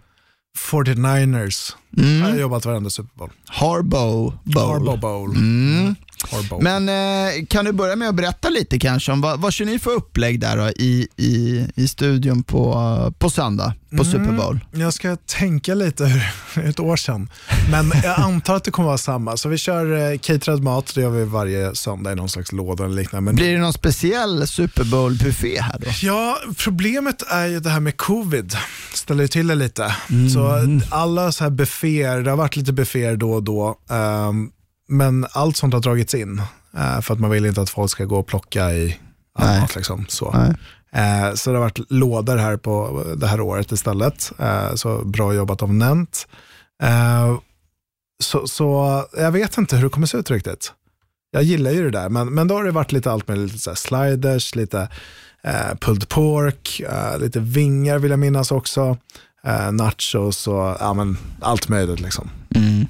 49ers. 0.71 1.73
Mm. 1.97 2.19
Jag 2.21 2.29
har 2.29 2.37
jobbat 2.37 2.65
varenda 2.65 2.89
Super 2.89 3.17
Bowl. 3.17 3.29
Harbow 3.47 4.37
Bowl. 4.43 4.71
Harbaugh 4.71 4.99
Bowl. 4.99 5.35
Mm. 5.35 5.95
Harbaugh. 6.31 6.63
Men 6.63 6.89
eh, 6.89 7.45
kan 7.45 7.65
du 7.65 7.71
börja 7.71 7.95
med 7.95 8.09
att 8.09 8.15
berätta 8.15 8.49
lite 8.49 8.79
kanske 8.79 9.11
om 9.11 9.21
vad, 9.21 9.39
vad 9.39 9.53
kör 9.53 9.65
ni 9.65 9.79
för 9.79 9.91
upplägg 9.91 10.39
där 10.39 10.57
då, 10.57 10.69
i, 10.69 11.07
i, 11.17 11.67
i 11.75 11.87
studion 11.87 12.43
på, 12.43 13.13
på 13.19 13.29
söndag 13.29 13.73
på 13.97 14.05
Super 14.05 14.31
Bowl? 14.31 14.59
Jag 14.71 14.93
ska 14.93 15.15
tänka 15.15 15.73
lite 15.73 16.05
hur, 16.05 16.63
ett 16.69 16.79
år 16.79 16.95
sedan. 16.95 17.29
Men 17.71 17.91
jag 18.03 18.19
antar 18.19 18.55
att 18.55 18.63
det 18.63 18.71
kommer 18.71 18.87
vara 18.87 18.97
samma. 18.97 19.37
Så 19.37 19.49
vi 19.49 19.57
kör 19.57 20.11
eh, 20.11 20.17
caterad 20.17 20.63
mat, 20.63 20.91
det 20.95 21.01
gör 21.01 21.09
vi 21.09 21.25
varje 21.25 21.75
söndag 21.75 22.11
i 22.11 22.15
någon 22.15 22.29
slags 22.29 22.51
låda 22.51 22.85
eller 22.85 22.95
liknande. 22.95 23.25
Men 23.25 23.35
Blir 23.35 23.53
det 23.53 23.59
någon 23.59 23.73
speciell 23.73 24.47
Super 24.47 24.83
Bowl-buffé 24.83 25.61
här 25.61 25.79
då? 25.79 25.87
Ja, 26.01 26.37
problemet 26.57 27.23
är 27.29 27.47
ju 27.47 27.59
det 27.59 27.69
här 27.69 27.79
med 27.79 27.97
covid. 27.97 28.55
Ställer 28.93 29.21
ju 29.21 29.27
till 29.27 29.47
det 29.47 29.55
lite. 29.55 29.95
Mm. 30.09 30.29
Så 30.29 30.63
alla 30.89 31.31
så 31.31 31.43
här 31.43 31.51
bufféer, 31.83 32.21
det 32.21 32.29
har 32.29 32.37
varit 32.37 32.55
lite 32.55 32.73
bufféer 32.73 33.15
då 33.15 33.33
och 33.33 33.43
då. 33.43 33.77
ehm, 33.89 34.51
men 34.87 35.25
allt 35.31 35.57
sånt 35.57 35.73
har 35.73 35.81
dragits 35.81 36.15
in. 36.15 36.41
eh, 36.77 37.01
för 37.01 37.13
att 37.13 37.19
man 37.19 37.29
vill 37.29 37.45
inte 37.45 37.61
att 37.61 37.69
folk 37.69 37.91
ska 37.91 38.05
gå 38.05 38.19
och 38.19 38.27
plocka 38.27 38.71
i 38.71 38.97
mat. 39.39 39.75
Liksom, 39.75 40.05
så. 40.09 40.35
Eh, 40.91 41.33
så 41.33 41.49
det 41.51 41.57
har 41.57 41.63
varit 41.63 41.91
lådor 41.91 42.37
här 42.37 42.57
på 42.57 43.03
det 43.17 43.27
här 43.27 43.41
året 43.41 43.71
istället. 43.71 44.31
Eh, 44.39 44.73
så 44.75 45.05
bra 45.05 45.33
jobbat 45.33 45.63
av 45.63 45.73
Nent. 45.73 46.27
Så, 48.23 48.47
så 48.47 49.03
jag 49.17 49.31
vet 49.31 49.57
inte 49.57 49.75
hur 49.75 49.83
det 49.83 49.89
kommer 49.89 50.07
se 50.07 50.17
ut 50.17 50.31
riktigt. 50.31 50.73
Jag 51.31 51.43
gillar 51.43 51.71
ju 51.71 51.83
det 51.83 51.99
där, 51.99 52.09
men, 52.09 52.33
men 52.33 52.47
då 52.47 52.55
har 52.55 52.63
det 52.63 52.71
varit 52.71 52.91
lite 52.91 53.11
allt 53.11 53.27
med 53.27 53.37
lite 53.37 53.75
sliders, 53.75 54.55
lite 54.55 54.89
pulled 55.79 56.09
pork, 56.09 56.81
lite 57.19 57.39
vingar 57.39 57.99
vill 57.99 58.11
jag 58.11 58.19
minnas 58.19 58.51
också, 58.51 58.97
eh, 59.47 59.71
nachos 59.71 60.47
och 60.47 60.77
ja, 60.79 60.93
men 60.93 61.17
allt 61.41 61.69
möjligt 61.69 61.99
liksom. 61.99 62.29
Mm. 62.55 62.87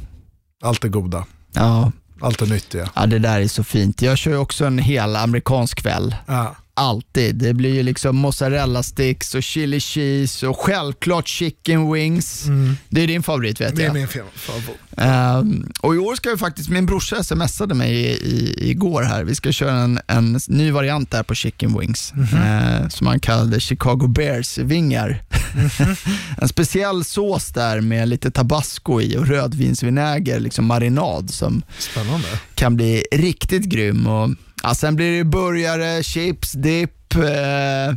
Allt 0.63 0.83
är 0.83 0.89
goda, 0.89 1.25
Ja. 1.53 1.91
allt 2.21 2.41
är 2.41 2.45
nyttiga. 2.45 2.89
ja, 2.95 3.05
det 3.05 3.19
där 3.19 3.39
är 3.41 3.47
så 3.47 3.63
fint. 3.63 4.01
Jag 4.01 4.17
kör 4.17 4.31
ju 4.31 4.37
också 4.37 4.65
en 4.65 4.77
hel 4.79 5.15
amerikansk 5.15 5.81
kväll. 5.81 6.15
Ja. 6.25 6.55
Alltid. 6.75 7.35
Det 7.35 7.53
blir 7.53 7.73
ju 7.73 7.83
liksom 7.83 8.15
mozzarella 8.17 8.83
sticks 8.83 9.35
och 9.35 9.43
chili 9.43 9.79
cheese 9.79 10.47
och 10.47 10.57
självklart 10.57 11.27
chicken 11.27 11.91
wings. 11.93 12.43
Det 12.89 13.01
är 13.01 13.07
din 13.07 13.23
favorit 13.23 13.61
vet 13.61 13.67
Mm. 13.71 13.77
Det 13.77 13.83
är 13.83 13.85
jag. 13.87 13.93
min 13.95 14.07
favorit. 14.35 14.79
Ehm, 14.97 15.71
och 15.81 15.95
i 15.95 15.97
år 15.97 16.15
ska 16.15 16.29
vi 16.29 16.37
faktiskt, 16.37 16.69
min 16.69 16.85
brorsa 16.85 17.23
smsade 17.23 17.73
mig 17.73 17.91
i, 17.93 18.05
i, 18.11 18.69
igår 18.71 19.01
här, 19.01 19.23
vi 19.23 19.35
ska 19.35 19.51
köra 19.51 19.71
en, 19.81 19.99
en 20.07 20.39
ny 20.47 20.71
variant 20.71 21.11
där 21.11 21.23
på 21.23 21.35
chicken 21.35 21.79
wings 21.79 22.13
Mhm. 22.15 22.37
eh, 22.43 22.87
som 22.89 23.07
han 23.07 23.19
kallade 23.19 23.59
Chicago 23.59 24.07
Bears 24.07 24.57
vingar. 24.57 25.21
En 26.41 26.47
speciell 26.47 27.03
sås 27.03 27.51
där 27.51 27.81
med 27.81 28.07
lite 28.09 28.31
tabasco 28.31 29.01
i 29.01 29.17
och 29.17 29.27
rödvinsvinäger, 29.27 30.39
liksom 30.39 30.65
marinad 30.65 31.29
som 31.29 31.61
Spännande. 31.77 32.27
kan 32.55 32.75
bli 32.75 33.03
riktigt 33.11 33.63
grym. 33.65 34.07
Och, 34.07 34.29
ja, 34.63 34.75
sen 34.75 34.95
blir 34.95 35.17
det 35.17 35.23
burgare, 35.23 36.03
chips, 36.03 36.51
dipp, 36.51 37.15
eh, 37.15 37.95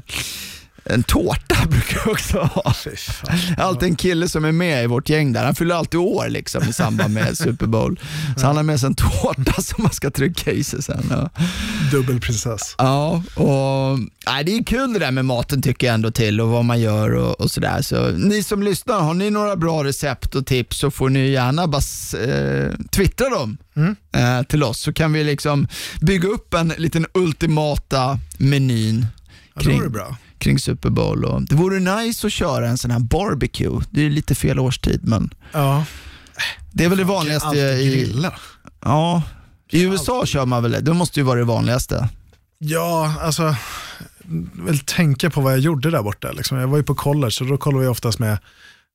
en 0.90 1.02
tårta 1.02 1.56
brukar 1.68 2.00
jag 2.04 2.12
också 2.12 2.38
ha. 2.38 2.74
Alltid 3.58 3.88
en 3.88 3.96
kille 3.96 4.28
som 4.28 4.44
är 4.44 4.52
med 4.52 4.84
i 4.84 4.86
vårt 4.86 5.08
gäng 5.08 5.32
där. 5.32 5.44
Han 5.44 5.54
fyller 5.54 5.74
alltid 5.74 6.00
år 6.00 6.28
liksom, 6.28 6.62
i 6.68 6.72
samband 6.72 7.14
med 7.14 7.38
Super 7.38 7.66
Bowl. 7.66 8.00
Så 8.36 8.46
han 8.46 8.56
har 8.56 8.62
med 8.62 8.80
sig 8.80 8.86
en 8.86 8.94
tårta 8.94 9.52
som 9.62 9.82
man 9.82 9.92
ska 9.92 10.10
trycka 10.10 10.52
i 10.52 10.64
sig 10.64 10.82
sen. 10.82 11.06
Ja, 11.10 11.30
Dubbelprinsess. 11.90 12.74
ja 12.78 13.22
och, 13.34 13.98
nej, 14.26 14.44
det 14.44 14.56
är 14.56 14.64
kul 14.64 14.92
det 14.92 14.98
där 14.98 15.10
med 15.10 15.24
maten 15.24 15.62
tycker 15.62 15.86
jag 15.86 15.94
ändå 15.94 16.10
till 16.10 16.40
och 16.40 16.48
vad 16.48 16.64
man 16.64 16.80
gör 16.80 17.14
och, 17.14 17.40
och 17.40 17.50
sådär. 17.50 17.82
Så 17.82 18.10
ni 18.10 18.42
som 18.42 18.62
lyssnar, 18.62 19.00
har 19.00 19.14
ni 19.14 19.30
några 19.30 19.56
bra 19.56 19.84
recept 19.84 20.34
och 20.34 20.46
tips 20.46 20.78
så 20.78 20.90
får 20.90 21.08
ni 21.08 21.28
gärna 21.30 21.66
bara 21.66 21.82
eh, 22.24 22.72
twittra 22.90 23.28
dem 23.28 23.56
eh, 24.16 24.42
till 24.42 24.62
oss 24.62 24.80
så 24.80 24.92
kan 24.92 25.12
vi 25.12 25.24
liksom 25.24 25.68
bygga 26.00 26.28
upp 26.28 26.54
en 26.54 26.68
liten 26.68 27.06
ultimata 27.14 28.18
menyn 28.38 29.06
Ja, 29.54 29.62
då 29.62 29.70
kring, 29.70 29.82
det 29.82 29.88
bra. 29.90 30.16
Kring 30.46 30.58
Super 30.58 30.90
Bowl. 30.90 31.24
Och 31.24 31.42
det 31.42 31.54
vore 31.54 31.78
nice 31.96 32.26
att 32.26 32.32
köra 32.32 32.68
en 32.68 32.78
sån 32.78 32.90
här 32.90 32.98
barbecue. 32.98 33.80
Det 33.90 34.06
är 34.06 34.10
lite 34.10 34.34
fel 34.34 34.58
årstid 34.58 35.00
men 35.02 35.34
Ja. 35.52 35.84
det 36.72 36.84
är 36.84 36.88
väl 36.88 36.98
det 36.98 37.04
vanligaste 37.04 37.46
Alltid 37.48 37.80
i, 37.80 37.90
grilla. 37.90 38.32
ja, 38.84 39.22
i 39.70 39.82
USA 39.82 40.26
kör 40.26 40.46
man 40.46 40.62
väl 40.62 40.72
det. 40.72 40.80
Det 40.80 40.92
måste 40.94 41.20
ju 41.20 41.24
vara 41.24 41.38
det 41.38 41.44
vanligaste. 41.44 42.08
Ja, 42.58 43.14
alltså, 43.20 43.56
vill 44.66 44.78
tänka 44.78 45.30
på 45.30 45.40
vad 45.40 45.52
jag 45.52 45.60
gjorde 45.60 45.90
där 45.90 46.02
borta. 46.02 46.32
Liksom. 46.32 46.58
Jag 46.58 46.68
var 46.68 46.76
ju 46.76 46.82
på 46.82 46.94
college 46.94 47.36
och 47.40 47.46
då 47.46 47.56
kollade 47.56 47.82
vi 47.84 47.88
oftast 47.88 48.18
med, 48.18 48.38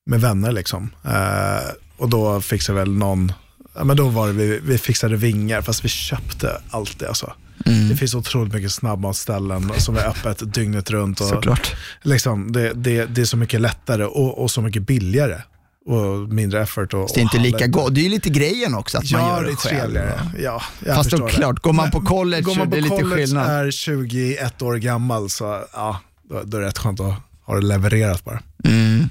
med 0.05 0.21
vänner. 0.21 0.51
Liksom. 0.51 0.89
Eh, 1.05 1.69
och 1.97 2.09
då 2.09 2.41
fixade 2.41 2.79
väl 2.79 2.91
någon, 2.91 3.31
ja, 3.75 3.83
men 3.83 3.97
då 3.97 4.07
var 4.07 4.27
det 4.27 4.33
vi, 4.33 4.59
vi 4.63 4.77
fixade 4.77 5.15
vingar, 5.15 5.61
fast 5.61 5.85
vi 5.85 5.89
köpte 5.89 6.61
allt 6.69 6.99
det. 6.99 7.07
Alltså. 7.07 7.33
Mm. 7.65 7.89
Det 7.89 7.95
finns 7.95 8.15
otroligt 8.15 8.53
mycket 8.53 8.71
snabbmatsställen 8.71 9.71
som 9.77 9.97
är 9.97 10.07
öppet 10.07 10.53
dygnet 10.53 10.89
runt. 10.91 11.21
Och, 11.21 11.27
Såklart. 11.27 11.75
liksom, 12.01 12.51
det, 12.51 12.73
det, 12.73 13.05
det 13.05 13.21
är 13.21 13.25
så 13.25 13.37
mycket 13.37 13.61
lättare 13.61 14.03
och, 14.03 14.43
och 14.43 14.51
så 14.51 14.61
mycket 14.61 14.83
billigare. 14.87 15.41
Och 15.85 16.33
mindre 16.33 16.61
effort. 16.61 16.93
Och, 16.93 17.09
Det 17.13 17.19
är 17.19 17.21
inte 17.21 17.39
lika 17.39 17.67
gott. 17.67 17.95
Det 17.95 18.01
är 18.01 18.03
ju 18.03 18.09
lite 18.09 18.29
grejen 18.29 18.73
också 18.75 18.97
att 18.97 19.11
man 19.11 19.21
Ja, 19.21 19.27
gör 19.37 19.43
det 19.43 19.49
det 19.63 19.69
är 19.69 19.79
själv. 19.79 19.99
Ja, 20.39 20.61
jag 20.85 20.95
Fast 20.95 21.09
då 21.11 21.27
klart, 21.27 21.59
går 21.59 21.73
man 21.73 21.91
på 21.91 22.01
college 22.01 22.41
Går 22.41 22.55
man 22.55 22.67
är 22.67 22.69
på 22.69 22.75
det 22.75 22.81
lite 22.81 22.95
college 22.95 23.15
skillnad. 23.15 23.49
är 23.49 23.71
21 23.71 24.61
år 24.61 24.75
gammal 24.75 25.29
så 25.29 25.63
ja, 25.73 25.99
då, 26.29 26.41
då 26.43 26.57
är 26.57 26.61
det 26.61 26.67
rätt 26.67 26.77
skönt 26.77 26.99
att 26.99 27.13
ha 27.45 27.55
det 27.55 27.61
levererat 27.61 28.23
bara. 28.25 28.39
Mm. 28.63 29.09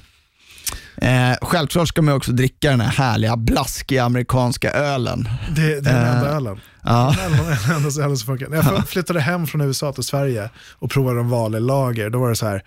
Eh, 1.01 1.35
självklart 1.41 1.87
ska 1.87 2.01
man 2.01 2.13
också 2.15 2.31
dricka 2.31 2.69
den 2.69 2.81
här 2.81 2.91
härliga 2.91 3.37
blaskiga 3.37 4.03
amerikanska 4.03 4.71
ölen. 4.71 5.29
Det, 5.55 5.61
det 5.61 5.71
är 5.71 5.81
den 5.81 5.95
Eh, 6.07 6.17
enda 6.17 6.29
ölen. 6.29 6.59
Ja. 6.83 7.15
Den 7.17 7.33
enda- 7.33 8.03
ölen 8.03 8.17
som 8.17 8.25
funkar. 8.25 8.47
När 8.49 8.57
jag 8.57 8.87
flyttade 8.89 9.19
hem 9.21 9.47
från 9.47 9.61
USA 9.61 9.93
till 9.93 10.03
Sverige 10.03 10.49
och 10.79 10.91
provade 10.91 11.19
en 11.19 11.29
vanlig 11.29 11.61
lager, 11.61 12.09
då 12.09 12.19
var 12.19 12.29
det 12.29 12.35
så 12.35 12.47
här, 12.47 12.63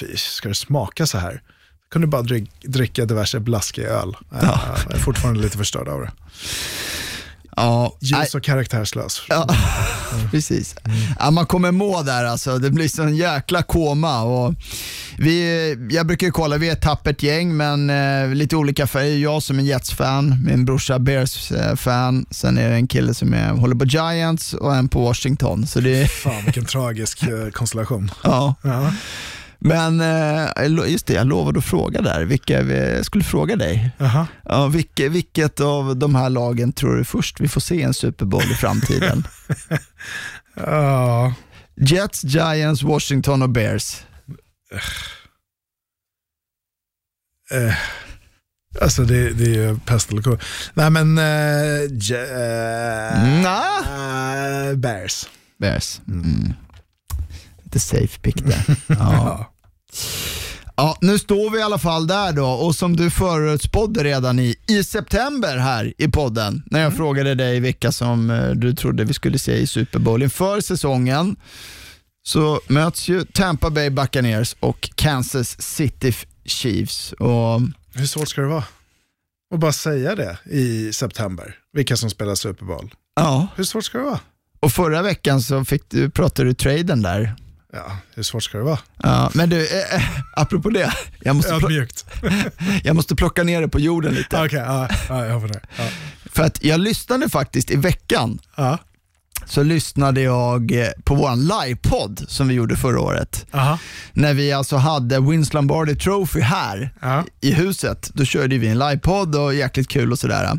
fy, 0.00 0.16
ska 0.16 0.48
det 0.48 0.54
smaka 0.54 1.06
så 1.06 1.18
här? 1.18 1.32
Jag 1.32 1.90
kunde 1.92 2.06
bara 2.06 2.22
drick, 2.22 2.50
dricka 2.64 3.04
diverse 3.04 3.40
blaskig 3.40 3.82
öl. 3.84 4.16
Eh, 4.32 4.60
Jag 4.86 4.94
är 4.94 4.98
fortfarande 4.98 5.40
lite 5.40 5.58
förstörd 5.58 5.88
av 5.88 6.00
det. 6.00 6.10
Ja, 7.56 7.96
Ljus 8.00 8.34
och 8.34 8.42
karaktärslös. 8.42 9.22
ja 9.28 9.46
precis. 10.30 10.74
Ja, 11.18 11.30
man 11.30 11.46
kommer 11.46 11.70
må 11.70 12.02
där 12.02 12.24
alltså. 12.24 12.58
Det 12.58 12.70
blir 12.70 12.88
sån 12.88 13.16
jäkla 13.16 13.62
koma. 13.62 14.22
Och 14.22 14.54
vi, 15.18 15.88
jag 15.90 16.06
brukar 16.06 16.26
ju 16.26 16.30
kolla, 16.32 16.56
vi 16.56 16.68
är 16.68 16.72
ett 16.72 16.82
tappert 16.82 17.22
gäng, 17.22 17.56
men 17.56 17.90
eh, 17.90 18.28
lite 18.34 18.56
olika 18.56 18.86
färger. 18.86 19.18
Jag 19.18 19.42
som 19.42 19.58
är 19.58 19.62
Jets-fan, 19.62 20.44
min 20.46 20.64
brorsa 20.64 20.98
Bears-fan. 20.98 22.26
Sen 22.30 22.58
är 22.58 22.68
det 22.68 22.74
en 22.74 22.86
kille 22.88 23.14
som 23.14 23.34
är, 23.34 23.48
håller 23.50 23.76
på 23.76 23.84
Giants 23.84 24.54
och 24.54 24.74
en 24.76 24.88
på 24.88 25.00
Washington. 25.00 25.66
Så 25.66 25.80
det, 25.80 26.10
Fan 26.10 26.44
vilken 26.44 26.64
tragisk 26.64 27.22
eh, 27.22 27.50
konstellation. 27.52 28.10
ja. 28.22 28.54
Ja. 28.62 28.92
Men 29.66 30.00
eh, 30.00 30.90
just 30.90 31.06
det, 31.06 31.12
jag 31.14 31.26
lovade 31.26 31.58
att 31.58 31.64
fråga 31.64 32.00
där. 32.02 32.24
Vilka, 32.24 32.62
jag 32.62 33.04
skulle 33.06 33.24
fråga 33.24 33.56
dig. 33.56 33.90
Jaha. 33.98 34.26
Ja, 34.44 34.66
vilket, 34.66 35.12
vilket 35.12 35.60
av 35.60 35.96
de 35.96 36.14
här 36.14 36.30
lagen 36.30 36.72
tror 36.72 36.96
du 36.96 37.04
först 37.04 37.40
vi 37.40 37.48
får 37.48 37.60
se 37.60 37.82
en 37.82 37.94
Super 37.94 38.24
Bowl 38.26 38.42
i 38.42 38.54
framtiden? 38.54 39.24
Ja. 40.56 41.34
Jets, 41.76 42.24
Giants, 42.24 42.82
Washington 42.82 43.42
och 43.42 43.48
Bears. 43.50 43.96
Eh, 47.50 47.74
alltså 48.80 49.04
det, 49.04 49.30
det 49.30 49.44
är 49.44 49.48
ju 49.68 49.78
pest 49.78 50.10
eller 50.10 50.22
kolera. 50.22 50.40
Nej 50.74 50.90
men, 50.90 51.18
eh, 51.18 51.80
eh, 52.20 53.40
Nja. 53.40 53.64
eh, 54.70 54.76
Bears. 54.76 55.26
Bears. 55.58 56.00
Mm. 56.08 56.52
Lite 57.64 57.80
safe 57.80 58.20
pick 58.20 58.44
där. 58.46 58.64
Ja. 58.98 59.50
Ja, 60.76 60.98
nu 61.00 61.18
står 61.18 61.50
vi 61.50 61.58
i 61.58 61.62
alla 61.62 61.78
fall 61.78 62.06
där 62.06 62.32
då 62.32 62.46
och 62.46 62.74
som 62.74 62.96
du 62.96 63.10
förutspådde 63.10 64.04
redan 64.04 64.38
i, 64.38 64.56
i 64.66 64.84
september 64.84 65.56
här 65.56 65.94
i 65.98 66.08
podden 66.08 66.62
när 66.66 66.80
jag 66.80 66.96
frågade 66.96 67.34
dig 67.34 67.60
vilka 67.60 67.92
som 67.92 68.30
eh, 68.30 68.50
du 68.50 68.74
trodde 68.74 69.04
vi 69.04 69.14
skulle 69.14 69.38
se 69.38 69.56
i 69.56 69.66
Super 69.66 69.98
Bowl 69.98 70.22
inför 70.22 70.60
säsongen 70.60 71.36
så 72.22 72.60
möts 72.68 73.08
ju 73.08 73.24
Tampa 73.24 73.70
Bay 73.70 73.90
Buccaneers 73.90 74.56
och 74.60 74.90
Kansas 74.94 75.62
City 75.62 76.14
Chiefs. 76.44 77.12
Och 77.12 77.60
Hur 77.94 78.06
svårt 78.06 78.28
ska 78.28 78.40
det 78.40 78.46
vara? 78.48 78.64
Och 79.50 79.58
bara 79.58 79.72
säga 79.72 80.14
det 80.14 80.38
i 80.50 80.92
september, 80.92 81.54
vilka 81.72 81.96
som 81.96 82.10
spelar 82.10 82.34
Super 82.34 82.64
Bowl. 82.66 82.94
ja, 83.16 83.46
Hur 83.56 83.64
svårt 83.64 83.84
ska 83.84 83.98
det 83.98 84.04
vara? 84.04 84.20
och 84.60 84.72
förra 84.72 85.02
veckan 85.02 85.42
så 85.42 85.64
fick 85.64 85.90
du, 85.90 86.10
pratade 86.10 86.48
du 86.48 86.54
traden 86.54 87.02
där. 87.02 87.34
Ja, 87.74 87.96
hur 88.14 88.22
svårt 88.22 88.42
ska 88.42 88.58
det 88.58 88.64
vara? 88.64 88.78
Ja, 89.02 89.30
men 89.34 89.50
du, 89.50 89.66
eh, 89.66 89.94
eh, 89.94 90.02
apropå 90.36 90.70
det, 90.70 90.92
jag 91.20 91.36
måste, 91.36 91.54
Ödmjukt. 91.54 92.06
jag 92.84 92.96
måste 92.96 93.16
plocka 93.16 93.42
ner 93.42 93.60
det 93.60 93.68
på 93.68 93.80
jorden 93.80 94.14
lite. 94.14 94.44
Okej, 94.44 94.58
ja, 94.58 94.88
ja, 95.08 95.26
jag 95.26 95.40
får 95.40 95.48
det. 95.48 95.60
Ja. 95.76 95.84
För 96.24 96.42
att 96.42 96.64
jag 96.64 96.80
lyssnade 96.80 97.28
faktiskt 97.28 97.70
i 97.70 97.76
veckan, 97.76 98.38
Ja. 98.56 98.78
Så 99.46 99.62
lyssnade 99.62 100.20
jag 100.20 100.72
eh, 100.72 100.88
på 101.04 101.14
vår 101.14 101.36
livepodd 101.66 102.24
som 102.28 102.48
vi 102.48 102.54
gjorde 102.54 102.76
förra 102.76 103.00
året. 103.00 103.46
Aha. 103.52 103.78
När 104.12 104.34
vi 104.34 104.52
alltså 104.52 104.76
hade 104.76 105.20
Vince 105.20 105.54
Lombardi 105.54 105.96
Trophy 105.96 106.40
här 106.40 106.90
Ja. 107.00 107.24
i 107.40 107.52
huset. 107.52 108.10
Då 108.14 108.24
körde 108.24 108.58
vi 108.58 108.66
en 108.68 108.78
livepodd 108.78 109.36
och 109.36 109.54
jäkligt 109.54 109.88
kul 109.88 110.12
och 110.12 110.18
sådär. 110.18 110.58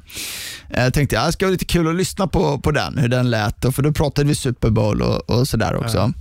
Jag 0.70 0.94
tänkte 0.94 1.20
att 1.20 1.26
det 1.28 1.34
ska 1.34 1.46
vara 1.46 1.52
lite 1.52 1.66
kul 1.66 1.88
att 1.88 1.96
lyssna 1.96 2.28
på, 2.28 2.60
på 2.60 2.72
den, 2.72 2.98
hur 2.98 3.08
den 3.08 3.30
lät. 3.30 3.66
Och 3.66 3.76
för 3.76 3.82
då 3.84 3.92
pratade 3.92 4.28
vi 4.28 4.36
Super 4.36 4.70
Bowl 4.70 5.02
och, 5.02 5.30
och 5.30 5.48
sådär 5.48 5.76
också. 5.76 6.14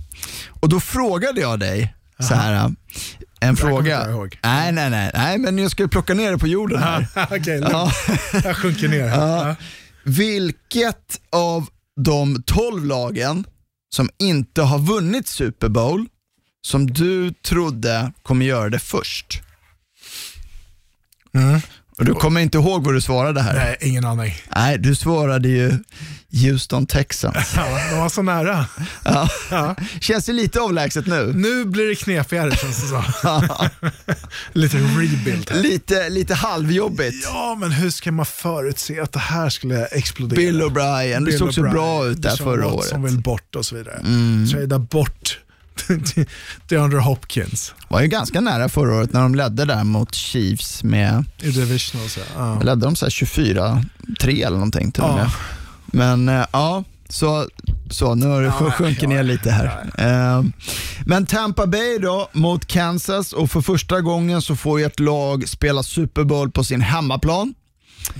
Och 0.49 0.69
då 0.69 0.79
frågade 0.79 1.41
jag 1.41 1.59
dig 1.59 1.95
så 2.19 2.33
här, 2.33 2.71
en 3.39 3.55
kommer 3.55 3.71
fråga. 3.71 4.07
Nej, 4.43 4.71
nej, 4.71 4.89
nej, 4.89 5.11
nej, 5.13 5.37
men 5.37 5.57
jag 5.57 5.71
skulle 5.71 5.87
plocka 5.87 6.13
ner 6.13 6.31
det 6.31 6.37
på 6.37 6.47
jorden 6.47 6.83
här. 6.83 7.07
Okej, 7.31 7.59
lugnt. 7.59 7.69
Ja. 7.71 7.91
jag 8.43 8.55
sjunker 8.57 8.87
ner 8.87 9.07
här. 9.07 9.47
Ja. 9.47 9.55
Vilket 10.03 11.19
av 11.31 11.67
de 11.99 12.43
12 12.43 12.85
lagen 12.85 13.45
som 13.95 14.09
inte 14.19 14.61
har 14.61 14.79
vunnit 14.79 15.27
Super 15.27 15.69
Bowl 15.69 16.07
som 16.61 16.87
du 16.87 17.33
trodde 17.33 18.11
kommer 18.23 18.45
göra 18.45 18.69
det 18.69 18.79
först? 18.79 19.41
Mm. 21.33 21.59
Och 21.97 22.05
du 22.05 22.13
kommer 22.13 22.41
inte 22.41 22.57
ihåg 22.57 22.83
vad 22.83 22.93
du 22.93 23.01
svarade 23.01 23.41
här? 23.41 23.53
Nej, 23.53 23.77
ingen 23.81 24.05
aning. 24.05 24.35
Nej, 24.55 24.77
du 24.77 24.95
svarade 24.95 25.47
ju 25.47 25.71
Houston 26.43 26.87
Texans. 26.87 27.53
Ja, 27.55 27.89
de 27.91 27.99
var 27.99 28.09
så 28.09 28.21
nära. 28.21 28.65
Ja. 29.03 29.29
Ja. 29.51 29.75
Känns 30.01 30.25
det 30.25 30.33
lite 30.33 30.59
avlägset 30.59 31.07
nu? 31.07 31.33
Nu 31.35 31.65
blir 31.65 31.87
det 31.87 31.95
knepigare 31.95 32.55
känns 32.55 32.81
det 32.81 32.87
som. 32.87 33.03
Lite 34.53 34.77
rebuild 34.77 35.51
här. 35.51 35.61
Lite, 35.61 36.09
lite 36.09 36.33
halvjobbigt. 36.33 37.15
Ja, 37.23 37.57
men 37.59 37.71
hur 37.71 37.89
ska 37.89 38.11
man 38.11 38.25
förutse 38.25 38.99
att 38.99 39.11
det 39.11 39.19
här 39.19 39.49
skulle 39.49 39.85
explodera? 39.85 40.37
Bill 40.37 40.61
O'Brien, 40.61 41.25
det 41.25 41.37
såg 41.37 41.53
så 41.53 41.61
bra 41.61 42.07
ut 42.07 42.21
där 42.21 42.35
förra 42.35 42.67
året. 42.67 42.91
Mm. 42.91 43.03
vill 43.03 43.17
bort 43.17 43.55
och 43.55 43.65
så 43.65 43.75
vidare. 43.75 44.01
Trada 44.51 44.79
bort 44.79 45.39
DeAndre 46.67 46.99
Hopkins 46.99 47.73
var 47.87 48.01
ju 48.01 48.07
ganska 48.07 48.41
nära 48.41 48.69
förra 48.69 48.95
året 48.95 49.13
när 49.13 49.21
de 49.21 49.35
ledde 49.35 49.65
där 49.65 49.83
mot 49.83 50.15
Chiefs 50.15 50.83
med 50.83 51.25
i 51.41 51.51
division 51.51 52.01
och 52.03 52.09
så. 52.09 52.19
Ja. 52.35 52.59
ledde 52.61 52.85
de 52.85 52.95
så 52.95 53.05
här 53.05 53.11
24-3 53.11 54.45
eller 54.45 54.49
någonting 54.57 54.91
till 54.91 55.03
Ja. 55.07 55.31
Men 55.85 56.29
eh, 56.29 56.45
ja, 56.51 56.83
så, 57.09 57.47
så 57.89 58.15
nu 58.15 58.25
har 58.25 58.41
det 58.41 58.47
Ja, 58.59 58.71
sjunkit 58.71 59.03
ja, 59.03 59.09
ner 59.09 59.23
lite 59.23 59.51
här. 59.51 59.89
Eh, 59.97 60.43
Men 61.05 61.25
Tampa 61.25 61.67
Bay 61.67 61.97
då 61.97 62.29
mot 62.33 62.65
Kansas 62.65 63.33
och 63.33 63.51
för 63.51 63.61
första 63.61 64.01
gången 64.01 64.41
så 64.41 64.55
får 64.55 64.79
ju 64.79 64.85
ett 64.85 64.99
lag 64.99 65.49
spela 65.49 65.83
Super 65.83 66.23
Bowl 66.23 66.51
på 66.51 66.63
sin 66.63 66.81
hemmaplan. 66.81 67.53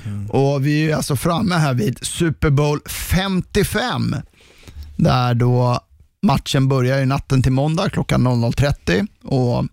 Mm. 0.05 0.29
Och 0.29 0.65
vi 0.65 0.91
är 0.91 0.95
alltså 0.95 1.15
framme 1.15 1.55
här 1.55 1.73
vid 1.73 1.99
Super 2.05 2.49
Bowl 2.49 2.79
55 2.89 4.15
där 4.95 5.33
då 5.33 5.79
matchen 6.25 6.67
börjar 6.67 7.01
i 7.01 7.05
natten 7.05 7.43
till 7.43 7.51
måndag 7.51 7.89
klockan 7.89 8.27
00.30 8.27 9.07
och 9.23 9.65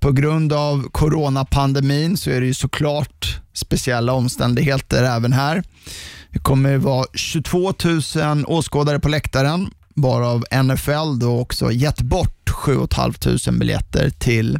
på 0.00 0.12
grund 0.12 0.52
av 0.52 0.88
coronapandemin 0.90 2.16
så 2.16 2.30
är 2.30 2.40
det 2.40 2.46
ju 2.46 2.54
såklart 2.54 3.40
speciella 3.52 4.12
omständigheter 4.12 5.04
även 5.04 5.32
här. 5.32 5.62
Det 6.30 6.38
kommer 6.38 6.76
vara 6.76 7.06
22 7.14 7.74
000 7.84 8.44
åskådare 8.46 9.00
på 9.00 9.08
läktaren, 9.08 9.70
varav 9.94 10.44
NFL 10.64 11.18
då 11.18 11.40
också 11.40 11.72
gett 11.72 12.00
bort 12.00 12.50
7 12.50 12.72
500 12.94 13.52
biljetter 13.52 14.10
till 14.10 14.58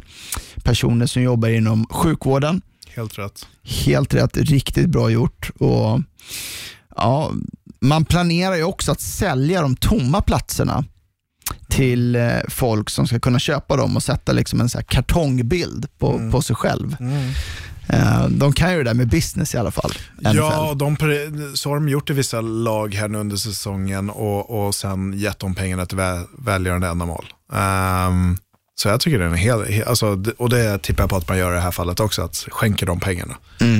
personer 0.63 1.05
som 1.05 1.21
jobbar 1.21 1.49
inom 1.49 1.85
sjukvården. 1.89 2.61
Helt 2.95 3.19
rätt. 3.19 3.47
Helt 3.63 4.13
rätt, 4.13 4.37
riktigt 4.37 4.89
bra 4.89 5.09
gjort. 5.09 5.49
Och, 5.59 6.01
ja, 6.95 7.31
man 7.79 8.05
planerar 8.05 8.55
ju 8.55 8.63
också 8.63 8.91
att 8.91 9.01
sälja 9.01 9.61
de 9.61 9.75
tomma 9.75 10.21
platserna 10.21 10.85
till 11.67 12.15
eh, 12.15 12.21
folk 12.49 12.89
som 12.89 13.07
ska 13.07 13.19
kunna 13.19 13.39
köpa 13.39 13.77
dem 13.77 13.95
och 13.95 14.03
sätta 14.03 14.31
liksom 14.31 14.61
en 14.61 14.69
så 14.69 14.79
kartongbild 14.83 15.87
på, 15.99 16.29
på 16.31 16.41
sig 16.41 16.55
själv. 16.55 16.95
Eh, 17.87 18.27
de 18.29 18.53
kan 18.53 18.71
ju 18.71 18.77
det 18.77 18.83
där 18.83 18.93
med 18.93 19.07
business 19.09 19.55
i 19.55 19.57
alla 19.57 19.71
fall. 19.71 19.91
NFL. 20.17 20.35
Ja, 20.37 20.73
de, 20.75 20.97
så 21.55 21.69
har 21.69 21.75
de 21.75 21.89
gjort 21.89 22.09
i 22.09 22.13
vissa 22.13 22.41
lag 22.41 22.93
här 22.93 23.07
nu 23.07 23.17
under 23.17 23.35
säsongen 23.37 24.09
och, 24.09 24.65
och 24.67 24.75
sen 24.75 25.13
gett 25.13 25.39
de 25.39 25.55
pengarna 25.55 25.85
till 25.85 25.97
vä- 25.97 26.25
välgörande 26.37 26.87
ändamål. 26.87 27.25
Ehm, 27.53 28.37
så 28.75 28.87
jag 28.89 28.99
tycker 28.99 29.19
det 29.19 29.25
är 29.25 29.29
en 29.29 29.35
hel, 29.35 29.59
he- 29.65 29.85
alltså, 29.87 30.23
och 30.37 30.49
det 30.49 30.77
tippar 30.83 31.03
jag 31.03 31.09
på 31.09 31.15
att 31.15 31.27
man 31.27 31.37
gör 31.37 31.51
i 31.51 31.55
det 31.55 31.61
här 31.61 31.71
fallet 31.71 31.99
också, 31.99 32.21
att 32.21 32.35
skänka 32.35 32.85
de 32.85 32.99
pengarna 32.99 33.35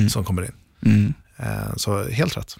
som 0.08 0.24
kommer 0.24 0.42
in. 0.42 0.52
Mm. 0.86 1.14
Ehm, 1.36 1.76
så 1.78 2.08
helt 2.08 2.36
rätt. 2.36 2.56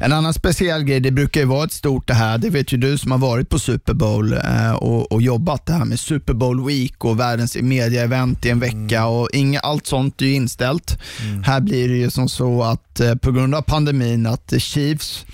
En 0.00 0.12
annan 0.12 0.34
speciell 0.34 0.82
grej, 0.82 1.00
det 1.00 1.10
brukar 1.10 1.40
ju 1.40 1.46
vara 1.46 1.64
ett 1.64 1.72
stort 1.72 2.06
det 2.06 2.14
här, 2.14 2.38
det 2.38 2.50
vet 2.50 2.72
ju 2.72 2.76
du 2.76 2.98
som 2.98 3.10
har 3.10 3.18
varit 3.18 3.48
på 3.48 3.58
Super 3.58 3.94
Bowl 3.94 4.32
eh, 4.32 4.72
och, 4.72 5.12
och 5.12 5.22
jobbat 5.22 5.66
det 5.66 5.72
här 5.72 5.84
med 5.84 6.00
Super 6.00 6.34
Bowl 6.34 6.66
Week 6.66 7.04
och 7.04 7.20
världens 7.20 7.56
media-event 7.56 8.46
i 8.46 8.50
en 8.50 8.60
vecka 8.60 9.06
och 9.06 9.28
inga, 9.32 9.60
allt 9.60 9.86
sånt 9.86 10.22
är 10.22 10.26
ju 10.26 10.32
inställt. 10.32 10.98
Här 11.44 11.60
blir 11.60 11.88
det 11.88 11.96
ju 11.96 12.10
som 12.10 12.28
så 12.28 12.62
att 12.62 13.00
eh, 13.00 13.14
på 13.14 13.32
grund 13.32 13.54
av 13.54 13.62
pandemin 13.62 14.26
att 14.26 14.52
Chiefs 14.58 15.24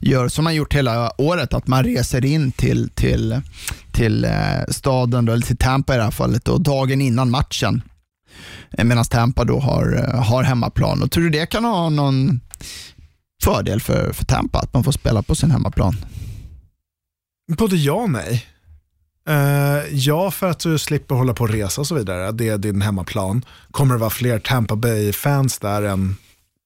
gör 0.00 0.28
som 0.28 0.44
man 0.44 0.54
gjort 0.54 0.74
hela 0.74 1.12
året, 1.20 1.54
att 1.54 1.66
man 1.66 1.84
reser 1.84 2.24
in 2.24 2.52
till, 2.52 2.90
till, 2.94 3.40
till 3.92 4.24
eh, 4.24 4.30
staden, 4.68 5.24
då, 5.24 5.32
eller 5.32 5.46
till 5.46 5.56
Tampa 5.56 5.94
i 5.94 5.96
det 5.96 6.02
här 6.02 6.10
fallet, 6.10 6.48
och 6.48 6.60
dagen 6.60 7.00
innan 7.00 7.30
matchen. 7.30 7.82
Medan 8.82 9.04
Tampa 9.04 9.44
då 9.44 9.58
har, 9.58 10.12
har 10.16 10.42
hemmaplan. 10.42 11.02
Och 11.02 11.10
tror 11.10 11.24
du 11.24 11.30
det 11.30 11.46
kan 11.46 11.64
ha 11.64 11.88
någon 11.88 12.40
fördel 13.42 13.80
för, 13.80 14.12
för 14.12 14.24
Tampa 14.24 14.58
att 14.58 14.74
man 14.74 14.84
får 14.84 14.92
spela 14.92 15.22
på 15.22 15.34
sin 15.34 15.50
hemmaplan? 15.50 15.96
Både 17.56 17.76
ja 17.76 17.94
och 17.94 18.10
nej. 18.10 18.46
Uh, 19.28 19.94
ja, 19.94 20.30
för 20.30 20.50
att 20.50 20.58
du 20.58 20.78
slipper 20.78 21.14
hålla 21.14 21.34
på 21.34 21.44
och 21.44 21.50
resa 21.50 21.80
och 21.80 21.86
så 21.86 21.94
vidare. 21.94 22.32
Det 22.32 22.48
är 22.48 22.58
din 22.58 22.82
hemmaplan. 22.82 23.44
Kommer 23.70 23.94
det 23.94 24.00
vara 24.00 24.10
fler 24.10 24.38
Tampa 24.38 24.76
Bay-fans 24.76 25.58
där 25.58 25.82
än 25.82 26.16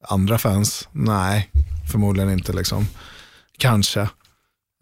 andra 0.09 0.39
fans? 0.39 0.89
Nej, 0.93 1.51
förmodligen 1.93 2.31
inte. 2.31 2.53
liksom. 2.53 2.87
Kanske. 3.59 4.01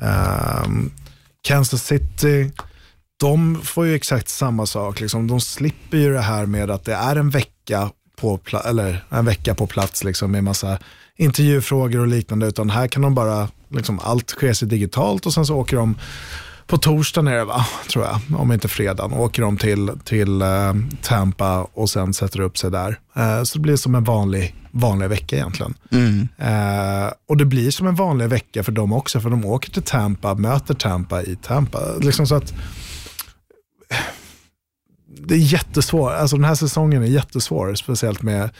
Uh, 0.03 0.67
Kansas 1.43 1.85
City, 1.85 2.53
de 3.21 3.61
får 3.65 3.87
ju 3.87 3.95
exakt 3.95 4.29
samma 4.29 4.67
sak. 4.67 5.01
Liksom. 5.01 5.27
De 5.27 5.41
slipper 5.41 5.99
ju 5.99 6.13
det 6.13 6.21
här 6.21 6.47
med 6.47 6.71
att 6.71 6.85
det 6.85 6.95
är 6.95 7.17
en 7.17 7.31
vecka 7.31 7.91
på 8.17 8.39
pla- 8.39 8.69
eller 8.69 9.05
en 9.09 9.25
vecka 9.25 9.55
på 9.55 9.67
plats 9.67 10.05
liksom, 10.05 10.31
med 10.31 10.45
massa 10.45 10.79
intervjufrågor 11.23 12.01
och 12.01 12.07
liknande, 12.07 12.47
utan 12.47 12.71
här 12.71 12.89
kan 12.89 13.03
de 13.03 13.15
bara, 13.15 13.49
liksom, 13.69 14.01
allt 14.03 14.31
sker 14.31 14.53
sig 14.53 14.69
digitalt 14.69 15.27
och 15.27 15.35
sen 15.35 15.47
så 15.47 15.57
åker 15.57 15.77
de 15.77 15.97
på 16.67 16.79
torsdag 16.79 17.21
är 17.21 17.37
det 17.37 17.45
va, 17.45 17.67
tror 17.91 18.05
jag, 18.05 18.41
om 18.41 18.53
inte 18.53 18.69
fredag, 18.69 19.05
åker 19.05 19.43
de 19.43 19.57
till, 19.57 19.91
till 20.05 20.43
eh, 20.43 20.75
Tampa 21.03 21.67
och 21.73 21.91
sen 21.91 22.15
sätter 22.15 22.41
upp 22.41 22.59
sig 22.59 22.71
där. 22.71 22.99
Eh, 23.17 23.43
så 23.43 23.59
det 23.59 23.63
blir 23.63 23.77
som 23.77 23.95
en 23.95 24.05
vanlig, 24.05 24.55
vanlig 24.71 25.09
vecka 25.09 25.37
egentligen. 25.37 25.75
Eh, 26.39 27.13
och 27.29 27.37
det 27.37 27.45
blir 27.45 27.71
som 27.71 27.87
en 27.87 27.95
vanlig 27.95 28.29
vecka 28.29 28.63
för 28.63 28.73
dem 28.73 28.93
också, 28.93 29.21
för 29.21 29.31
de 29.31 29.45
åker 29.45 29.71
till 29.71 29.83
Tampa, 29.83 30.35
möter 30.35 30.75
Tampa 30.75 31.23
i 31.23 31.37
Tampa. 31.37 31.81
Liksom 32.01 32.27
så 32.27 32.35
att 32.35 32.55
det 35.27 35.35
är 35.35 35.39
jättesvårt, 35.39 36.13
alltså 36.13 36.37
den 36.37 36.45
här 36.45 36.55
säsongen 36.55 37.03
är 37.03 37.07
jättesvår, 37.07 37.75
speciellt 37.75 38.23
med, 38.23 38.51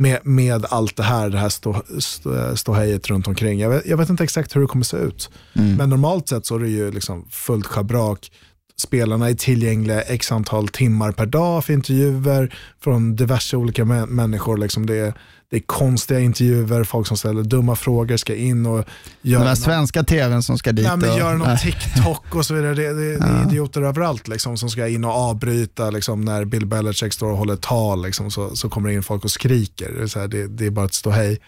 med, 0.00 0.18
med 0.22 0.66
allt 0.70 0.96
det 0.96 1.02
här, 1.02 1.30
det 1.30 1.38
här 1.38 1.48
stå, 1.48 1.82
stå, 1.98 2.56
ståhejet 2.56 3.10
runt 3.10 3.28
omkring. 3.28 3.60
Jag 3.60 3.70
vet, 3.70 3.86
jag 3.86 3.96
vet 3.96 4.08
inte 4.08 4.24
exakt 4.24 4.56
hur 4.56 4.60
det 4.60 4.66
kommer 4.66 4.84
se 4.84 4.96
ut, 4.96 5.30
men 5.52 5.90
normalt 5.90 6.28
sett 6.28 6.46
så 6.46 6.54
är 6.54 6.58
det 6.58 6.68
ju 6.68 6.90
liksom 6.90 7.26
fullt 7.30 7.66
schabrak. 7.66 8.32
Spelarna 8.76 9.30
är 9.30 9.34
tillgängliga 9.34 10.00
x 10.02 10.32
antal 10.32 10.68
timmar 10.68 11.12
per 11.12 11.26
dag 11.26 11.64
för 11.64 11.72
intervjuer 11.72 12.54
från 12.84 13.16
diverse 13.16 13.56
olika 13.56 13.84
mä- 13.84 14.06
människor. 14.06 14.56
Liksom 14.56 14.86
det, 14.86 14.96
är, 14.96 15.14
det 15.50 15.56
är 15.56 15.60
konstiga 15.60 16.20
intervjuer, 16.20 16.84
folk 16.84 17.06
som 17.06 17.16
ställer 17.16 17.42
dumma 17.42 17.76
frågor 17.76 18.16
ska 18.16 18.34
in 18.34 18.66
och 18.66 18.84
göra 19.22 19.38
Den 19.40 19.48
någon- 19.48 19.56
svenska 19.56 20.02
tvn 20.04 20.42
som 20.42 20.58
ska 20.58 20.72
dit. 20.72 20.86
Nej, 20.86 20.96
men 20.96 21.10
och, 21.10 21.18
gör 21.18 21.34
någon. 21.34 21.56
TikTok 21.58 22.34
och 22.34 22.46
så 22.46 22.54
vidare. 22.54 22.74
Det, 22.74 22.92
det, 22.92 23.16
det 23.18 23.24
är 23.24 23.46
idioter 23.46 23.82
överallt 23.82 24.28
liksom, 24.28 24.56
som 24.58 24.70
ska 24.70 24.88
in 24.88 25.04
och 25.04 25.10
avbryta 25.12 25.90
liksom, 25.90 26.20
när 26.20 26.44
Bill 26.44 26.66
Belichick 26.66 27.12
står 27.12 27.30
och 27.30 27.36
håller 27.38 27.56
tal. 27.56 28.02
Liksom, 28.02 28.30
så, 28.30 28.56
så 28.56 28.68
kommer 28.68 28.88
det 28.88 28.94
in 28.94 29.02
folk 29.02 29.24
och 29.24 29.30
skriker. 29.30 29.92
Det 29.92 30.02
är, 30.16 30.18
här, 30.20 30.28
det, 30.28 30.46
det 30.46 30.66
är 30.66 30.70
bara 30.70 30.84
ett 30.86 30.94
ståhej. 30.94 31.38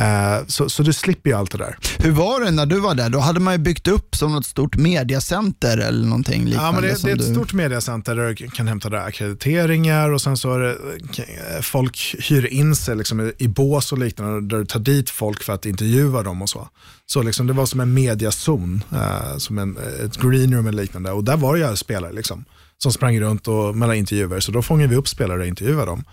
Uh, 0.00 0.46
så, 0.46 0.68
så 0.68 0.82
du 0.82 0.92
slipper 0.92 1.30
ju 1.30 1.36
allt 1.36 1.50
det 1.50 1.58
där. 1.58 1.78
Hur 1.98 2.10
var 2.10 2.40
det 2.40 2.50
när 2.50 2.66
du 2.66 2.80
var 2.80 2.94
där? 2.94 3.10
Då 3.10 3.18
hade 3.18 3.40
man 3.40 3.54
ju 3.54 3.58
byggt 3.58 3.88
upp 3.88 4.16
som 4.16 4.32
något 4.32 4.46
stort 4.46 4.76
mediacenter 4.76 5.78
eller 5.78 6.06
någonting 6.06 6.44
liknande. 6.44 6.66
Ja, 6.66 6.72
men 6.72 6.82
det, 6.82 7.02
det 7.02 7.10
är 7.10 7.14
ett 7.14 7.18
du... 7.18 7.34
stort 7.34 7.52
mediacenter 7.52 8.16
där 8.16 8.34
du 8.34 8.48
kan 8.48 8.68
hämta 8.68 8.88
där 8.88 8.98
akkrediteringar 8.98 10.10
och 10.10 10.22
sen 10.22 10.36
så 10.36 10.54
är 10.54 10.58
det, 10.58 10.76
eh, 11.18 11.60
folk 11.62 12.16
hyr 12.18 12.46
in 12.46 12.76
sig 12.76 12.96
liksom 12.96 13.32
i, 13.38 13.48
bås 13.48 13.92
och 13.92 13.98
liknande 13.98 14.40
där 14.40 14.58
du 14.58 14.66
tar 14.66 14.80
dit 14.80 15.10
folk 15.10 15.42
för 15.42 15.52
att 15.52 15.66
intervjua 15.66 16.22
dem 16.22 16.42
och 16.42 16.48
så. 16.48 16.68
Så 17.06 17.22
liksom, 17.22 17.46
det 17.46 17.52
var 17.52 17.66
som 17.66 17.80
en 17.80 17.94
mediazon, 17.94 18.84
eh, 18.92 19.36
som 19.36 19.58
en, 19.58 19.76
ett 20.04 20.16
greenroom 20.16 20.66
eller 20.66 20.82
liknande 20.82 21.10
och 21.12 21.24
där 21.24 21.36
var 21.36 21.56
jag 21.56 21.78
spelare 21.78 22.12
liksom, 22.12 22.44
som 22.78 22.92
sprang 22.92 23.20
runt 23.20 23.48
och 23.48 23.76
mellan 23.76 23.96
intervjuer 23.96 24.40
så 24.40 24.52
då 24.52 24.62
fångade 24.62 24.88
vi 24.88 24.96
upp 24.96 25.08
spelare 25.08 25.40
och 25.40 25.46
intervjuade 25.46 25.86
dem. 25.86 26.04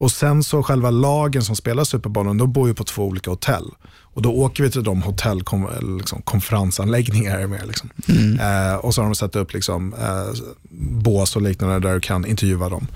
Och 0.00 0.12
sen 0.12 0.44
så 0.44 0.62
själva 0.62 0.90
lagen 0.90 1.42
som 1.42 1.56
spelar 1.56 1.84
Superbollen, 1.84 2.38
de 2.38 2.52
bor 2.52 2.68
ju 2.68 2.74
på 2.74 2.84
två 2.84 3.04
olika 3.04 3.30
hotell. 3.30 3.70
Och 4.14 4.22
då 4.22 4.32
åker 4.32 4.62
vi 4.62 4.70
till 4.70 4.84
de 4.84 5.02
hotell, 5.02 5.42
kom, 5.42 5.66
eller 5.66 5.96
liksom. 5.98 6.22
Liksom. 7.66 7.90
Eh, 8.40 8.74
och 8.74 8.94
så 8.94 9.00
har 9.00 9.06
de 9.06 9.14
satt 9.14 9.36
upp 9.36 9.52
liksom, 9.52 9.94
eh, 9.94 10.40
bås 11.02 11.36
och 11.36 11.42
liknande 11.42 11.88
där 11.88 11.94
du 11.94 12.00
kan 12.00 12.26
intervjua 12.26 12.68
dem. 12.68 12.86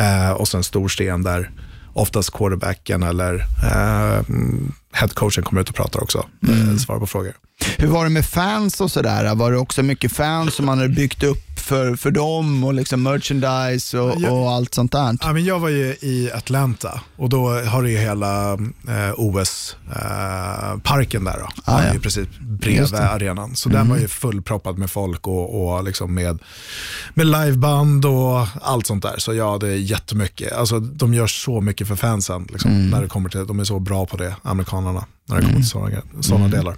Eh, 0.00 0.30
och 0.30 0.48
sen 0.48 0.64
stor 0.64 0.88
sten 0.88 1.22
där 1.22 1.50
oftast 1.92 2.30
quarterbacken 2.32 3.02
eller 3.02 3.34
eh, 3.64 4.22
headcoachen 4.92 5.44
kommer 5.44 5.60
ut 5.62 5.68
och 5.68 5.74
pratar 5.74 6.02
också. 6.02 6.26
Eh, 6.48 6.76
svarar 6.76 7.00
på 7.00 7.06
frågor. 7.06 7.32
Hur 7.76 7.88
var 7.88 8.04
det 8.04 8.10
med 8.10 8.26
fans 8.26 8.80
och 8.80 8.90
sådär? 8.90 9.34
Var 9.34 9.52
det 9.52 9.58
också 9.58 9.82
mycket 9.82 10.12
fans 10.12 10.54
som 10.54 10.66
man 10.66 10.78
hade 10.78 10.90
byggt 10.90 11.22
upp 11.22 11.57
för, 11.68 11.96
för 11.96 12.10
dem 12.10 12.64
och 12.64 12.74
liksom 12.74 13.02
merchandise 13.02 13.98
och, 13.98 14.14
Ja. 14.20 14.30
och 14.30 14.50
allt 14.50 14.74
sånt 14.74 14.92
där? 14.92 15.16
Ja, 15.20 15.32
men 15.32 15.44
jag 15.44 15.60
var 15.60 15.68
ju 15.68 15.84
i 16.00 16.30
Atlanta 16.34 17.00
och 17.16 17.28
då 17.28 17.48
har 17.48 17.82
du 17.82 17.90
ju 17.90 17.98
hela 17.98 18.52
eh, 18.88 19.12
OS-parken 19.16 21.24
där. 21.24 21.38
Då. 21.38 21.48
Ah, 21.64 21.84
ja. 21.84 21.92
ju 21.94 22.00
precis 22.00 22.28
bredvid 22.40 22.94
arenan. 22.94 23.56
Så 23.56 23.68
den 23.68 23.88
var 23.88 23.96
ju 23.96 24.08
fullproppad 24.08 24.78
med 24.78 24.90
folk 24.90 25.26
och, 25.26 25.74
och 25.76 25.84
liksom 25.84 26.14
med, 26.14 26.38
med 27.14 27.26
liveband 27.26 28.04
och 28.04 28.46
allt 28.62 28.86
sånt 28.86 29.02
där. 29.02 29.14
Så 29.18 29.34
ja, 29.34 29.58
det 29.60 29.68
är 29.68 29.76
jättemycket. 29.76 30.52
Alltså, 30.52 30.80
de 30.80 31.14
gör 31.14 31.26
så 31.26 31.60
mycket 31.60 31.88
för 31.88 31.96
fansen 31.96 32.48
liksom, 32.52 32.90
när 32.90 33.02
det 33.02 33.08
kommer 33.08 33.28
till 33.28 33.46
De 33.46 33.60
är 33.60 33.64
så 33.64 33.78
bra 33.78 34.06
på 34.06 34.16
det, 34.16 34.34
amerikanerna, 34.42 35.04
när 35.28 35.36
det 35.36 35.42
kommer 35.42 35.56
till 35.56 35.68
sådana, 35.68 35.96
sådana 36.20 36.48
delar. 36.48 36.76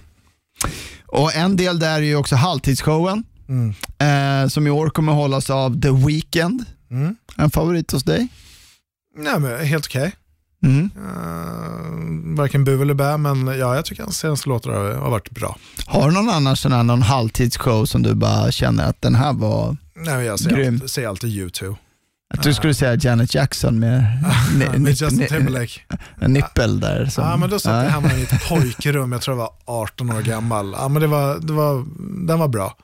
Och 1.06 1.34
en 1.34 1.56
del 1.56 1.78
där 1.78 1.94
är 1.96 2.00
ju 2.02 2.16
också 2.16 2.36
halvtidsshowen 2.36 3.24
Mm. 3.50 3.74
eh, 3.98 4.48
som 4.48 4.66
i 4.66 4.70
år 4.70 4.90
kommer 4.90 5.12
hållas 5.12 5.50
av 5.50 5.80
The 5.80 5.90
Weeknd. 5.90 6.64
Mm. 6.90 7.16
En 7.36 7.50
favorit 7.50 7.92
hos 7.92 8.02
dig? 8.02 8.28
Nej, 9.16 9.40
men 9.40 9.66
helt 9.66 9.86
okej. 9.86 10.12
Mm. 10.66 10.90
Uh, 10.96 12.36
varken 12.36 12.64
bu 12.64 12.82
eller 12.82 12.94
bä, 12.94 13.16
men 13.16 13.46
ja, 13.46 13.74
jag 13.74 13.84
tycker 13.84 14.02
hans 14.02 14.18
senaste 14.18 14.48
låtar 14.48 14.70
har, 14.70 14.94
har 14.94 15.10
varit 15.10 15.30
bra. 15.30 15.56
Har 15.86 16.08
du 16.08 16.14
någon 16.14 16.28
annan 16.30 16.56
sån 16.56 16.72
här, 16.72 16.82
någon 16.82 17.02
halvtidsshow 17.02 17.84
som 17.84 18.02
du 18.02 18.14
bara 18.14 18.52
känner 18.52 18.84
att 18.84 19.02
den 19.02 19.14
här 19.14 19.32
var, 19.32 19.76
Nej, 19.94 20.16
men 20.16 20.24
jag 20.24 20.38
säger, 20.40 20.56
Grym. 20.56 20.74
alltid, 20.74 20.90
säger 20.90 21.08
alltid 21.08 21.30
U2. 21.30 21.76
att 22.34 22.42
du 22.42 22.54
skulle 22.54 22.74
säga 22.74 22.94
Janet 22.94 23.34
Jackson 23.34 23.78
med 23.78 24.04
Med 24.78 24.88
Justin 24.88 25.26
Timberlake. 25.28 25.80
en 26.20 26.32
nippel 26.32 26.80
där. 26.80 27.06
Som, 27.06 27.24
Ja, 27.24 27.36
men 27.36 27.50
då 27.50 27.58
satt 27.58 27.84
jag 27.84 27.90
hemma 27.90 28.12
i 28.12 28.16
mitt 28.20 28.48
pojkrum, 28.48 29.12
jag 29.12 29.20
tror 29.20 29.36
jag 29.36 29.42
var 29.66 29.82
18 29.82 30.10
år 30.10 30.22
gammal. 30.22 30.74
Ja, 30.78 30.88
men 30.88 31.02
det 31.02 31.08
var, 31.08 31.38
det 31.38 31.52
var, 31.52 31.84
den 32.26 32.38
var 32.38 32.48
bra. 32.48 32.76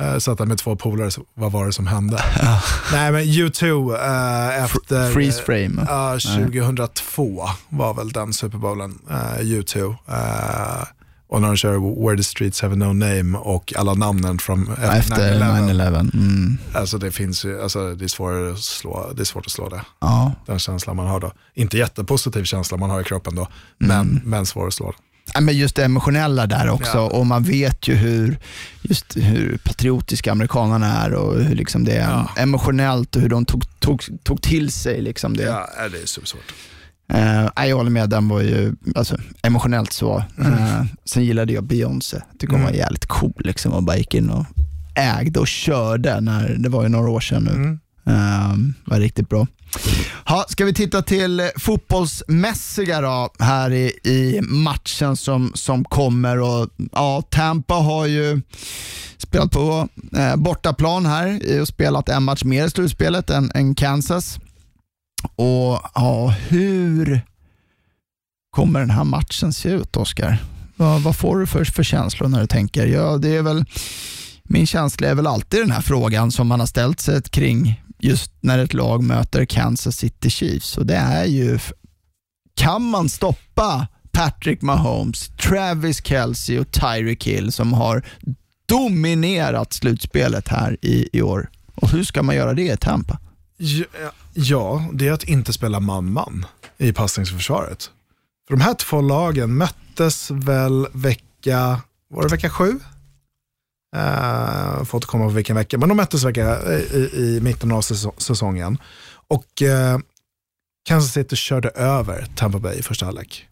Uh, 0.00 0.18
satt 0.18 0.38
där 0.38 0.46
med 0.46 0.58
två 0.58 0.76
polare, 0.76 1.10
vad 1.34 1.52
var 1.52 1.66
det 1.66 1.72
som 1.72 1.86
hände? 1.86 2.24
Nej 2.92 3.12
men 3.12 3.22
U2 3.22 3.94
eh, 3.94 4.64
efter... 4.64 5.12
Freeze 5.12 5.42
frame. 5.42 5.86
Ja, 5.88 6.18
2002 6.18 7.48
var 7.68 7.94
väl 7.94 8.12
den 8.12 8.32
Super 8.32 8.58
Bowlen, 8.58 8.98
eh, 9.10 9.38
U2. 9.38 9.96
Eh, 10.08 10.84
och 11.28 11.40
när 11.40 11.48
de 11.48 11.56
kör 11.56 12.04
Where 12.06 12.16
the 12.16 12.22
Streets 12.22 12.62
Have 12.62 12.76
No 12.76 12.92
Name 12.92 13.38
och 13.38 13.72
alla 13.76 13.94
namnen 13.94 14.38
från 14.38 14.68
efter, 14.72 14.98
Efter 14.98 15.40
9/11. 15.40 15.70
9-11. 15.70 16.10
Mm. 16.14 16.58
Alltså 16.74 16.98
det 16.98 17.10
finns 17.10 17.46
alltså 17.62 17.94
det 17.94 18.04
är, 18.04 18.08
svårt 18.08 18.52
att 18.52 18.58
slå, 18.58 19.12
det 19.14 19.22
är 19.22 19.24
svårt 19.24 19.46
att 19.46 19.52
slå 19.52 19.68
det. 19.68 19.82
Ja. 20.00 20.32
Den 20.46 20.58
känslan 20.58 20.96
man 20.96 21.06
har 21.06 21.20
då. 21.20 21.32
Inte 21.54 21.78
jättepositiv 21.78 22.44
känsla 22.44 22.76
man 22.76 22.90
har 22.90 23.00
i 23.00 23.04
kroppen 23.04 23.34
då, 23.34 23.48
men, 23.78 24.20
men 24.24 24.46
svår 24.46 24.66
att 24.66 24.74
slå. 24.74 24.94
Ja, 25.34 25.40
men 25.40 25.56
just 25.56 25.76
det 25.76 25.84
emotionella 25.84 26.46
där 26.46 26.68
också 26.70 26.98
Ja. 26.98 27.00
och 27.10 27.26
man 27.26 27.42
vet 27.42 27.88
ju 27.88 27.94
hur, 27.94 28.38
just 28.82 29.16
hur 29.16 29.58
patriotiska 29.64 30.32
amerikanerna 30.32 30.86
är 31.04 31.12
och 31.14 31.40
hur 31.42 31.54
liksom 31.54 31.84
det 31.84 31.92
är 31.92 32.10
Ja. 32.10 32.30
emotionellt 32.36 33.16
och 33.16 33.22
hur 33.22 33.28
de 33.28 33.44
tog, 33.44 33.80
tog, 33.80 34.02
tog 34.24 34.42
till 34.42 34.72
sig 34.72 35.00
liksom 35.02 35.36
det. 35.36 35.42
Ja, 35.42 35.68
det 35.92 36.02
är 36.02 36.06
supersvårt. 36.06 36.52
Eh, 37.12 37.48
nej, 37.56 37.68
jag 37.68 37.76
håller 37.76 37.90
med, 37.90 38.10
den 38.10 38.28
var 38.28 38.40
ju 38.40 38.72
alltså, 38.94 39.16
emotionellt 39.42 39.92
så. 39.92 40.24
Mm. 40.38 40.52
Eh, 40.52 40.82
sen 41.04 41.24
gillade 41.24 41.52
jag 41.52 41.64
Beyoncé, 41.64 42.16
tycker 42.38 42.54
hon 42.54 42.64
var 42.64 42.70
jävligt 42.70 43.06
cool 43.06 43.32
liksom 43.44 43.72
och 43.72 43.82
bara 43.82 43.96
gick 43.96 44.14
in 44.14 44.30
och 44.30 44.46
ägde 44.94 45.40
och 45.40 45.48
körde 45.48 46.20
när, 46.20 46.48
det 46.58 46.68
var 46.68 46.82
ju 46.82 46.88
några 46.88 47.10
år 47.10 47.20
sedan 47.20 47.44
nu. 47.44 47.50
Mm. 47.50 47.78
Um, 48.04 48.74
var 48.84 49.00
riktigt 49.00 49.28
bra. 49.28 49.46
Ha, 50.24 50.44
ska 50.48 50.64
vi 50.64 50.74
titta 50.74 51.02
till 51.02 51.50
fotbollsmässiga 51.56 53.00
då, 53.00 53.30
här 53.38 53.72
i, 53.72 53.98
i 54.04 54.40
matchen 54.42 55.16
som, 55.16 55.52
som 55.54 55.84
kommer. 55.84 56.40
Och, 56.40 56.68
ja, 56.92 57.22
Tampa 57.30 57.74
har 57.74 58.06
ju 58.06 58.42
spelat 59.18 59.50
på 59.50 59.88
eh, 60.16 60.36
bortaplan 60.36 61.06
här 61.06 61.60
och 61.60 61.68
spelat 61.68 62.08
en 62.08 62.22
match 62.22 62.44
mer 62.44 62.66
i 62.66 62.70
slutspelet 62.70 63.30
än, 63.30 63.50
än 63.54 63.74
Kansas. 63.74 64.38
Och 65.36 65.80
ja, 65.94 66.34
hur 66.48 67.20
kommer 68.50 68.80
den 68.80 68.90
här 68.90 69.04
matchen 69.04 69.52
se 69.52 69.68
ut, 69.68 69.96
Oskar? 69.96 70.38
Vad, 70.76 71.02
vad 71.02 71.16
får 71.16 71.38
du 71.38 71.46
för, 71.46 71.64
för 71.64 71.82
känslor 71.82 72.28
när 72.28 72.40
du 72.40 72.46
tänker? 72.46 72.86
Ja, 72.86 73.16
det 73.16 73.36
är 73.36 73.42
väl, 73.42 73.64
min 74.42 74.66
känsla 74.66 75.08
är 75.08 75.14
väl 75.14 75.26
alltid 75.26 75.60
den 75.60 75.70
här 75.70 75.82
frågan 75.82 76.32
som 76.32 76.46
man 76.46 76.60
har 76.60 76.66
ställt 76.66 77.00
sig 77.00 77.22
kring 77.22 77.82
just 78.00 78.32
när 78.40 78.58
ett 78.58 78.74
lag 78.74 79.02
möter 79.02 79.44
Kansas 79.44 79.96
City 79.96 80.30
Chiefs. 80.30 80.78
Och 80.78 80.86
det 80.86 80.96
är 80.96 81.24
ju, 81.24 81.58
kan 82.56 82.82
man 82.82 83.08
stoppa 83.08 83.86
Patrick 84.12 84.62
Mahomes, 84.62 85.28
Travis 85.28 86.04
Kelce 86.04 86.58
och 86.58 86.70
Tyreek 86.70 87.26
Hill 87.26 87.52
som 87.52 87.72
har 87.72 88.06
dominerat 88.66 89.72
slutspelet 89.72 90.48
här 90.48 90.76
i, 90.82 91.08
i 91.12 91.22
år? 91.22 91.50
Och 91.74 91.90
hur 91.90 92.04
ska 92.04 92.22
man 92.22 92.36
göra 92.36 92.54
det 92.54 92.72
i 92.72 92.76
Tampa? 92.76 93.18
Ja, 93.56 93.84
ja, 94.34 94.88
det 94.92 95.08
är 95.08 95.12
att 95.12 95.24
inte 95.24 95.52
spela 95.52 95.80
man-man 95.80 96.46
i 96.78 96.92
passningsförsvaret. 96.92 97.90
För 98.48 98.56
de 98.56 98.62
här 98.62 98.74
två 98.74 99.00
lagen 99.00 99.56
möttes 99.56 100.30
väl 100.30 100.86
vecka, 100.92 101.80
var 102.10 102.22
det 102.22 102.28
vecka 102.28 102.50
sju? 102.50 102.78
Uh, 103.96 104.84
får 104.84 104.98
återkomma 104.98 105.24
på 105.24 105.30
vilken 105.30 105.56
vecka, 105.56 105.78
men 105.78 105.88
de 105.88 105.94
möttes 105.96 106.24
vecka 106.24 106.58
i, 106.72 106.74
i, 106.96 107.10
i 107.36 107.40
mitten 107.40 107.72
av 107.72 107.80
säso- 107.80 108.12
säsongen. 108.16 108.78
Och 109.28 109.62
uh, 109.62 109.98
Kansas 110.88 111.12
City 111.12 111.36
körde 111.36 111.68
över 111.68 112.26
Tampa 112.36 112.58
Bay 112.58 112.78
i 112.78 112.82
första 112.82 113.06
halvlek. 113.06 113.46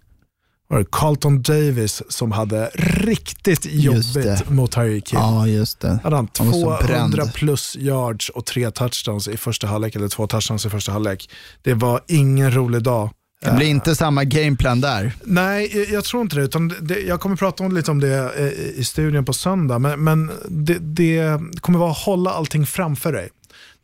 var 0.68 0.78
det 0.78 0.84
Carlton 0.92 1.42
Davis 1.42 2.02
som 2.08 2.32
hade 2.32 2.70
riktigt 2.74 3.66
jobbigt 3.66 4.50
mot 4.50 4.72
Tyreek 4.72 5.12
Hill. 5.12 5.18
Ja, 5.20 5.46
just 5.46 5.80
det. 5.80 6.00
hade 6.02 6.16
han 6.16 6.28
Han 6.38 6.46
var 6.46 6.54
så 6.54 6.86
200 6.86 7.08
bränd. 7.16 7.34
plus 7.34 7.76
yards 7.76 8.28
och 8.28 8.46
tre 8.46 8.70
touchdowns 8.70 9.28
i 9.28 9.36
första 9.36 9.66
halvlek, 9.66 9.96
eller 9.96 10.08
två 10.08 10.26
touchdowns 10.26 10.66
i 10.66 10.70
första 10.70 10.92
halvlek. 10.92 11.30
Det 11.62 11.74
var 11.74 12.00
ingen 12.06 12.54
rolig 12.54 12.82
dag. 12.82 13.10
Det 13.40 13.52
blir 13.52 13.66
inte 13.66 13.94
samma 13.94 14.24
gameplan 14.24 14.80
där. 14.80 15.12
Nej, 15.24 15.86
jag- 15.92 16.04
tror 16.04 16.22
inte 16.22 16.36
det. 16.36 16.42
Utan 16.42 16.68
det 16.80 17.00
jag 17.00 17.20
kommer 17.20 17.36
prata 17.36 17.64
om 17.64 17.72
lite 17.72 17.90
om 17.90 18.00
det 18.00 18.32
eh, 18.36 18.78
i 18.80 18.84
studien 18.84 19.24
på 19.24 19.32
söndag. 19.32 19.78
Men, 19.78 20.04
men 20.04 20.30
det, 20.48 20.78
det 20.78 21.40
kommer 21.60 21.78
vara 21.78 21.90
att 21.90 21.98
hålla 21.98 22.30
allting 22.30 22.66
framför 22.66 23.12
dig. 23.12 23.28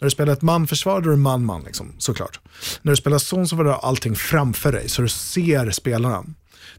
När 0.00 0.06
du 0.06 0.10
spelar 0.10 0.32
ett 0.32 0.42
manförsvar 0.42 1.00
då 1.00 1.08
är 1.08 1.10
det 1.10 1.18
man-man, 1.18 1.62
liksom, 1.62 1.92
såklart. 1.98 2.40
När 2.82 2.92
du 2.92 2.96
spelar 2.96 3.18
zon 3.18 3.48
så 3.48 3.56
var 3.56 3.64
det 3.64 3.74
allting 3.74 4.14
framför 4.16 4.72
dig, 4.72 4.88
så 4.88 5.02
du 5.02 5.08
ser 5.08 5.70
spelarna. 5.70 6.24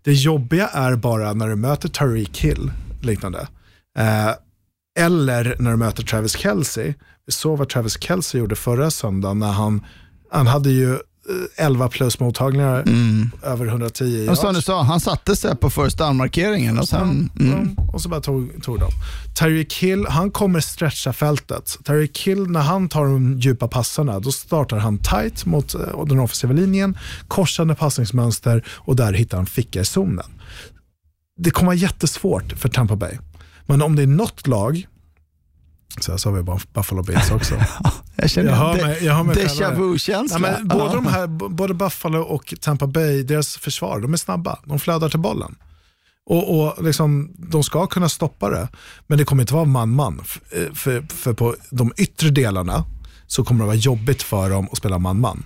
Det 0.03 0.13
jobbiga 0.13 0.67
är 0.67 0.95
bara 0.95 1.33
när 1.33 1.47
du 1.47 1.55
möter 1.55 1.89
Tariq 1.89 2.37
Hill, 2.43 2.71
liknande. 3.01 3.47
Eh, 3.97 4.31
eller 4.99 5.55
när 5.59 5.71
du 5.71 5.77
möter 5.77 6.03
Travis 6.03 6.37
Kelce. 6.37 6.93
Vi 7.25 7.31
såg 7.33 7.57
vad 7.57 7.69
Travis 7.69 8.01
Kelce 8.03 8.37
gjorde 8.37 8.55
förra 8.55 8.91
söndagen 8.91 9.39
när 9.39 9.51
han, 9.51 9.85
han 10.31 10.47
hade 10.47 10.69
ju 10.69 10.93
eh, 10.93 10.99
11 11.55 11.89
plus 11.89 12.19
mottagningar, 12.19 12.85
över 13.43 13.65
110 13.65 14.27
Och 14.29 14.37
som 14.37 14.53
du 14.53 14.61
sa, 14.61 14.81
han 14.81 14.99
satte 14.99 15.35
sig 15.35 15.55
på 15.55 15.69
first 15.69 15.97
down-markeringen 15.97 16.79
och 16.79 16.87
sen... 16.87 17.29
Mm. 17.39 17.53
Mm. 17.53 17.75
Och 17.93 18.01
så 18.01 18.09
bara 18.09 18.21
tog, 18.21 18.63
tog 18.63 18.79
de. 18.79 18.89
Tyreek 19.39 19.73
Hill, 19.73 20.05
han 20.09 20.31
kommer 20.31 20.59
stretcha 20.59 21.13
fältet. 21.13 21.77
Tyreek 21.83 22.27
Hill, 22.27 22.47
när 22.47 22.61
han 22.61 22.89
tar 22.89 23.05
de 23.05 23.39
djupa 23.39 23.67
passarna, 23.67 24.19
då 24.19 24.31
startar 24.31 24.77
han 24.77 24.97
tight 24.97 25.45
mot 25.45 25.75
eh, 25.75 26.05
den 26.05 26.19
offensiva 26.19 26.53
linjen, 26.53 26.97
korsande 27.27 27.75
passningsmönster 27.75 28.63
och 28.67 28.95
där 28.95 29.13
hittar 29.13 29.37
han 29.37 29.45
ficka 29.45 29.81
i 29.81 29.85
zonen. 29.85 30.31
Det 31.37 31.51
kommer 31.51 31.65
vara 31.65 31.75
jättesvårt 31.75 32.53
för 32.57 32.69
Tampa 32.69 32.95
Bay. 32.95 33.17
Men 33.65 33.81
om 33.81 33.95
det 33.95 34.03
är 34.03 34.07
något 34.07 34.47
lag, 34.47 34.87
så 35.99 36.11
här 36.11 36.17
sa 36.17 36.31
vi 36.31 36.43
bara 36.43 36.59
Buffalo 36.73 37.03
Bills 37.03 37.31
också. 37.31 37.55
Jag 38.15 38.29
känner 38.29 38.49
Jag 38.49 38.57
hör 38.57 38.73
mig- 38.85 39.05
jag 39.05 39.13
hör 39.13 39.23
mig 39.23 39.35
déjà 39.35 39.75
vu-känsla. 39.75 40.37
Ja, 40.41 40.57
men 40.59 40.67
både, 40.67 40.95
de 40.95 41.05
här, 41.07 41.27
både 41.49 41.73
Buffalo 41.73 42.19
och 42.21 42.53
Tampa 42.61 42.87
Bay, 42.87 43.23
deras 43.23 43.57
försvar, 43.57 43.99
de 43.99 44.13
är 44.13 44.17
snabba. 44.17 44.59
De 44.65 44.79
flödar 44.79 45.09
till 45.09 45.19
bollen. 45.19 45.55
Och, 46.29 46.59
och 46.59 46.83
liksom, 46.83 47.31
De 47.37 47.63
ska 47.63 47.87
kunna 47.87 48.09
stoppa 48.09 48.49
det, 48.49 48.67
men 49.07 49.17
det 49.17 49.25
kommer 49.25 49.43
inte 49.43 49.53
vara 49.53 49.65
man-man. 49.65 50.19
F- 50.23 50.41
eh, 50.51 50.73
För, 50.73 51.05
för 51.09 51.33
på 51.33 51.55
de 51.69 51.93
yttre 51.97 52.29
delarna 52.29 52.83
så 53.27 53.43
kommer 53.43 53.59
det 53.59 53.65
vara 53.67 53.75
jobbigt 53.75 54.23
för 54.23 54.49
dem 54.49 54.67
att 54.71 54.77
spela 54.77 54.97
man-man. 54.99 55.43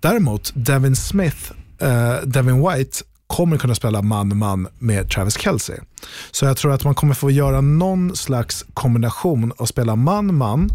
Däremot, 0.00 0.52
Devin 0.54 0.96
Smith, 0.96 1.52
eh, 1.80 2.14
Devin 2.24 2.68
White 2.68 2.98
kommer 3.26 3.58
kunna 3.58 3.74
spela 3.74 4.02
man-man 4.02 4.68
med 4.78 5.10
Travis 5.10 5.38
Kelce. 5.38 5.82
Så 6.30 6.44
jag 6.44 6.56
tror 6.56 6.72
att 6.72 6.84
man 6.84 6.94
kommer 6.94 7.14
få 7.14 7.30
göra 7.30 7.60
någon 7.60 8.16
slags 8.16 8.64
kombination 8.74 9.50
och 9.50 9.68
spela 9.68 9.96
man-man 9.96 10.70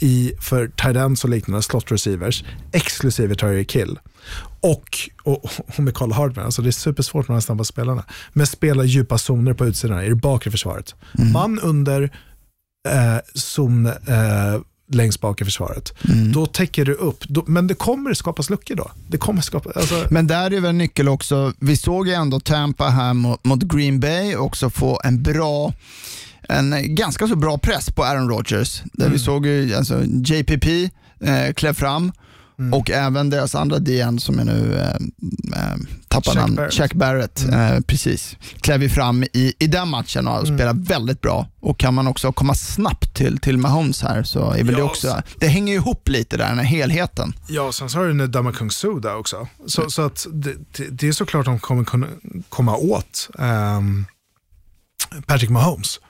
i, 0.00 0.32
för 0.40 0.68
tight 0.68 1.24
och 1.24 1.30
liknande 1.30 1.62
slot 1.62 1.92
receivers, 1.92 2.44
exklusive 2.72 3.34
Tyreek 3.34 3.76
Hill. 3.76 3.98
Och, 4.60 4.98
och, 5.22 5.44
och 5.44 5.80
med 5.80 5.94
Carl 5.94 6.12
Hardman, 6.12 6.44
alltså 6.44 6.62
det 6.62 6.68
är 6.68 6.72
supersvårt 6.72 7.28
med 7.28 7.34
de 7.34 7.36
här 7.36 7.40
snabba 7.40 7.64
spelarna, 7.64 8.04
men 8.32 8.46
spela 8.46 8.84
djupa 8.84 9.18
zoner 9.18 9.54
på 9.54 9.66
utsidan 9.66 10.04
i 10.04 10.08
det 10.08 10.14
bakre 10.14 10.50
försvaret. 10.50 10.94
Man 11.32 11.60
under 11.60 12.02
eh, 12.88 13.16
zon 13.34 13.86
eh, 13.86 14.60
längst 14.90 15.20
bak 15.20 15.40
i 15.40 15.44
försvaret. 15.44 15.92
Då 16.34 16.46
täcker 16.46 16.84
du 16.84 16.94
upp, 16.94 17.24
då, 17.28 17.44
men 17.46 17.66
det 17.66 17.74
kommer 17.74 18.14
skapas 18.14 18.50
luckor 18.50 18.74
då. 18.74 18.90
Det 19.08 19.18
kommer 19.18 19.40
skapa, 19.42 19.70
alltså, 19.76 20.06
Men 20.10 20.26
där 20.26 20.50
är 20.50 20.60
väl 20.60 20.70
en 20.70 20.78
nyckel 20.78 21.08
också. 21.08 21.52
Vi 21.58 21.76
såg 21.76 22.08
ju 22.08 22.14
ändå 22.14 22.40
Tampa 22.40 22.88
här 22.88 23.14
mot, 23.14 23.44
mot 23.44 23.62
Green 23.62 24.00
Bay 24.00 24.36
också 24.36 24.70
få 24.70 25.00
en 25.04 25.22
bra 25.22 25.72
en 26.48 26.94
ganska 26.94 27.28
så 27.28 27.36
bra 27.36 27.58
press 27.58 27.90
på 27.90 28.04
Aaron 28.04 28.28
Rodgers. 28.28 28.82
Där 28.92 29.04
Mm. 29.04 29.12
vi 29.12 29.18
såg 29.18 29.46
ju 29.46 29.74
alltså, 29.74 30.02
JPP 30.04 30.90
eh, 31.20 31.52
klev 31.56 31.72
fram 31.72 32.12
Mm. 32.60 32.74
och 32.74 32.90
även 32.90 33.30
deras 33.30 33.54
andra 33.54 33.78
DN 33.78 34.20
som 34.20 34.38
jag 34.38 34.46
nu 34.46 34.74
eh, 34.78 34.90
eh, 35.62 35.76
tappar 36.08 36.34
namn, 36.34 36.54
Barrett. 36.54 36.74
Shaq 36.74 36.94
Barrett, 36.94 37.48
eh, 37.52 37.80
precis, 37.86 38.36
klev 38.60 38.82
ju 38.82 38.88
fram 38.88 39.22
i, 39.22 39.54
i 39.58 39.66
den 39.66 39.88
matchen 39.88 40.28
och 40.28 40.38
Mm. 40.46 40.58
spelade 40.58 40.80
väldigt 40.88 41.20
bra. 41.20 41.46
Och 41.60 41.78
kan 41.78 41.94
man 41.94 42.06
också 42.06 42.32
komma 42.32 42.54
snabbt 42.54 43.14
till, 43.16 43.38
till 43.38 43.58
Mahomes 43.58 44.02
här 44.02 44.22
så 44.22 44.50
är 44.50 44.56
väl 44.64 44.66
det 44.66 44.78
Ja, 44.80 44.84
också, 44.84 45.22
det 45.38 45.46
hänger 45.48 45.74
ihop 45.74 46.08
lite 46.08 46.36
där, 46.36 46.48
den 46.48 46.58
här 46.58 46.64
helheten. 46.64 47.32
Ja, 47.48 47.72
sen 47.72 47.90
så 47.90 47.98
har 47.98 48.06
du 48.06 48.14
Nedama 48.14 48.52
Kung 48.52 48.70
Su 48.70 49.00
där 49.00 49.16
också. 49.16 49.48
Så, 49.66 49.90
så 49.90 50.02
att 50.02 50.26
det, 50.32 50.54
det, 50.76 50.84
det 50.90 51.08
är 51.08 51.12
såklart 51.12 51.44
de 51.46 51.58
kommer 51.58 51.84
kunna 51.84 52.06
komma 52.48 52.76
åt 52.76 53.30
ehm, 53.38 54.06
Patrick 55.26 55.50
Mahomes. 55.50 56.00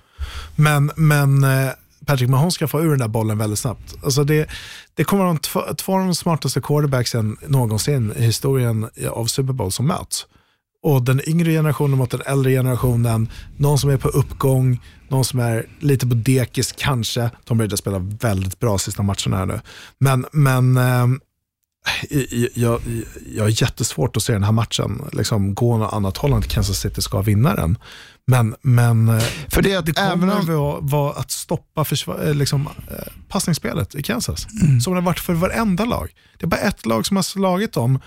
Men, 0.56 0.90
men 0.96 1.44
eh, 1.44 1.70
Patrick 2.06 2.30
Mahomes 2.30 2.54
ska 2.54 2.68
få 2.68 2.80
ur 2.80 2.90
den 2.90 2.98
där 2.98 3.08
bollen 3.08 3.38
väldigt 3.38 3.58
snabbt. 3.58 3.96
Alltså 4.04 4.24
det, 4.24 4.50
det 4.94 5.04
kommer 5.04 5.22
vara 5.22 5.32
de 5.32 5.38
två, 5.38 5.62
två 5.76 5.92
av 5.92 6.00
de 6.00 6.14
smartaste 6.14 6.60
quarterbacksen 6.60 7.36
någonsin 7.46 8.12
i 8.16 8.22
historien 8.22 8.88
av 9.10 9.26
Super 9.26 9.52
Bowl 9.52 9.72
som 9.72 9.86
möts. 9.86 10.26
Och 10.82 11.02
den 11.02 11.28
yngre 11.28 11.52
generationen 11.52 11.98
mot 11.98 12.10
den 12.10 12.22
äldre 12.26 12.52
generationen, 12.52 13.28
någon 13.56 13.78
som 13.78 13.90
är 13.90 13.96
på 13.96 14.08
uppgång, 14.08 14.82
någon 15.08 15.24
som 15.24 15.40
är 15.40 15.66
lite 15.78 16.06
på 16.06 16.14
dekis 16.14 16.74
kanske. 16.76 17.30
Tom 17.44 17.58
Brady 17.58 17.76
spela 17.76 17.98
väldigt 17.98 18.60
bra 18.60 18.78
sista 18.78 19.02
matcherna 19.02 19.36
här 19.36 19.46
nu. 19.46 19.60
Men, 19.98 20.26
men 20.32 20.76
eh, 20.76 21.06
jag, 22.10 22.48
jag, 22.54 22.80
jag 23.34 23.44
har 23.44 23.62
jättesvårt 23.62 24.16
att 24.16 24.22
se 24.22 24.32
den 24.32 24.44
här 24.44 24.52
matchen 24.52 25.02
liksom, 25.12 25.54
gå 25.54 25.76
något 25.78 25.92
annat 25.92 26.16
håll 26.16 26.32
än 26.32 26.38
att 26.38 26.48
Kansas 26.48 26.80
City 26.80 27.02
ska 27.02 27.22
vinna 27.22 27.54
den. 27.54 27.78
Men, 28.30 28.54
men 28.62 29.20
För 29.48 29.62
det, 29.62 29.74
att 29.74 29.86
det 29.86 29.98
även 29.98 30.20
kommer 30.20 30.36
om, 30.38 30.46
vara, 30.46 30.80
vara 30.80 31.12
att 31.12 31.30
stoppa 31.30 31.84
eh, 32.22 32.34
liksom, 32.34 32.68
eh, 32.90 33.12
passningsspelet 33.28 33.94
i 33.94 34.02
Kansas. 34.02 34.46
Som 34.82 34.92
det 34.92 35.00
har 35.00 35.06
varit 35.06 35.20
för 35.20 35.34
varenda 35.34 35.84
lag. 35.84 36.10
Det 36.38 36.44
är 36.44 36.48
bara 36.48 36.60
ett 36.60 36.86
lag 36.86 37.06
som 37.06 37.16
har 37.16 37.22
slagit 37.22 37.72
dem, 37.72 37.98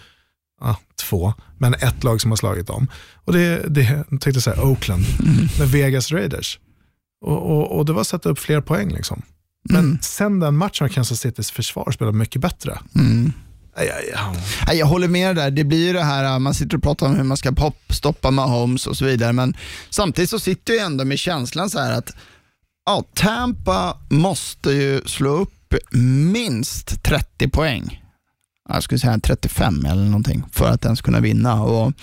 ja, 0.62 0.78
två, 1.02 1.34
men 1.58 1.74
ett 1.74 2.04
lag 2.04 2.22
som 2.22 2.32
har 2.32 2.36
slagit 2.36 2.68
dem. 2.68 2.88
Och 3.16 3.34
det, 3.34 3.66
det 3.68 4.06
jag 4.10 4.22
tänkte 4.22 4.42
säga 4.42 4.64
Oakland, 4.64 5.04
med 5.60 5.72
Vegas 5.72 6.12
Raiders. 6.12 6.60
Och, 7.26 7.52
och, 7.52 7.78
och 7.78 7.86
det 7.86 7.94
var 7.94 8.02
att 8.02 8.08
sätta 8.08 8.30
upp 8.30 8.40
fler 8.40 8.62
poäng. 8.62 8.90
Liksom. 8.90 9.22
Men 9.70 10.00
sen 10.02 10.40
den 10.40 10.56
matchen 10.56 10.84
har 10.84 10.90
Kansas 10.90 11.20
Citys 11.20 11.52
försvar 11.52 11.92
spelat 11.92 12.16
mycket 12.16 12.42
bättre. 12.42 12.80
Aj, 13.76 13.90
aj, 13.90 14.14
aj. 14.68 14.78
Jag 14.78 14.86
håller 14.86 15.08
med 15.08 15.36
där. 15.36 15.52
Det 15.52 15.64
blir 15.64 15.88
ju 15.88 15.94
det 15.94 16.04
här, 16.04 16.40
man 16.40 16.54
sitter 16.54 16.78
och 16.78 16.84
pratar 16.84 17.08
om 17.08 17.16
hur 17.16 17.24
man 17.24 17.38
ska 17.38 17.52
popstoppa 17.52 18.32
Mahomes 18.32 18.88
och 18.88 18.98
så 18.98 19.06
vidare, 19.06 19.34
men 19.34 19.58
samtidigt 19.90 20.30
så 20.30 20.40
sitter 20.40 20.74
jag 20.74 20.86
ändå 20.86 21.06
med 21.06 21.20
känslan 21.20 21.70
så 21.70 21.80
här 21.80 21.92
att 21.92 22.16
ja, 22.86 23.04
Tampa 23.14 23.98
måste 24.10 24.72
ju 24.72 25.02
slå 25.06 25.30
upp 25.30 25.76
minst 26.32 27.04
30 27.04 27.50
poäng. 27.50 28.04
Jag 28.70 28.84
skulle 28.84 29.00
säga 29.00 29.20
35 29.20 29.86
eller 29.86 30.04
någonting 30.04 30.44
för 30.52 30.70
att 30.70 30.86
ens 30.86 31.02
kunna 31.02 31.20
vinna. 31.20 31.64
Och 31.64 31.94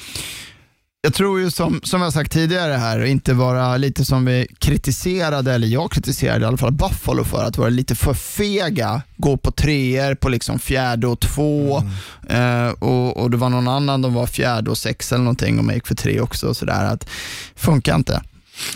jag 1.03 1.15
tror 1.15 1.41
ju 1.41 1.51
som, 1.51 1.81
som 1.83 2.03
jag 2.03 2.13
sagt 2.13 2.33
tidigare 2.33 2.73
här, 2.73 3.05
inte 3.05 3.35
vara 3.35 3.77
lite 3.77 4.05
som 4.05 4.25
vi 4.25 4.47
kritiserade, 4.59 5.53
eller 5.55 5.67
jag 5.67 5.93
kritiserade 5.93 6.45
i 6.45 6.45
alla 6.49 6.57
fall 6.57 6.73
Buffalo 6.73 7.25
för 7.25 7.45
att 7.45 7.59
vara 7.59 7.69
lite 7.69 7.95
för 7.95 8.15
fega, 8.15 9.03
gå 9.17 9.37
på 9.37 9.51
treor 9.51 10.15
på 10.15 10.29
liksom 10.29 10.59
fjärde 10.59 11.07
och 11.07 11.21
två 11.21 11.83
eh, 12.29 12.69
och, 12.69 13.17
och 13.17 13.31
det 13.31 13.37
var 13.37 13.49
någon 13.49 13.69
annan, 13.69 14.03
de 14.03 14.15
var 14.15 14.27
fjärde 14.27 14.71
och 14.71 14.79
sex 14.79 15.13
eller 15.13 15.25
någonting 15.25 15.59
och 15.59 15.65
man 15.65 15.75
gick 15.75 15.87
för 15.87 15.95
tre 15.95 16.21
också 16.21 16.49
och 16.49 16.57
sådär. 16.57 16.85
Att 16.85 17.09
funkar 17.57 17.95
inte. 17.95 18.23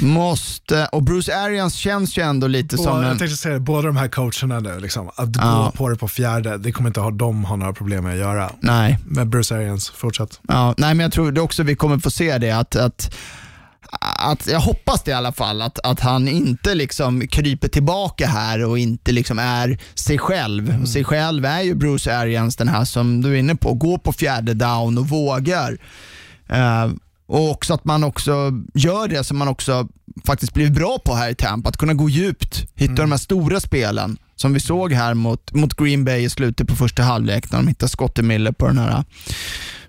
Måste, 0.00 0.86
och 0.86 1.02
Bruce 1.02 1.36
Arians 1.36 1.74
känns 1.74 2.18
ju 2.18 2.22
ändå 2.22 2.46
lite 2.46 2.76
som 2.76 2.86
Båda, 2.86 2.98
en... 2.98 3.08
jag 3.08 3.18
tänkte 3.18 3.36
säga, 3.36 3.58
båda 3.60 3.86
de 3.86 3.96
här 3.96 4.08
coacherna 4.08 4.60
nu, 4.60 4.80
liksom, 4.80 5.08
att 5.08 5.36
Ja. 5.36 5.64
gå 5.64 5.78
på 5.78 5.88
det 5.88 5.96
på 5.96 6.08
fjärde, 6.08 6.58
det 6.58 6.72
kommer 6.72 6.90
inte 6.90 7.00
ha 7.00 7.10
de 7.10 7.44
ha 7.44 7.56
några 7.56 7.72
problem 7.72 8.04
med 8.04 8.12
att 8.12 8.18
göra. 8.18 8.50
Nej, 8.60 8.98
Men 9.06 9.30
Bruce 9.30 9.54
Arians, 9.54 9.90
fortsätt. 9.90 10.40
Ja, 10.48 10.74
nej, 10.78 10.94
men 10.94 11.04
jag 11.04 11.12
tror 11.12 11.32
det 11.32 11.40
också 11.40 11.62
vi 11.62 11.76
kommer 11.76 11.98
få 11.98 12.10
se 12.10 12.38
det. 12.38 12.50
Att, 12.50 12.76
att, 12.76 13.14
att, 14.18 14.46
jag 14.46 14.60
hoppas 14.60 15.02
det 15.02 15.10
i 15.10 15.14
alla 15.14 15.32
fall, 15.32 15.62
att, 15.62 15.78
att 15.86 16.00
han 16.00 16.28
inte 16.28 16.74
liksom 16.74 17.28
kryper 17.28 17.68
tillbaka 17.68 18.26
här 18.26 18.64
och 18.64 18.78
inte 18.78 19.12
liksom 19.12 19.38
är 19.38 19.78
sig 19.94 20.18
själv. 20.18 20.80
Och 20.82 20.88
sig 20.88 21.04
själv 21.04 21.44
är 21.44 21.60
ju 21.62 21.74
Bruce 21.74 22.16
Arians, 22.16 22.56
den 22.56 22.68
här 22.68 22.84
som 22.84 23.22
du 23.22 23.32
är 23.34 23.36
inne 23.38 23.54
på, 23.54 23.74
går 23.74 23.98
på 23.98 24.12
fjärde 24.12 24.54
down 24.54 24.98
och 24.98 25.08
vågar. 25.08 25.78
Eh, 26.48 26.90
och 27.26 27.50
också 27.50 27.74
att 27.74 27.84
man 27.84 28.04
också 28.04 28.52
gör 28.74 29.08
det 29.08 29.24
som 29.24 29.38
man 29.38 29.48
också 29.48 29.88
faktiskt 30.24 30.54
blivit 30.54 30.72
bra 30.72 30.98
på 31.04 31.14
här 31.14 31.30
i 31.30 31.34
Tampa, 31.34 31.68
att 31.68 31.76
kunna 31.76 31.94
gå 31.94 32.08
djupt, 32.08 32.66
hitta 32.74 32.94
de 32.94 33.10
här 33.10 33.18
stora 33.18 33.60
spelen 33.60 34.18
som 34.36 34.52
vi 34.54 34.60
såg 34.60 34.92
här 34.92 35.14
mot, 35.14 35.52
mot 35.52 35.74
Green 35.74 36.04
Bay 36.04 36.24
i 36.24 36.30
slutet 36.30 36.68
på 36.68 36.76
första 36.76 37.02
halvlek 37.02 37.52
när 37.52 37.58
de 37.58 37.68
hittade 37.68 37.90
Scottie 37.90 38.24
Miller 38.24 38.52
på 38.52 38.66
den 38.66 38.78
här 38.78 39.04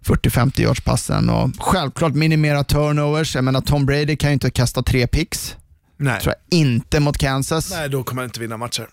40-50 0.01 0.61
yards 0.61 0.81
passen 0.81 1.29
och 1.29 1.49
självklart 1.59 2.13
minimera 2.13 2.63
turnovers. 2.63 3.35
Jag 3.35 3.43
menar 3.43 3.61
Tom 3.61 3.85
Brady 3.85 4.15
kan 4.15 4.29
ju 4.29 4.33
inte 4.33 4.51
kasta 4.51 4.83
tre 4.83 5.07
picks. 5.07 5.55
Nej. 5.97 6.21
Tror 6.21 6.33
jag 6.33 6.59
inte 6.59 6.99
mot 6.99 7.17
Kansas. 7.17 7.71
Nej, 7.71 7.89
då 7.89 8.03
kommer 8.03 8.21
han 8.21 8.29
inte 8.29 8.39
vinna 8.39 8.57
matcher. 8.57 8.87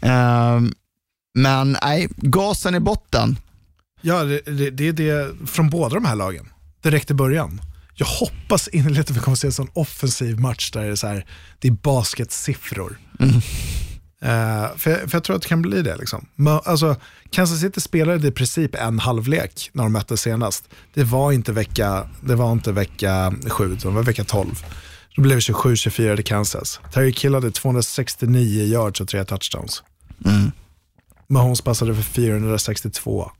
Ehm, 0.00 0.72
men 1.34 1.76
nej, 1.82 2.08
gasen 2.16 2.74
i 2.74 2.80
botten. 2.80 3.38
Ja, 4.00 4.24
det, 4.24 4.40
det, 4.40 4.70
det 4.70 4.88
är 4.88 4.92
det 4.92 5.34
från 5.46 5.70
båda 5.70 5.94
de 5.94 6.04
här 6.04 6.16
lagen. 6.16 6.48
Direkt 6.84 7.10
i 7.10 7.14
början. 7.14 7.60
jag 7.94 8.06
hoppas 8.06 8.68
innerligt 8.68 9.10
att 9.10 9.16
vi 9.16 9.20
kommer 9.20 9.32
att 9.32 9.38
se 9.38 9.46
en 9.46 9.52
sån 9.52 9.70
offensiv 9.72 10.40
match 10.40 10.70
där 10.70 10.84
det 10.84 10.90
är, 10.90 10.94
så 10.94 11.06
här, 11.06 11.26
det 11.58 11.68
är 11.68 11.72
basketsiffror. 11.72 12.98
Eh, 14.22 14.76
för, 14.76 14.90
jag, 14.90 15.00
för 15.00 15.10
jag 15.12 15.24
tror 15.24 15.36
att 15.36 15.42
det 15.42 15.48
kan 15.48 15.62
bli 15.62 15.82
det. 15.82 15.96
Liksom. 15.96 16.26
Men, 16.34 16.60
alltså, 16.64 16.96
Kansas 17.30 17.60
City 17.60 17.80
spelade 17.80 18.28
i 18.28 18.30
princip 18.30 18.74
en 18.74 18.98
halvlek 18.98 19.70
när 19.72 19.82
de 19.82 19.92
möttes 19.92 20.20
senast. 20.20 20.64
Det 20.94 21.04
var 21.04 21.32
inte 21.32 21.52
vecka, 21.52 22.08
det 22.20 22.34
var 22.34 22.52
inte 22.52 22.72
vecka 22.72 23.34
7, 23.48 23.76
det 23.82 23.88
var 23.88 24.02
vecka 24.02 24.24
12. 24.24 24.64
Då 25.16 25.22
blev 25.22 25.36
det 25.36 25.40
27-24 25.40 26.16
till 26.16 26.24
Kansas. 26.24 26.80
Terry 26.92 27.34
hade 27.34 27.50
269 27.50 28.64
yards 28.64 29.00
och 29.00 29.08
tre 29.08 29.24
touchdowns. 29.24 29.82
Mahomes 31.28 31.60
passade 31.60 31.94
för 31.94 32.02
462. 32.02 33.30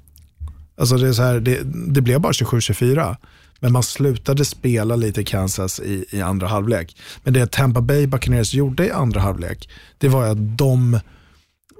Alltså 0.76 0.96
det, 0.96 1.08
är 1.08 1.12
så 1.12 1.22
här, 1.22 1.40
det, 1.40 1.60
det 1.64 2.00
blev 2.00 2.20
bara 2.20 2.32
27-24. 2.32 3.16
Men 3.64 3.72
man 3.72 3.82
slutade 3.82 4.44
spela 4.44 4.96
lite 4.96 5.24
Kansas 5.24 5.80
i, 5.80 6.04
i 6.10 6.20
andra 6.20 6.46
halvlek. 6.48 6.96
Men 7.22 7.34
det 7.34 7.52
Tampa 7.52 7.80
Bay 7.80 8.06
Buccaneers 8.06 8.54
gjorde 8.54 8.86
i 8.86 8.90
andra 8.90 9.20
halvlek, 9.20 9.68
det 9.98 10.08
var 10.08 10.24
att 10.24 10.58
de, 10.58 11.00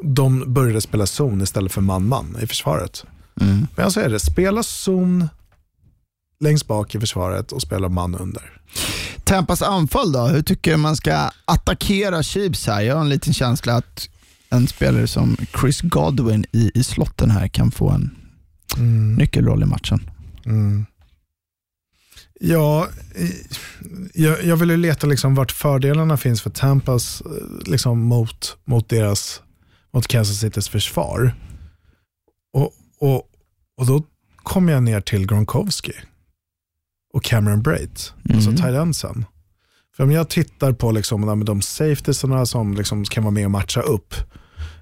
de 0.03 0.55
började 0.55 0.81
spela 0.81 1.07
zon 1.07 1.43
istället 1.43 1.73
för 1.73 1.81
man-man 1.81 2.37
i 2.43 2.47
försvaret. 2.47 3.05
Men 3.61 3.85
jag 3.85 3.93
säger 3.93 4.09
det, 4.09 4.21
spela 4.21 4.63
zon 4.63 5.29
längst 6.41 6.67
bak 6.67 6.95
i 6.95 7.01
försvaret 7.01 7.53
och 7.53 7.63
spela 7.63 7.89
man 7.89 8.15
under. 8.15 8.61
Tampas 9.25 9.63
anfall 9.63 10.13
då? 10.13 10.27
Hur 10.27 10.43
tycker 10.43 10.71
du 10.71 10.77
man 10.77 10.97
ska 10.97 11.31
attackera 11.45 12.23
Chiefs 12.23 12.67
här? 12.67 12.81
Jag 12.81 12.95
har 12.95 13.01
en 13.01 13.09
liten 13.09 13.33
känsla 13.35 13.77
att 13.77 14.09
en 14.51 14.67
spelare 14.67 15.07
som 15.07 15.37
Chris 15.61 15.81
Godwin 15.81 16.45
i, 16.53 16.71
i 16.75 16.85
slotten 16.85 17.31
här 17.31 17.49
kan 17.49 17.71
få 17.71 17.91
en 17.91 18.11
nyckelroll 19.17 19.63
i 19.63 19.67
matchen. 19.67 20.11
Ja, 22.41 22.89
jag, 24.15 24.45
jag 24.45 24.57
vill 24.57 24.71
ju 24.71 24.77
leta 24.77 25.07
liksom 25.07 25.35
vart 25.35 25.53
fördelarna 25.53 26.17
finns 26.17 26.43
för 26.43 26.51
Tampas 26.51 27.21
eh, 27.21 27.71
liksom 27.71 28.01
mot, 28.01 28.57
mot, 28.65 28.89
deras, 28.89 29.43
mot 29.93 30.07
Kansas 30.07 30.41
Citys 30.41 30.69
försvar. 30.69 31.35
Och, 32.53 32.73
och, 32.99 33.29
och 33.77 33.87
då 33.87 34.03
kommer 34.37 34.73
jag 34.73 34.83
ner 34.83 35.01
till 35.01 35.27
Gronkowski 35.27 35.93
och 37.13 37.25
Cameron 37.25 37.63
Braid, 37.63 38.01
alltså 38.35 38.51
tight 38.51 38.75
endsen. 38.75 39.25
För 39.97 40.05
om 40.05 40.11
jag 40.11 40.31
tittar 40.31 40.73
på 40.73 40.93
liksom, 40.93 41.27
de, 41.27 41.45
de 41.45 41.63
safetiesarna 41.63 42.47
som 42.47 42.75
liksom 42.75 43.05
kan 43.05 43.25
vara 43.25 43.31
med 43.35 43.45
och 43.45 43.51
matcha 43.51 43.81
upp, 43.81 44.15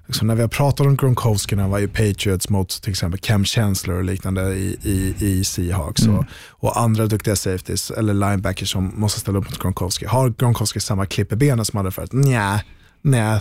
liksom 0.07 0.27
när 0.27 0.35
vi 0.35 0.41
har 0.41 0.49
pratat 0.49 0.87
om 0.87 0.97
Gronkowski 0.97 1.55
när 1.55 1.63
han 1.63 1.71
var 1.71 1.79
i 1.79 1.87
Patriots 1.87 2.49
mot 2.49 2.81
till 2.81 2.91
exempel 2.91 3.19
Cam 3.19 3.45
Chancellor 3.45 3.97
och 3.97 4.03
liknande 4.03 4.55
i, 4.55 4.77
i, 4.83 5.15
i 5.19 5.43
Seahawks 5.43 6.07
och, 6.07 6.25
och 6.49 6.79
andra 6.79 7.05
duktiga 7.05 7.35
safeties 7.35 7.91
eller 7.91 8.13
linebackers 8.13 8.71
som 8.71 8.91
måste 8.95 9.19
ställa 9.19 9.37
upp 9.37 9.45
mot 9.45 9.59
Gronkowski. 9.59 10.05
Har 10.05 10.29
Gronkowski 10.29 10.79
samma 10.79 11.05
klipp 11.05 11.31
i 11.31 11.35
benen 11.35 11.65
som 11.65 11.77
han 11.77 11.85
hade 11.85 11.95
förut? 11.95 12.13
Nej 12.13 12.63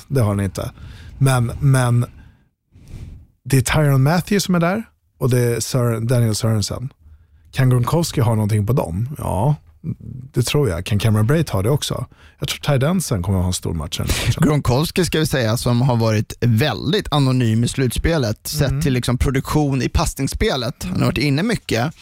det 0.08 0.20
har 0.20 0.28
han 0.28 0.40
inte. 0.40 0.70
Men, 1.18 1.52
men 1.60 2.06
det 3.44 3.56
är 3.56 3.60
Tyron 3.60 4.02
Matthews 4.02 4.44
som 4.44 4.54
är 4.54 4.60
där 4.60 4.82
och 5.18 5.30
det 5.30 5.38
är 5.40 5.60
Sören, 5.60 6.06
Daniel 6.06 6.34
Sörensen. 6.34 6.92
Kan 7.52 7.70
Gronkowski 7.70 8.20
ha 8.20 8.34
någonting 8.34 8.66
på 8.66 8.72
dem? 8.72 9.08
Ja, 9.18 9.56
det 10.34 10.42
tror 10.42 10.68
jag. 10.68 10.84
Kan 10.84 10.98
Cameron 10.98 11.26
Braid 11.26 11.50
ha 11.50 11.62
det 11.62 11.70
också? 11.70 12.06
Jag 12.38 12.48
tror 12.48 12.58
Ty 12.72 12.78
Denson 12.78 13.22
kommer 13.22 13.38
att 13.38 13.42
ha 13.42 13.48
en 13.48 13.52
stor 13.52 13.74
match. 13.74 14.00
Gronkowski 14.36 15.04
ska 15.04 15.18
vi 15.18 15.26
säga 15.26 15.56
som 15.56 15.82
har 15.82 15.96
varit 15.96 16.34
väldigt 16.40 17.12
anonym 17.12 17.64
i 17.64 17.68
slutspelet 17.68 18.46
sett 18.46 18.82
till 18.82 18.92
liksom 18.92 19.18
produktion 19.18 19.82
i 19.82 19.88
passningsspelet. 19.88 20.84
Han 20.84 20.98
har 20.98 21.06
varit 21.06 21.18
inne 21.18 21.42
mycket, 21.42 21.94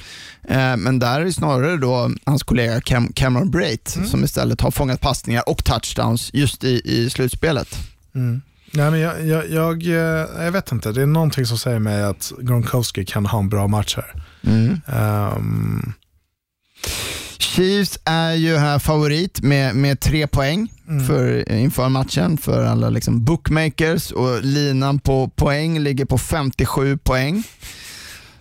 eh, 0.49 0.76
men 0.76 0.99
där 0.99 1.20
är 1.20 1.31
snarare 1.31 1.76
då 1.76 2.11
hans 2.24 2.43
kollega 2.43 2.81
Cam 2.81 3.12
Cameron 3.12 3.51
Brate 3.51 3.91
som 4.07 4.24
istället 4.24 4.61
har 4.61 4.70
fångat 4.70 5.01
passningar 5.01 5.49
och 5.49 5.64
touchdowns 5.64 6.31
just 6.35 6.64
i, 6.64 6.83
i 6.85 7.11
slutspelet. 7.11 7.68
Nej, 8.72 8.91
men 8.91 9.01
jag, 9.01 9.26
jag, 9.26 9.51
jag, 9.51 9.87
eh, 9.87 10.45
jag 10.45 10.53
vet 10.53 10.72
inte, 10.72 10.93
det 10.93 11.03
är 11.03 11.07
någonting 11.07 11.47
som 11.47 11.59
säger 11.59 11.78
mig 11.78 12.03
att 12.03 12.33
Gronkowski 12.41 13.05
kan 13.05 13.26
ha 13.26 13.39
en 13.39 13.49
bra 13.49 13.66
match 13.68 13.97
här. 13.97 14.22
Ehm, 14.87 15.93
Chiefs 17.43 17.99
är 18.05 18.32
ju 18.32 18.57
här 18.57 18.78
favorit 18.78 19.41
med, 19.43 19.74
med 19.76 20.01
tre 20.01 20.26
poäng 20.26 20.72
för, 21.07 21.53
inför 21.53 21.88
matchen 21.88 22.38
för 22.38 22.64
alla 22.64 22.91
liksom 22.91 23.24
bookmakers 23.24 24.11
och 24.11 24.43
linan 24.45 24.99
på 24.99 25.28
poäng 25.28 25.78
ligger 25.78 26.05
på 26.05 26.18
57 26.18 26.97
poäng. 26.99 27.43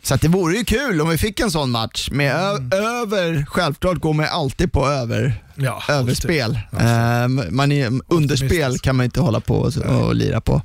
Så 0.04 0.16
det 0.16 0.28
vore 0.28 0.56
ju 0.58 0.66
kul 0.66 1.02
om 1.02 1.10
vi 1.10 1.18
fick 1.18 1.40
en 1.40 1.52
sån 1.52 1.72
match 1.72 2.10
med 2.12 2.36
ö- 2.36 2.76
över, 2.78 3.46
självklart 3.50 3.98
går 3.98 4.14
man 4.14 4.26
alltid 4.26 4.72
på 4.72 4.88
över, 4.88 5.44
ja, 5.56 5.84
överspel. 5.90 6.60
Ehm, 6.80 7.42
man 7.50 7.72
är, 7.72 7.92
underspel 8.08 8.80
kan 8.80 8.96
man 8.96 9.04
inte 9.04 9.22
hålla 9.22 9.40
på 9.40 9.56
och, 9.56 9.78
och 9.78 10.16
lira 10.16 10.42
på. 10.42 10.62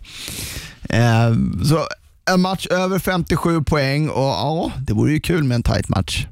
Ehm, 0.89 1.65
så 1.65 1.87
en 2.31 2.41
match 2.41 2.67
över 2.67 2.99
57 2.99 3.63
poäng 3.63 4.09
och 4.09 4.23
ja, 4.25 4.73
det 4.79 4.93
vore 4.93 5.13
ju 5.13 5.21
kul 5.21 5.45
med 5.45 5.55
en 5.55 5.63
tight 5.63 5.89
match. 5.89 6.27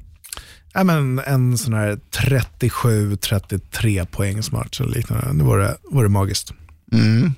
Ja, 0.72 0.84
men 0.84 1.18
en 1.18 1.58
sån 1.58 1.74
här 1.74 1.98
37-33 2.10 4.06
poängsmatch 4.06 4.80
eller 4.80 4.92
liknande. 4.92 5.38
Det 5.38 5.44
vore, 5.44 5.76
vore 5.90 6.08
magiskt. 6.08 6.52
Mm. 6.92 7.32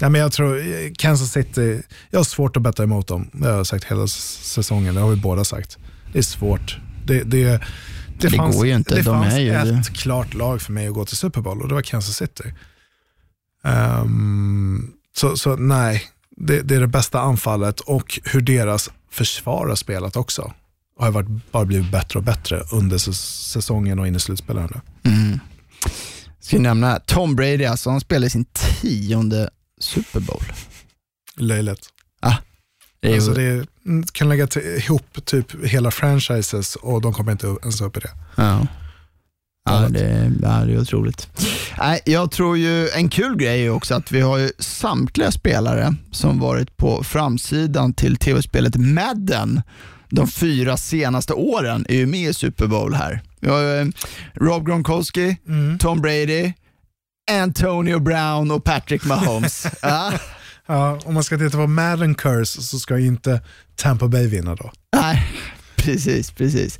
Ja, 0.00 0.08
men 0.08 0.20
jag 0.20 0.32
tror 0.32 0.62
Kansas 0.94 1.32
City, 1.32 1.82
jag 2.10 2.18
har 2.18 2.24
svårt 2.24 2.56
att 2.56 2.62
betta 2.62 2.82
emot 2.82 3.06
dem. 3.06 3.30
Det 3.32 3.48
har 3.48 3.56
jag 3.56 3.66
sagt 3.66 3.84
hela 3.84 4.06
säsongen, 4.06 4.94
det 4.94 5.00
har 5.00 5.10
vi 5.10 5.16
båda 5.16 5.44
sagt. 5.44 5.78
Det 6.12 6.18
är 6.18 6.22
svårt. 6.22 6.78
Det, 7.06 7.22
det, 7.22 7.60
det, 8.18 8.28
Det 8.28 8.36
går 8.36 8.66
ju 8.66 8.74
inte, 8.74 8.94
Det 8.94 9.02
de 9.02 9.22
fanns 9.22 9.34
är 9.34 9.38
ju 9.38 9.50
ett 9.50 9.88
klart 9.88 10.34
lag 10.34 10.62
för 10.62 10.72
mig 10.72 10.88
att 10.88 10.94
gå 10.94 11.04
till 11.04 11.16
Super 11.16 11.40
Bowl 11.40 11.62
och 11.62 11.68
det 11.68 11.74
var 11.74 11.82
Kansas 11.82 12.16
City. 12.16 12.54
Ehm, 13.64 14.90
så, 15.16 15.36
så 15.36 15.56
nej, 15.56 16.02
det, 16.36 16.62
det 16.62 16.76
är 16.76 16.80
det 16.80 16.86
bästa 16.86 17.20
anfallet 17.20 17.80
och 17.80 18.20
hur 18.24 18.40
deras 18.40 18.90
försvar 19.10 19.68
har 19.68 19.76
spelat 19.76 20.16
också. 20.16 20.52
Har 20.98 21.10
varit, 21.10 21.52
bara 21.52 21.64
blivit 21.64 21.92
bättre 21.92 22.18
och 22.18 22.24
bättre 22.24 22.62
under 22.72 22.98
säs- 22.98 23.42
säsongen 23.52 23.98
och 23.98 24.06
in 24.06 24.16
i 24.16 24.20
slutspelet 24.20 24.70
nu. 24.70 24.80
Ska 26.40 26.56
jag 26.56 26.62
nämna 26.62 26.98
Tom 26.98 27.36
Brady, 27.36 27.64
alltså, 27.64 27.90
han 27.90 28.00
spelar 28.00 28.26
i 28.26 28.30
sin 28.30 28.44
tionde 28.44 29.50
Super 29.80 30.20
Bowl. 30.20 30.42
Löjligt. 31.36 31.88
Det 33.00 33.08
är 33.10 33.14
Alltså 33.14 33.32
det 33.34 33.42
är, 33.42 33.66
mm, 33.86 34.04
kan 34.12 34.28
lägga 34.28 34.46
till, 34.46 34.62
ihop 34.62 35.24
typ 35.24 35.64
hela 35.64 35.90
franchises 35.90 36.76
och 36.76 37.00
de 37.02 37.12
kommer 37.12 37.32
inte 37.32 37.46
ens 37.62 37.80
upp 37.80 37.96
i 37.96 38.00
det. 38.00 38.10
ja. 38.36 38.66
Ja, 39.70 39.88
det, 39.88 40.32
ja, 40.42 40.48
det 40.64 40.72
är 40.72 40.80
otroligt. 40.80 41.28
Nej, 41.78 42.00
jag 42.06 42.30
tror 42.30 42.58
ju 42.58 42.88
en 42.88 43.08
kul 43.08 43.36
grej 43.36 43.66
är 43.66 43.70
också 43.70 43.94
att 43.94 44.12
vi 44.12 44.20
har 44.20 44.38
ju 44.38 44.50
samtliga 44.58 45.30
spelare 45.30 45.94
som 46.10 46.38
varit 46.40 46.76
på 46.76 47.04
framsidan 47.04 47.92
till 47.92 48.16
tv-spelet 48.16 48.76
Madden 48.76 49.62
de 50.08 50.28
fyra 50.28 50.76
senaste 50.76 51.32
åren 51.32 51.86
är 51.88 51.96
ju 51.96 52.06
med 52.06 52.30
i 52.30 52.34
Super 52.34 52.66
Bowl 52.66 52.94
här. 52.94 53.20
Vi 53.40 53.48
har 53.48 53.80
eh, 53.80 53.86
Rob 54.34 54.66
Gronkowski, 54.66 55.36
Tom 55.78 56.00
Brady, 56.00 56.52
Antonio 57.30 57.98
Brown 57.98 58.50
och 58.50 58.64
Patrick 58.64 59.04
Mahomes. 59.04 59.66
ja. 59.82 60.12
Ja, 60.70 60.98
om 61.04 61.14
man 61.14 61.24
ska 61.24 61.38
titta 61.38 61.56
på 61.56 61.66
Madden 61.66 62.14
Curse 62.14 62.62
så 62.62 62.78
ska 62.78 62.98
ju 62.98 63.06
inte 63.06 63.40
Tampa 63.76 64.08
Bay 64.08 64.26
vinna 64.26 64.54
då. 64.54 64.72
Nej, 64.96 65.26
precis, 65.76 66.30
precis. 66.30 66.78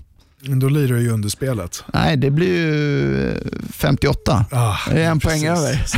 Då 0.48 0.70
lirar 0.70 0.98
ju 0.98 1.10
under 1.12 1.30
spelet. 1.30 1.84
Nej, 1.94 2.18
det 2.18 2.32
blir 2.32 2.58
ju 2.58 3.34
58. 3.74 4.46
Ah, 4.52 4.78
Det 4.90 5.02
är 5.04 5.12
en 5.12 5.20
precis. 5.20 5.42
poäng 5.44 5.52
över. 5.58 5.86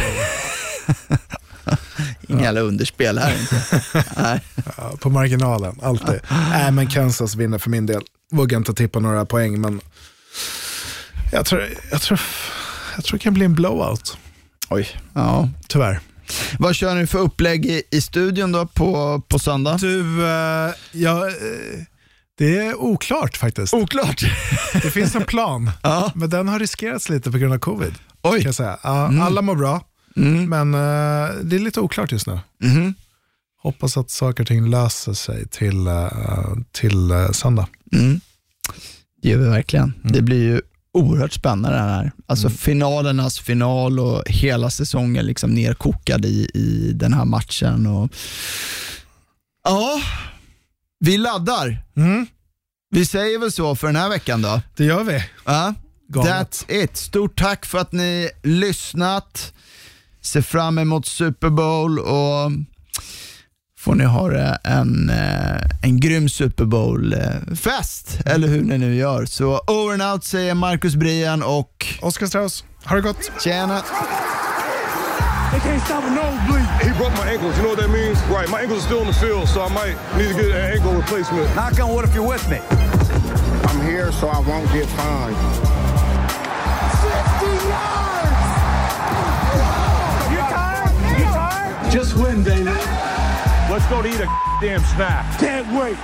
Inga 2.28 2.44
jävla 2.44 2.62
underspel 2.62 3.18
här 3.20 3.36
inte. 3.42 3.82
Nej. 4.18 4.42
Ja, 4.78 4.94
på 5.00 5.10
marginalen, 5.10 5.80
alltid. 5.82 6.20
Nej, 6.50 6.72
men 6.72 6.88
Kansas 6.88 7.36
vinner 7.36 7.58
för 7.58 7.70
min 7.70 7.86
del. 7.86 8.02
Vågar 8.32 8.58
inte 8.58 8.74
tippa 8.74 9.00
några 9.00 9.26
poäng, 9.26 9.62
men 9.62 9.82
jag 11.32 11.46
tror, 11.46 11.68
jag 11.92 12.02
tror, 12.02 12.20
jag 12.96 13.04
tror 13.04 13.18
det 13.18 13.24
kan 13.24 13.34
bli 13.34 13.46
en 13.46 13.56
blowout. 13.56 14.18
Oj. 14.70 14.88
Ja. 15.14 15.50
Tyvärr. 15.68 16.00
Vad 16.60 16.76
kör 16.76 16.96
ni 16.96 17.08
för 17.08 17.20
upplägg 17.20 17.66
i, 17.66 17.84
i 17.92 18.02
studion 18.02 18.52
då 18.52 18.66
på, 18.66 19.22
på 19.28 19.40
söndag? 19.40 19.78
Du, 19.82 20.26
eh, 20.26 20.72
ja, 20.92 21.28
eh, 21.28 21.34
det 22.38 22.58
är 22.58 22.76
oklart 22.76 23.38
faktiskt. 23.38 23.74
Oklart. 23.74 24.22
Det 24.74 24.92
finns 24.92 25.16
en 25.16 25.26
plan, 25.26 25.72
Ja. 25.84 26.12
men 26.16 26.30
den 26.30 26.48
har 26.48 26.60
riskerats 26.60 27.10
lite 27.10 27.32
på 27.32 27.38
grund 27.38 27.54
av 27.54 27.58
covid. 27.60 27.94
Oj. 28.22 28.38
Kan 28.40 28.46
jag 28.46 28.56
säga. 28.56 28.78
Ja, 28.84 29.12
Alla 29.24 29.42
mår 29.42 29.56
bra, 29.56 29.82
men 30.48 30.74
eh, 30.74 31.30
det 31.44 31.56
är 31.56 31.60
lite 31.60 31.80
oklart 31.80 32.12
just 32.12 32.28
nu. 32.28 32.40
Mhm. 32.64 32.94
Hoppas 33.62 33.98
att 33.98 34.10
saker 34.10 34.44
och 34.44 34.48
ting 34.48 34.70
löser 34.70 35.14
sig 35.14 35.48
till, 35.48 35.88
eh, 35.88 36.10
till 36.72 37.12
eh, 37.12 37.32
söndag. 37.32 37.68
Mm. 37.94 38.22
Det 39.22 39.30
gör 39.30 39.38
vi 39.38 39.50
verkligen. 39.50 39.94
Det 40.04 40.22
blir 40.22 40.42
ju 40.44 40.62
oerhört 40.94 41.34
spännande 41.34 41.78
det 41.78 41.84
här. 41.84 42.12
Alltså 42.28 42.50
finalernas 42.50 43.40
final 43.40 44.00
och 44.00 44.24
hela 44.26 44.70
säsongen 44.70 45.26
liksom 45.26 45.50
nerkokad 45.54 46.26
i, 46.26 46.50
i 46.54 46.92
den 46.96 47.14
här 47.14 47.26
matchen. 47.26 47.88
Och 47.88 48.12
Ja, 49.64 50.02
vi 51.00 51.18
laddar. 51.18 51.84
Vi 52.90 53.06
säger 53.06 53.40
väl 53.40 53.52
så 53.52 53.76
för 53.76 53.88
den 53.88 53.96
här 53.96 54.10
veckan 54.10 54.42
då. 54.42 54.62
Det 54.78 54.84
gör 54.84 55.04
vi. 55.04 55.24
Ja, 55.46 55.74
Galet. 56.10 56.32
that's 56.32 56.72
it. 56.84 56.98
Stort 56.98 57.40
tack 57.40 57.66
för 57.66 57.78
att 57.78 57.92
ni 57.92 58.30
lyssnat. 58.44 59.54
Se 60.22 60.42
fram 60.42 60.78
emot 60.78 61.06
Super 61.06 61.50
Bowl 61.50 62.00
och 62.00 62.52
får 63.80 63.96
ni 63.96 64.04
ha 64.04 64.32
en, 64.64 65.10
eh, 65.10 65.62
en 65.84 66.00
grym 66.00 66.30
Super 66.30 66.66
Bowl-fest, 66.66 68.20
eller 68.26 68.48
hur 68.48 68.62
ni 68.62 68.78
nu 68.78 68.96
gör. 68.96 69.26
Så 69.26 69.58
over 69.68 69.94
and 69.94 70.14
out 70.14 70.24
säger 70.24 70.54
Marcus 70.54 70.96
Brian 70.96 71.44
och 71.44 71.86
Oskar 72.02 72.28
Strauss, 72.28 72.64
ha 72.86 72.96
det 72.96 73.02
gott. 73.02 73.32
tjena. 73.44 73.82
They 75.52 75.60
can't 75.60 75.82
stop 75.84 76.04
a 76.04 76.10
nosebleed. 76.12 76.68
He 76.84 76.92
broke 76.98 77.14
my 77.14 77.30
ankles. 77.30 77.56
You 77.58 77.64
know 77.64 77.70
what 77.70 77.80
that 77.80 77.90
means? 77.90 78.20
Right. 78.28 78.50
My 78.50 78.62
ankles 78.62 78.84
are 78.84 78.88
still 78.88 79.02
in 79.02 79.08
the 79.08 79.14
field, 79.14 79.48
so 79.48 79.62
I 79.62 79.70
might 79.70 79.96
need 80.18 80.30
to 80.30 80.34
get 80.34 80.52
an 80.52 80.76
ankle 80.76 80.94
replacement. 80.94 81.54
Knock 81.56 81.80
on 81.80 81.94
wood 81.94 82.06
if 82.06 82.14
you're 82.14 82.28
with 82.28 82.48
me. 82.50 82.60
I'm 83.70 83.82
here 83.86 84.12
so 84.12 84.28
I 84.28 84.40
won't 84.40 84.72
get 84.72 84.88
fined. 84.98 85.38
50 87.00 87.68
yards! 87.72 88.48
You 90.34 90.42
tired? 90.52 90.96
You 91.20 91.26
tired? 91.26 91.92
Just 91.92 92.16
win, 92.18 92.44
baby. 92.44 92.72
Let's 93.72 93.88
go 93.88 94.02
to 94.02 94.10
eat 94.10 94.20
a 94.20 94.30
damn 94.62 94.82
snack. 94.82 95.40
Can't 95.40 95.68
wait. 95.78 95.98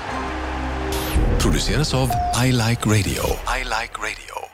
produceras 1.44 1.94
av 1.94 2.10
I 2.34 2.52
Like 2.52 2.86
Radio. 2.86 3.24
I 3.46 3.64
like 3.64 4.00
radio. 4.00 4.53